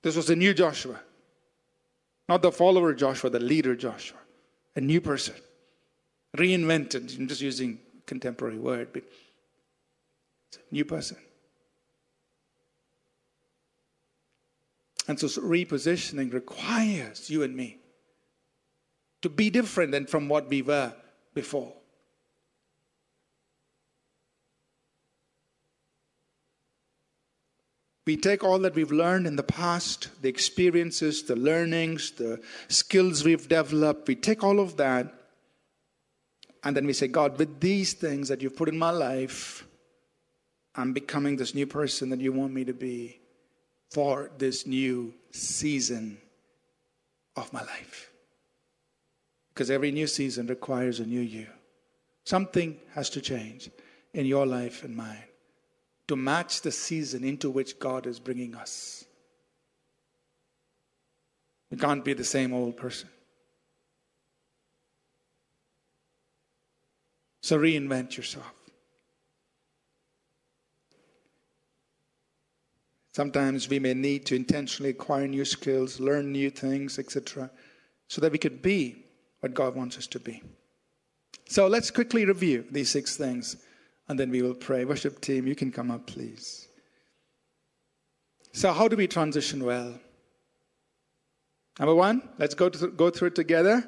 This 0.03 0.17
was 0.17 0.30
a 0.30 0.36
new 0.36 0.53
Joshua. 0.53 0.99
Not 2.28 2.41
the 2.41 2.51
follower 2.51 2.93
Joshua, 2.93 3.30
the 3.30 3.39
leader 3.39 3.76
Joshua. 3.76 4.17
A 4.76 4.82
new 4.82 4.99
person. 4.99 5.36
Reinvented. 6.38 7.17
I'm 7.17 7.28
just 7.28 7.41
using 7.41 7.80
contemporary 8.05 8.57
word, 8.57 8.89
but 8.91 9.03
it's 10.49 10.57
a 10.57 10.74
new 10.74 10.84
person. 10.84 11.17
And 15.08 15.20
so 15.20 15.28
repositioning 15.41 16.34
requires 16.34 17.30
you 17.30 17.43
and 17.43 17.56
me 17.56 17.78
to 19.22 19.30
be 19.30 19.49
different 19.49 19.91
than 19.91 20.06
from 20.06 20.30
what 20.30 20.49
we 20.49 20.62
were 20.62 20.93
before. 21.34 21.74
We 28.06 28.18
take 28.18 28.43
all 28.43 28.60
that 28.60 28.74
we've 28.76 28.91
learned 28.91 29.28
in 29.28 29.36
the 29.36 29.43
past, 29.43 30.10
the 30.22 30.30
experiences, 30.30 31.24
the 31.24 31.36
learnings, 31.36 32.12
the 32.12 32.41
skills 32.68 33.24
we've 33.24 33.47
developed, 33.47 34.08
we 34.08 34.16
take 34.16 34.43
all 34.43 34.60
of 34.60 34.78
that, 34.78 35.14
and 36.64 36.76
then 36.76 36.86
we 36.86 36.93
say, 36.93 37.08
God, 37.08 37.38
with 37.38 37.60
these 37.60 37.93
things 37.93 38.28
that 38.28 38.41
you've 38.41 38.56
put 38.56 38.70
in 38.70 38.78
my 38.78 38.89
life, 38.89 39.66
I'm 40.76 40.93
becoming 40.93 41.36
this 41.38 41.54
new 41.54 41.68
person 41.68 42.10
that 42.10 42.20
you 42.20 42.34
want 42.34 42.54
me 42.54 42.66
to 42.66 42.74
be 42.74 43.20
for 43.92 44.32
this 44.38 44.66
new 44.66 45.14
season 45.32 46.18
of 47.36 47.52
my 47.54 47.62
life. 47.62 48.12
Because 49.54 49.70
every 49.70 49.92
new 49.92 50.08
season 50.08 50.48
requires 50.48 51.00
a 51.00 51.06
new 51.06 51.20
you. 51.20 51.48
Something 52.24 52.78
has 52.94 53.10
to 53.12 53.22
change 53.22 53.70
in 54.14 54.26
your 54.26 54.46
life 54.46 54.84
and 54.84 54.96
mine 54.96 55.24
to 56.08 56.16
match 56.16 56.62
the 56.62 56.72
season 56.72 57.24
into 57.24 57.50
which 57.50 57.80
God 57.80 58.06
is 58.06 58.20
bringing 58.20 58.56
us. 58.56 59.06
We 61.70 61.78
can't 61.78 62.04
be 62.04 62.14
the 62.14 62.24
same 62.24 62.54
old 62.54 62.76
person. 62.76 63.10
So 67.42 67.58
reinvent 67.58 68.18
yourself. 68.18 68.61
Sometimes 73.14 73.68
we 73.68 73.80
may 73.80 73.93
need 73.93 74.26
to 74.28 74.36
intentionally 74.36 74.91
acquire 74.91 75.28
new 75.28 75.43
skills, 75.43 75.99
learn 75.99 76.32
new 76.32 76.49
things, 76.49 76.97
etc., 76.97 77.51
so 78.07 78.22
that 78.22 78.32
we 78.32 78.38
could 78.38 78.62
be 78.62 79.05
what 79.41 79.53
God 79.53 79.76
wants 79.76 79.97
us 79.97 80.07
to 80.07 80.20
be. 80.20 80.41
So 81.47 81.68
let's 81.68 81.91
quickly 81.91 82.26
review 82.26 82.66
these 82.72 82.89
six 82.89 83.18
things 83.18 83.57
and 84.07 84.20
then 84.20 84.30
we 84.30 84.41
will 84.41 84.53
pray. 84.53 84.86
Worship 84.86 85.22
team, 85.22 85.47
you 85.47 85.55
can 85.55 85.72
come 85.72 85.91
up, 85.91 86.07
please. 86.07 86.68
So, 88.53 88.74
how 88.74 88.89
do 88.89 88.97
we 88.97 89.07
transition 89.07 89.64
well? 89.64 89.97
Number 91.80 91.95
one, 91.95 92.28
let's 92.38 92.53
go, 92.53 92.68
to, 92.68 92.88
go 92.88 93.09
through 93.09 93.30
it 93.30 93.36
together. 93.36 93.84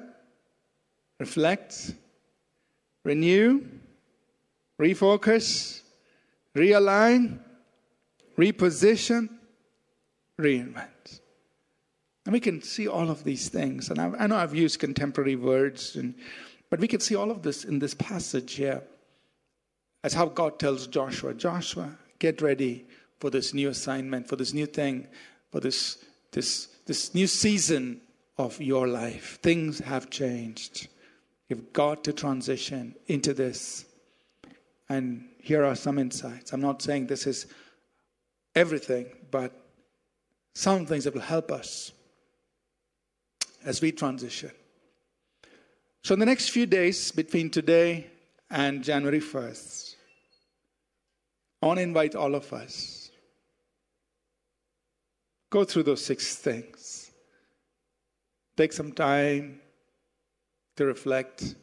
Reflect, 1.19 1.93
renew, 3.03 3.65
refocus, 4.79 5.81
realign, 6.55 7.39
reposition, 8.37 9.29
reinvent. 10.39 11.19
And 12.25 12.33
we 12.33 12.39
can 12.39 12.61
see 12.61 12.87
all 12.87 13.09
of 13.09 13.23
these 13.23 13.49
things. 13.49 13.89
And 13.89 13.99
I, 13.99 14.11
I 14.19 14.27
know 14.27 14.37
I've 14.37 14.55
used 14.55 14.79
contemporary 14.79 15.35
words, 15.35 15.95
and, 15.95 16.15
but 16.69 16.79
we 16.79 16.87
can 16.87 16.99
see 16.99 17.15
all 17.15 17.31
of 17.31 17.43
this 17.43 17.65
in 17.65 17.79
this 17.79 17.93
passage 17.93 18.53
here. 18.53 18.81
As 20.03 20.13
how 20.13 20.25
God 20.25 20.59
tells 20.59 20.87
Joshua 20.87 21.33
Joshua, 21.33 21.97
get 22.19 22.41
ready 22.41 22.85
for 23.19 23.29
this 23.29 23.53
new 23.53 23.69
assignment, 23.69 24.27
for 24.27 24.35
this 24.35 24.53
new 24.53 24.65
thing, 24.65 25.07
for 25.51 25.61
this 25.61 25.97
this, 26.33 26.67
this 26.85 27.15
new 27.15 27.27
season 27.27 28.01
of 28.37 28.59
your 28.59 28.87
life. 28.87 29.39
Things 29.41 29.79
have 29.79 30.09
changed. 30.09 30.87
You've 31.47 31.71
got 31.71 32.03
to 32.03 32.13
transition 32.13 32.95
into 33.07 33.33
this. 33.33 33.85
And 34.89 35.29
here 35.39 35.63
are 35.63 35.75
some 35.75 35.97
insights. 35.97 36.51
I'm 36.51 36.61
not 36.61 36.81
saying 36.81 37.07
this 37.07 37.25
is 37.27 37.47
everything, 38.55 39.07
but 39.31 39.51
some 40.53 40.85
things 40.85 41.05
that 41.05 41.13
will 41.13 41.21
help 41.21 41.51
us 41.51 41.91
as 43.65 43.81
we 43.81 43.91
transition. 43.91 44.51
So, 46.03 46.13
in 46.13 46.19
the 46.19 46.25
next 46.25 46.49
few 46.49 46.65
days 46.65 47.11
between 47.11 47.49
today 47.49 48.07
and 48.49 48.83
January 48.83 49.21
1st, 49.21 49.95
I 51.61 51.65
want 51.65 51.77
to 51.77 51.83
invite 51.83 52.13
all 52.13 52.35
of 52.35 52.51
us 52.51 53.09
go 55.49 55.63
through 55.63 55.83
those 55.83 56.03
six 56.03 56.35
things. 56.35 57.11
Take 58.57 58.73
some 58.73 58.91
time 58.91 59.61
to 60.75 60.85
reflect 60.85 61.55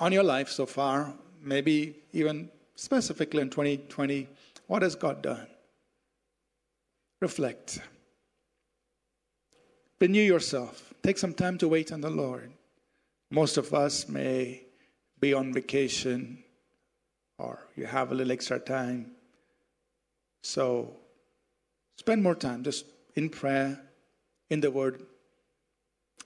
on 0.00 0.12
your 0.12 0.24
life 0.24 0.48
so 0.48 0.66
far, 0.66 1.14
maybe 1.40 1.96
even 2.12 2.50
specifically 2.74 3.40
in 3.40 3.50
2020. 3.50 4.28
What 4.66 4.82
has 4.82 4.94
God 4.94 5.22
done? 5.22 5.46
Reflect. 7.20 7.80
Renew 10.00 10.22
yourself. 10.22 10.92
Take 11.02 11.18
some 11.18 11.34
time 11.34 11.58
to 11.58 11.68
wait 11.68 11.92
on 11.92 12.00
the 12.00 12.10
Lord. 12.10 12.52
Most 13.30 13.56
of 13.56 13.72
us 13.72 14.08
may 14.08 14.64
be 15.20 15.32
on 15.32 15.52
vacation 15.52 16.44
or 17.38 17.58
you 17.76 17.86
have 17.86 18.12
a 18.12 18.14
little 18.14 18.32
extra 18.32 18.58
time. 18.58 19.12
So 20.42 20.96
spend 21.96 22.22
more 22.22 22.34
time 22.34 22.62
just 22.62 22.86
in 23.16 23.28
prayer, 23.28 23.80
in 24.50 24.60
the 24.60 24.70
Word, 24.70 25.02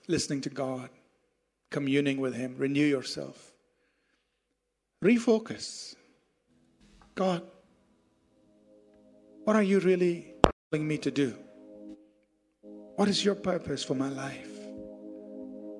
listening 0.07 0.41
to 0.41 0.49
God, 0.49 0.89
communing 1.69 2.19
with 2.19 2.35
Him. 2.35 2.55
Renew 2.57 2.85
yourself. 2.85 3.53
Refocus. 5.03 5.95
God, 7.15 7.43
what 9.49 9.55
are 9.55 9.63
you 9.63 9.79
really 9.79 10.35
telling 10.71 10.87
me 10.87 10.95
to 10.95 11.09
do? 11.09 11.33
What 12.97 13.07
is 13.07 13.25
your 13.25 13.33
purpose 13.33 13.83
for 13.83 13.95
my 13.95 14.07
life? 14.07 14.51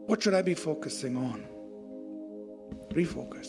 What 0.08 0.24
should 0.24 0.34
I 0.34 0.42
be 0.42 0.56
focusing 0.56 1.16
on? 1.16 1.46
Refocus. 2.96 3.48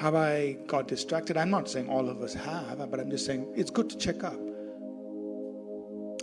Have 0.00 0.16
I 0.16 0.56
got 0.66 0.88
distracted? 0.88 1.36
I'm 1.36 1.50
not 1.50 1.70
saying 1.70 1.88
all 1.88 2.08
of 2.08 2.20
us 2.20 2.34
have, 2.34 2.90
but 2.90 2.98
I'm 2.98 3.12
just 3.12 3.26
saying 3.26 3.46
it's 3.54 3.70
good 3.70 3.88
to 3.90 3.96
check 3.96 4.24
up. 4.24 4.40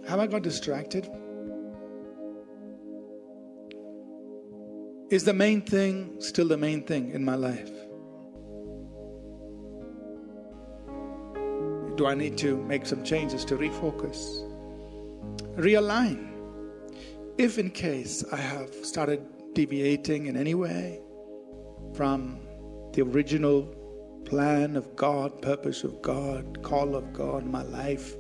Have 0.10 0.20
I 0.20 0.28
got 0.28 0.42
distracted? 0.42 1.10
Is 5.10 5.24
the 5.24 5.34
main 5.34 5.62
thing 5.62 6.20
still 6.20 6.50
the 6.50 6.58
main 6.58 6.84
thing 6.84 7.12
in 7.12 7.24
my 7.24 7.36
life? 7.36 7.72
Do 11.96 12.08
I 12.08 12.16
need 12.16 12.38
to 12.40 12.58
make 12.64 12.86
some 12.86 13.04
changes 13.04 13.46
to 13.46 13.58
refocus? 13.58 14.48
Realign. 15.56 16.30
If 17.38 17.58
in 17.58 17.70
case 17.70 18.24
I 18.32 18.38
have 18.38 18.74
started 18.84 19.26
deviating 19.54 20.28
in 20.28 20.38
any 20.38 20.56
way 20.56 21.02
from 21.94 22.40
the 22.94 23.02
original 23.02 23.64
plan 24.26 24.76
of 24.76 24.96
God, 24.96 25.42
purpose 25.42 25.84
of 25.84 26.02
God, 26.02 26.62
call 26.64 26.96
of 26.96 27.12
God 27.14 27.46
my 27.46 27.64
life, 27.64 28.16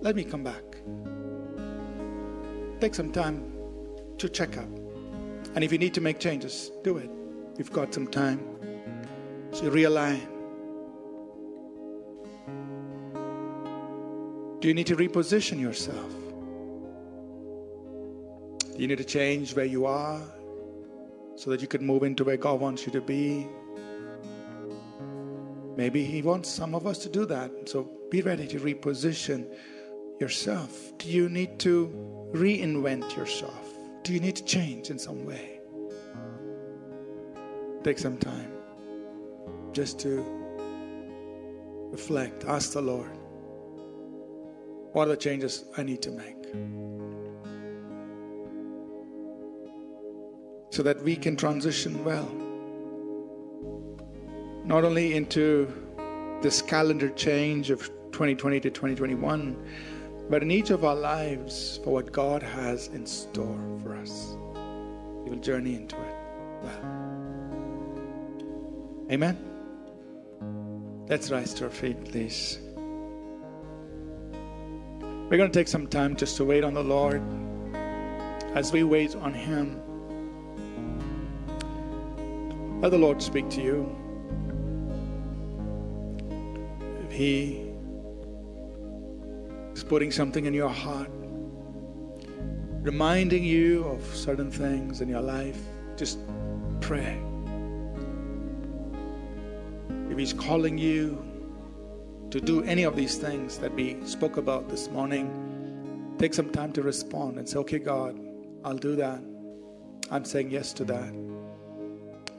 let 0.00 0.16
me 0.16 0.24
come 0.24 0.42
back. 0.42 0.64
Take 2.80 2.94
some 2.94 3.12
time 3.12 3.52
to 4.18 4.28
check 4.28 4.56
up. 4.56 4.68
And 5.54 5.62
if 5.62 5.70
you 5.70 5.78
need 5.78 5.94
to 5.94 6.00
make 6.00 6.18
changes, 6.18 6.72
do 6.82 6.96
it. 6.96 7.10
You've 7.58 7.72
got 7.72 7.94
some 7.94 8.08
time. 8.08 8.40
So 9.52 9.70
realign. 9.70 10.31
Do 14.62 14.68
you 14.68 14.74
need 14.74 14.86
to 14.86 14.96
reposition 14.96 15.60
yourself? 15.60 16.12
Do 18.72 18.80
you 18.80 18.86
need 18.86 18.98
to 18.98 19.04
change 19.04 19.56
where 19.56 19.64
you 19.64 19.86
are 19.86 20.20
so 21.34 21.50
that 21.50 21.60
you 21.60 21.66
can 21.66 21.84
move 21.84 22.04
into 22.04 22.22
where 22.22 22.36
God 22.36 22.60
wants 22.60 22.86
you 22.86 22.92
to 22.92 23.00
be? 23.00 23.48
Maybe 25.76 26.04
He 26.04 26.22
wants 26.22 26.48
some 26.48 26.76
of 26.76 26.86
us 26.86 26.98
to 26.98 27.08
do 27.08 27.26
that. 27.26 27.50
So 27.68 27.90
be 28.08 28.22
ready 28.22 28.46
to 28.46 28.60
reposition 28.60 29.52
yourself. 30.20 30.96
Do 30.96 31.08
you 31.08 31.28
need 31.28 31.58
to 31.58 31.88
reinvent 32.30 33.16
yourself? 33.16 33.68
Do 34.04 34.12
you 34.12 34.20
need 34.20 34.36
to 34.36 34.44
change 34.44 34.90
in 34.90 34.98
some 35.00 35.26
way? 35.26 35.58
Take 37.82 37.98
some 37.98 38.16
time 38.16 38.52
just 39.72 39.98
to 40.00 40.24
reflect. 41.90 42.44
Ask 42.44 42.74
the 42.74 42.82
Lord, 42.82 43.10
what 44.92 45.08
are 45.08 45.10
the 45.10 45.16
changes 45.16 45.64
I 45.76 45.82
need 45.82 46.02
to 46.02 46.10
make? 46.10 46.36
So 50.70 50.82
that 50.82 51.02
we 51.02 51.16
can 51.16 51.36
transition 51.36 52.04
well. 52.04 52.30
Not 54.64 54.84
only 54.84 55.14
into 55.14 55.72
this 56.40 56.62
calendar 56.62 57.10
change 57.10 57.70
of 57.70 57.88
2020 58.12 58.60
to 58.60 58.70
2021 58.70 59.56
but 60.28 60.42
in 60.42 60.50
each 60.50 60.70
of 60.70 60.84
our 60.84 60.94
lives 60.94 61.78
for 61.84 61.92
what 61.92 62.10
God 62.12 62.42
has 62.42 62.88
in 62.88 63.04
store 63.04 63.58
for 63.82 63.94
us. 63.94 64.34
We 65.24 65.30
will 65.30 65.40
journey 65.40 65.74
into 65.74 65.96
it 65.96 66.14
well. 66.62 66.80
Amen. 69.10 69.36
Let's 71.08 71.30
rise 71.30 71.52
to 71.54 71.64
our 71.64 71.70
feet, 71.70 72.02
please. 72.04 72.58
We're 75.32 75.38
going 75.38 75.50
to 75.50 75.58
take 75.58 75.68
some 75.68 75.86
time 75.86 76.14
just 76.14 76.36
to 76.36 76.44
wait 76.44 76.62
on 76.62 76.74
the 76.74 76.84
Lord. 76.84 77.22
As 78.54 78.70
we 78.70 78.82
wait 78.82 79.16
on 79.16 79.32
Him, 79.32 79.80
let 82.82 82.90
the 82.90 82.98
Lord 82.98 83.22
speak 83.22 83.48
to 83.48 83.62
you. 83.62 83.96
If 87.06 87.12
He 87.12 87.66
is 89.72 89.82
putting 89.82 90.10
something 90.10 90.44
in 90.44 90.52
your 90.52 90.68
heart, 90.68 91.08
reminding 92.82 93.42
you 93.42 93.84
of 93.84 94.04
certain 94.14 94.50
things 94.50 95.00
in 95.00 95.08
your 95.08 95.22
life, 95.22 95.56
just 95.96 96.18
pray. 96.82 97.18
If 100.10 100.18
He's 100.18 100.34
calling 100.34 100.76
you 100.76 101.24
to 102.32 102.40
do 102.40 102.62
any 102.62 102.84
of 102.84 102.96
these 102.96 103.18
things 103.18 103.58
that 103.58 103.74
we 103.74 104.02
spoke 104.06 104.38
about 104.38 104.70
this 104.70 104.88
morning, 104.88 106.16
take 106.18 106.32
some 106.32 106.48
time 106.48 106.72
to 106.72 106.80
respond 106.80 107.38
and 107.38 107.46
say, 107.46 107.58
Okay, 107.58 107.78
God, 107.78 108.18
I'll 108.64 108.78
do 108.78 108.96
that. 108.96 109.20
I'm 110.10 110.24
saying 110.24 110.50
yes 110.50 110.72
to 110.74 110.84
that. 110.84 111.12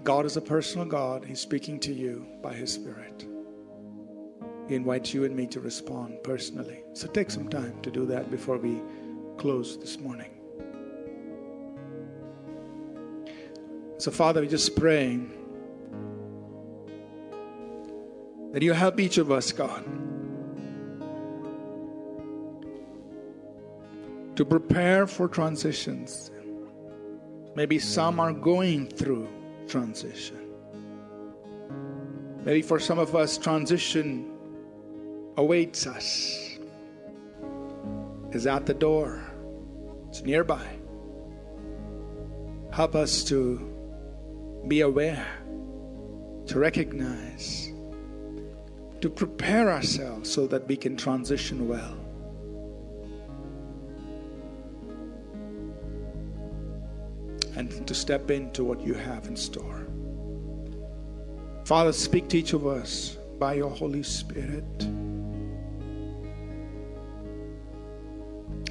God 0.04 0.26
is 0.26 0.36
a 0.36 0.42
personal 0.42 0.88
God. 0.88 1.24
He's 1.24 1.40
speaking 1.40 1.80
to 1.82 1.94
you 1.94 2.26
by 2.42 2.54
His 2.56 2.74
Spirit. 2.74 3.28
He 4.68 4.74
invites 4.74 5.14
you 5.14 5.26
and 5.26 5.36
me 5.36 5.46
to 5.48 5.60
respond 5.60 6.24
personally. 6.24 6.84
So 6.94 7.08
take 7.08 7.30
some 7.30 7.48
time 7.48 7.80
to 7.84 7.92
do 7.92 8.08
that 8.08 8.32
before 8.32 8.58
we 8.58 8.82
close 9.38 9.78
this 9.78 10.00
morning. 10.00 10.32
So, 14.00 14.10
Father, 14.10 14.42
we 14.42 14.48
just 14.48 14.76
praying 14.76 15.32
that 18.54 18.62
you 18.62 18.72
help 18.72 19.00
each 19.00 19.18
of 19.18 19.32
us, 19.32 19.52
God, 19.52 19.84
to 24.36 24.46
prepare 24.46 25.08
for 25.08 25.28
transitions. 25.28 26.30
Maybe 27.56 27.80
some 27.80 28.20
are 28.20 28.32
going 28.32 28.90
through 28.90 29.28
transition. 29.68 30.40
Maybe 32.46 32.62
for 32.62 32.80
some 32.80 33.00
of 33.00 33.16
us, 33.16 33.40
transition 33.40 34.32
awaits 35.36 35.88
us, 35.88 36.60
is 38.34 38.46
at 38.46 38.68
the 38.68 38.76
door, 38.76 39.20
it's 40.10 40.22
nearby. 40.22 40.78
Help 42.72 42.94
us 42.94 43.24
to 43.24 43.58
be 44.68 44.82
aware, 44.82 45.26
to 46.46 46.60
recognize, 46.60 47.73
to 49.04 49.10
prepare 49.10 49.70
ourselves 49.70 50.32
so 50.32 50.48
that 50.48 50.66
we 50.66 50.78
can 50.78 50.96
transition 50.96 51.68
well. 51.68 51.98
And 57.58 57.86
to 57.86 57.94
step 57.94 58.32
into 58.32 58.64
what 58.64 58.80
you 58.80 58.94
have 58.94 59.28
in 59.28 59.36
store. 59.36 59.88
Father, 61.66 61.92
speak 61.92 62.30
to 62.30 62.38
each 62.38 62.54
of 62.54 62.66
us 62.66 63.18
by 63.40 63.56
your 63.56 63.70
Holy 63.70 64.04
Spirit. 64.04 64.64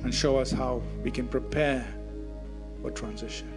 and 0.02 0.12
show 0.12 0.38
us 0.38 0.50
how 0.50 0.82
we 1.04 1.10
can 1.10 1.28
prepare 1.28 1.86
for 2.80 2.90
transition. 2.90 3.52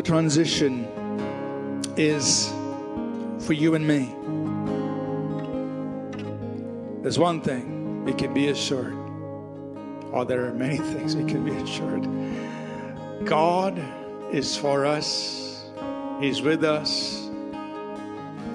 The 0.00 0.06
transition 0.06 0.86
is 1.98 2.48
for 3.44 3.52
you 3.52 3.74
and 3.74 3.86
me, 3.86 4.06
there's 7.02 7.18
one 7.18 7.42
thing 7.42 8.02
we 8.06 8.14
can 8.14 8.32
be 8.32 8.48
assured, 8.48 8.94
or 10.10 10.24
there 10.24 10.46
are 10.46 10.54
many 10.54 10.78
things 10.78 11.14
we 11.14 11.24
can 11.30 11.44
be 11.44 11.52
assured. 11.52 12.08
God 13.26 13.78
is 14.32 14.56
for 14.56 14.86
us, 14.86 15.66
He's 16.18 16.40
with 16.40 16.64
us, 16.64 17.28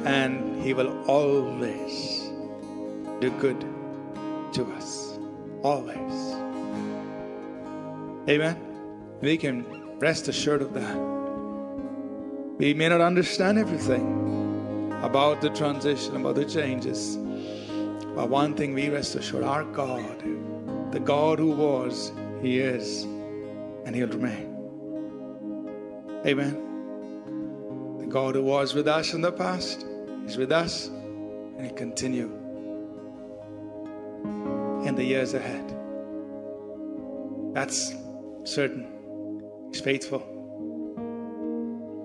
and 0.03 0.63
He 0.63 0.73
will 0.73 0.99
always 1.07 2.31
do 3.21 3.29
good 3.39 3.61
to 4.53 4.65
us. 4.77 5.19
Always. 5.61 6.15
Amen. 8.27 8.57
We 9.21 9.37
can 9.37 9.99
rest 9.99 10.27
assured 10.27 10.63
of 10.63 10.73
that. 10.73 11.14
We 12.57 12.73
may 12.73 12.87
not 12.87 13.01
understand 13.01 13.57
everything 13.57 14.93
about 15.01 15.41
the 15.41 15.49
transition, 15.49 16.15
about 16.15 16.35
the 16.35 16.45
changes. 16.45 17.17
But 18.15 18.29
one 18.29 18.53
thing 18.55 18.73
we 18.73 18.89
rest 18.89 19.15
assured 19.15 19.43
our 19.43 19.65
God, 19.65 20.23
the 20.91 21.01
God 21.01 21.37
who 21.37 21.51
was, 21.51 22.13
He 22.41 22.59
is, 22.59 23.03
and 23.83 23.93
He'll 23.93 24.07
remain. 24.07 24.55
Amen. 26.25 27.97
The 27.99 28.05
God 28.07 28.35
who 28.35 28.43
was 28.43 28.73
with 28.73 28.87
us 28.87 29.13
in 29.13 29.19
the 29.19 29.33
past 29.33 29.85
is 30.25 30.37
with 30.37 30.53
us, 30.53 30.87
and 30.87 31.65
He'll 31.65 31.75
continue 31.75 32.31
in 34.85 34.95
the 34.95 35.03
years 35.03 35.33
ahead. 35.33 35.75
That's 37.53 37.93
certain. 38.45 38.87
He's 39.71 39.81
faithful. 39.81 40.34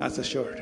That's 0.01 0.19
assured. 0.19 0.59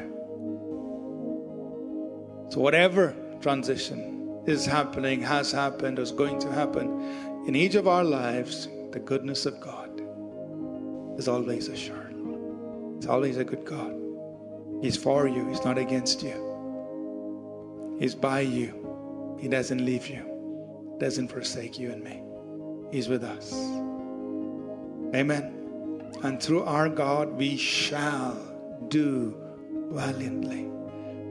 So, 2.51 2.61
whatever 2.61 3.15
transition 3.41 4.43
is 4.47 4.67
happening, 4.67 5.23
has 5.23 5.53
happened, 5.53 5.99
or 5.99 6.03
is 6.03 6.11
going 6.11 6.41
to 6.41 6.51
happen 6.51 7.47
in 7.47 7.55
each 7.55 7.77
of 7.77 7.87
our 7.87 8.03
lives, 8.03 8.69
the 8.91 8.99
goodness 8.99 9.47
of 9.47 9.61
God 9.61 10.03
is 11.19 11.29
always 11.29 11.69
assured. 11.69 12.17
It's 12.97 13.07
always 13.07 13.37
a 13.37 13.45
good 13.45 13.65
God. 13.65 13.95
He's 14.83 14.97
for 14.97 15.29
you, 15.29 15.49
He's 15.49 15.65
not 15.65 15.79
against 15.79 16.23
you. 16.23 17.97
He's 18.01 18.15
by 18.15 18.41
you. 18.41 19.37
He 19.41 19.47
doesn't 19.47 19.85
leave 19.85 20.09
you, 20.09 20.97
doesn't 20.99 21.29
forsake 21.29 21.79
you 21.79 21.93
and 21.93 22.03
me. 22.03 22.23
He's 22.91 23.09
with 23.09 23.23
us. 23.23 23.53
Amen. 25.15 25.55
And 26.23 26.43
through 26.43 26.65
our 26.65 26.89
God, 26.89 27.31
we 27.33 27.57
shall 27.57 28.48
do 28.89 29.37
valiantly. 29.91 30.69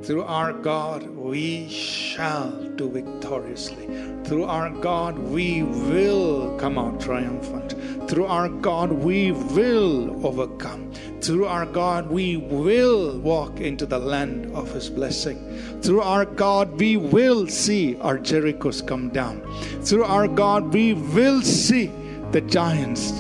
Through 0.03 0.23
our 0.23 0.53
God, 0.53 1.09
we 1.09 1.67
shall 1.69 2.51
do 2.75 2.89
victoriously. 2.89 3.87
Through 4.25 4.45
our 4.45 4.69
God, 4.69 5.17
we 5.17 5.63
will 5.63 6.55
come 6.59 6.77
out 6.77 7.01
triumphant. 7.01 7.75
Through 8.07 8.27
our 8.27 8.47
God, 8.47 8.91
we 8.91 9.31
will 9.31 10.25
overcome. 10.25 10.93
Through 11.21 11.47
our 11.47 11.65
God, 11.65 12.09
we 12.09 12.37
will 12.37 13.17
walk 13.19 13.59
into 13.59 13.85
the 13.85 13.97
land 13.97 14.53
of 14.55 14.71
His 14.71 14.89
blessing. 14.89 15.81
Through 15.81 16.01
our 16.01 16.25
God, 16.25 16.79
we 16.79 16.95
will 16.95 17.47
see 17.47 17.97
our 17.99 18.19
Jerichos 18.19 18.85
come 18.85 19.09
down. 19.09 19.41
Through 19.81 20.05
our 20.05 20.27
God, 20.27 20.73
we 20.73 20.93
will 20.93 21.41
see 21.41 21.91
the 22.31 22.41
giants 22.41 23.11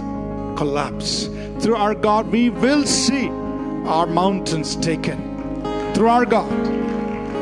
collapse. 0.57 1.27
Through 1.59 1.75
our 1.75 1.95
God, 1.95 2.27
we 2.27 2.49
will 2.49 2.85
see 2.85 3.29
our 3.87 4.05
mountains 4.05 4.75
taken. 4.75 5.17
Through 5.93 6.09
our 6.09 6.25
God. 6.25 6.51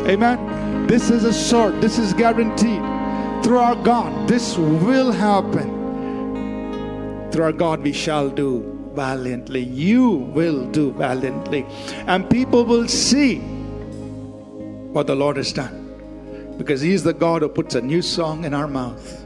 Amen. 0.07 0.87
This 0.87 1.09
is 1.09 1.23
assured, 1.23 1.81
this 1.81 1.97
is 1.97 2.13
guaranteed. 2.13 2.81
Through 3.43 3.57
our 3.57 3.75
God, 3.75 4.27
this 4.29 4.57
will 4.57 5.11
happen. 5.11 5.71
Through 7.31 7.43
our 7.43 7.51
God, 7.51 7.81
we 7.81 7.91
shall 7.91 8.29
do 8.29 8.71
valiantly. 8.93 9.61
You 9.61 10.09
will 10.09 10.65
do 10.71 10.91
valiantly. 10.93 11.65
And 12.07 12.29
people 12.29 12.63
will 12.65 12.87
see 12.87 13.39
what 14.93 15.07
the 15.07 15.15
Lord 15.15 15.37
has 15.37 15.51
done. 15.51 15.81
Because 16.57 16.81
He 16.81 16.93
is 16.93 17.03
the 17.03 17.13
God 17.13 17.41
who 17.41 17.49
puts 17.49 17.75
a 17.75 17.81
new 17.81 18.01
song 18.01 18.45
in 18.45 18.53
our 18.53 18.67
mouth. 18.67 19.25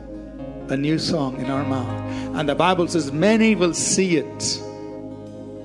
A 0.70 0.78
new 0.78 0.98
song 0.98 1.40
in 1.40 1.52
our 1.52 1.64
mouth. 1.64 2.36
And 2.36 2.48
the 2.50 2.56
Bible 2.56 2.88
says, 2.88 3.12
Many 3.12 3.56
will 3.56 3.74
see 3.74 4.18
it 4.18 4.62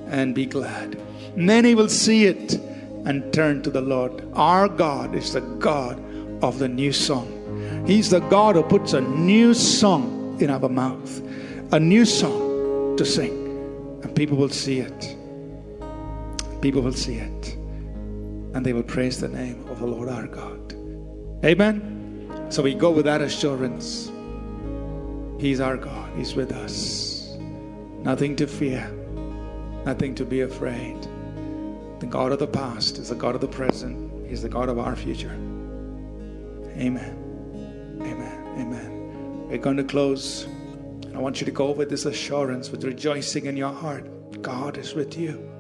and 0.09 0.35
be 0.35 0.47
glad. 0.47 1.01
Many 1.37 1.75
will 1.75 1.89
see 1.89 2.27
it 2.27 2.55
and 3.05 3.33
turn 3.33 3.63
to 3.63 3.71
the 3.71 3.81
Lord. 3.81 4.27
Our 4.35 4.69
God 4.69 5.15
is 5.15 5.33
the 5.33 5.41
God 5.41 5.99
of 6.43 6.59
the 6.59 6.69
new 6.69 6.93
song. 6.93 7.85
He's 7.87 8.11
the 8.11 8.21
God 8.21 8.57
who 8.57 8.63
puts 8.63 8.93
a 8.93 9.01
new 9.01 9.53
song 9.53 10.39
in 10.41 10.51
our 10.51 10.69
mouth, 10.69 11.21
a 11.73 11.81
new 11.81 12.05
song 12.05 12.97
to 12.97 13.05
sing. 13.05 14.01
And 14.03 14.15
people 14.15 14.37
will 14.37 14.49
see 14.49 14.81
it. 14.81 15.17
People 16.61 16.83
will 16.83 16.93
see 16.93 17.17
it. 17.17 17.55
And 18.55 18.65
they 18.65 18.73
will 18.73 18.83
praise 18.83 19.21
the 19.21 19.29
name 19.29 19.67
of 19.69 19.81
the 19.81 19.87
Lord 19.87 20.09
our 20.09 20.27
God. 20.27 20.73
Amen. 21.45 22.47
So 22.51 22.63
we 22.63 22.75
go 22.75 22.91
with 22.91 23.05
that 23.07 23.21
assurance. 23.21 24.11
He's 25.39 25.61
our 25.61 25.77
God, 25.77 26.11
He's 26.17 26.35
with 26.35 26.53
us. 26.53 27.37
Nothing 28.03 28.37
to 28.37 28.47
fear, 28.47 28.89
nothing 29.85 30.15
to 30.15 30.25
be 30.25 30.43
afraid. 30.43 31.09
The 32.05 32.11
God 32.11 32.33
of 32.33 32.39
the 32.39 32.47
past 32.47 32.99
is 32.99 33.09
the 33.09 33.15
God 33.15 33.35
of 33.35 33.41
the 33.41 33.49
present, 33.49 34.29
He's 34.29 34.43
the 34.43 34.49
God 34.51 34.69
of 34.69 34.79
our 34.79 34.95
future. 34.95 35.33
Amen. 36.77 37.17
Amen. 38.03 38.47
Amen. 38.59 39.49
We're 39.49 39.57
going 39.57 39.79
to 39.79 39.85
close. 39.85 40.47
I 41.15 41.19
want 41.19 41.41
you 41.41 41.47
to 41.47 41.51
go 41.51 41.71
with 41.71 41.89
this 41.89 42.05
assurance, 42.05 42.69
with 42.71 42.85
rejoicing 42.85 43.47
in 43.47 43.57
your 43.57 43.73
heart. 43.73 44.43
God 44.43 44.77
is 44.77 44.93
with 44.93 45.17
you. 45.17 45.51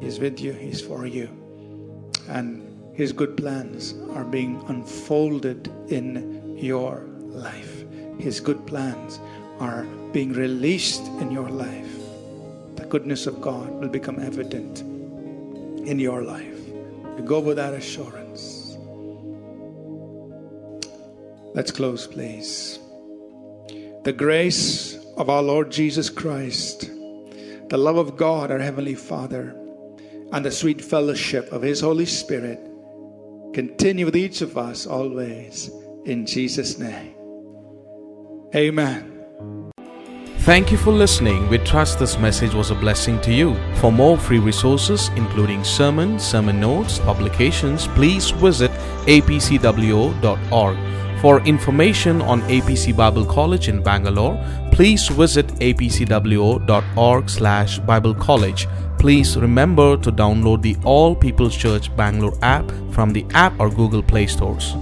He's 0.00 0.18
with 0.18 0.40
you, 0.40 0.52
He's 0.54 0.80
for 0.80 1.04
you. 1.04 1.28
And 2.30 2.96
His 2.96 3.12
good 3.12 3.36
plans 3.36 3.94
are 4.14 4.24
being 4.24 4.64
unfolded 4.68 5.70
in 5.90 6.56
your 6.56 7.04
life. 7.18 7.84
His 8.18 8.40
good 8.40 8.66
plans 8.66 9.20
are 9.60 9.84
being 10.14 10.32
released 10.32 11.06
in 11.20 11.30
your 11.30 11.50
life. 11.50 11.94
The 12.76 12.86
goodness 12.86 13.26
of 13.26 13.42
God 13.42 13.68
will 13.68 13.90
become 13.90 14.18
evident 14.18 14.95
in 15.86 15.98
your 15.98 16.22
life. 16.22 16.68
You 17.16 17.22
go 17.24 17.40
with 17.40 17.56
that 17.56 17.74
assurance. 17.74 18.76
Let's 21.54 21.70
close, 21.70 22.06
please. 22.06 22.78
The 24.04 24.12
grace 24.12 24.98
of 25.16 25.30
our 25.30 25.42
Lord 25.42 25.70
Jesus 25.70 26.10
Christ, 26.10 26.90
the 27.68 27.78
love 27.78 27.96
of 27.96 28.16
God, 28.16 28.50
our 28.50 28.58
Heavenly 28.58 28.94
Father, 28.94 29.56
and 30.32 30.44
the 30.44 30.50
sweet 30.50 30.82
fellowship 30.82 31.50
of 31.52 31.62
His 31.62 31.80
Holy 31.80 32.06
Spirit 32.06 32.60
continue 33.54 34.04
with 34.04 34.16
each 34.16 34.42
of 34.42 34.58
us 34.58 34.86
always. 34.86 35.70
In 36.04 36.26
Jesus' 36.26 36.78
name. 36.78 37.14
Amen. 38.54 39.15
Thank 40.46 40.70
you 40.70 40.78
for 40.78 40.92
listening. 40.92 41.48
We 41.48 41.58
trust 41.58 41.98
this 41.98 42.18
message 42.18 42.54
was 42.54 42.70
a 42.70 42.76
blessing 42.76 43.20
to 43.22 43.32
you. 43.32 43.56
For 43.80 43.90
more 43.90 44.16
free 44.16 44.38
resources, 44.38 45.10
including 45.16 45.64
sermons, 45.64 46.24
sermon 46.24 46.60
notes, 46.60 47.00
publications, 47.00 47.88
please 47.88 48.30
visit 48.30 48.70
apcwo.org. 49.06 50.76
For 51.20 51.40
information 51.40 52.22
on 52.22 52.42
APC 52.42 52.96
Bible 52.96 53.24
College 53.24 53.66
in 53.66 53.82
Bangalore, 53.82 54.38
please 54.70 55.08
visit 55.08 55.48
apcwo.org 55.58 57.28
slash 57.28 57.80
Bible 57.80 58.14
College. 58.14 58.68
Please 59.00 59.36
remember 59.36 59.96
to 59.96 60.12
download 60.12 60.62
the 60.62 60.76
All 60.84 61.16
People's 61.16 61.56
Church 61.56 61.90
Bangalore 61.96 62.38
app 62.42 62.70
from 62.92 63.12
the 63.12 63.26
app 63.30 63.58
or 63.58 63.68
Google 63.68 64.00
Play 64.00 64.28
stores. 64.28 64.76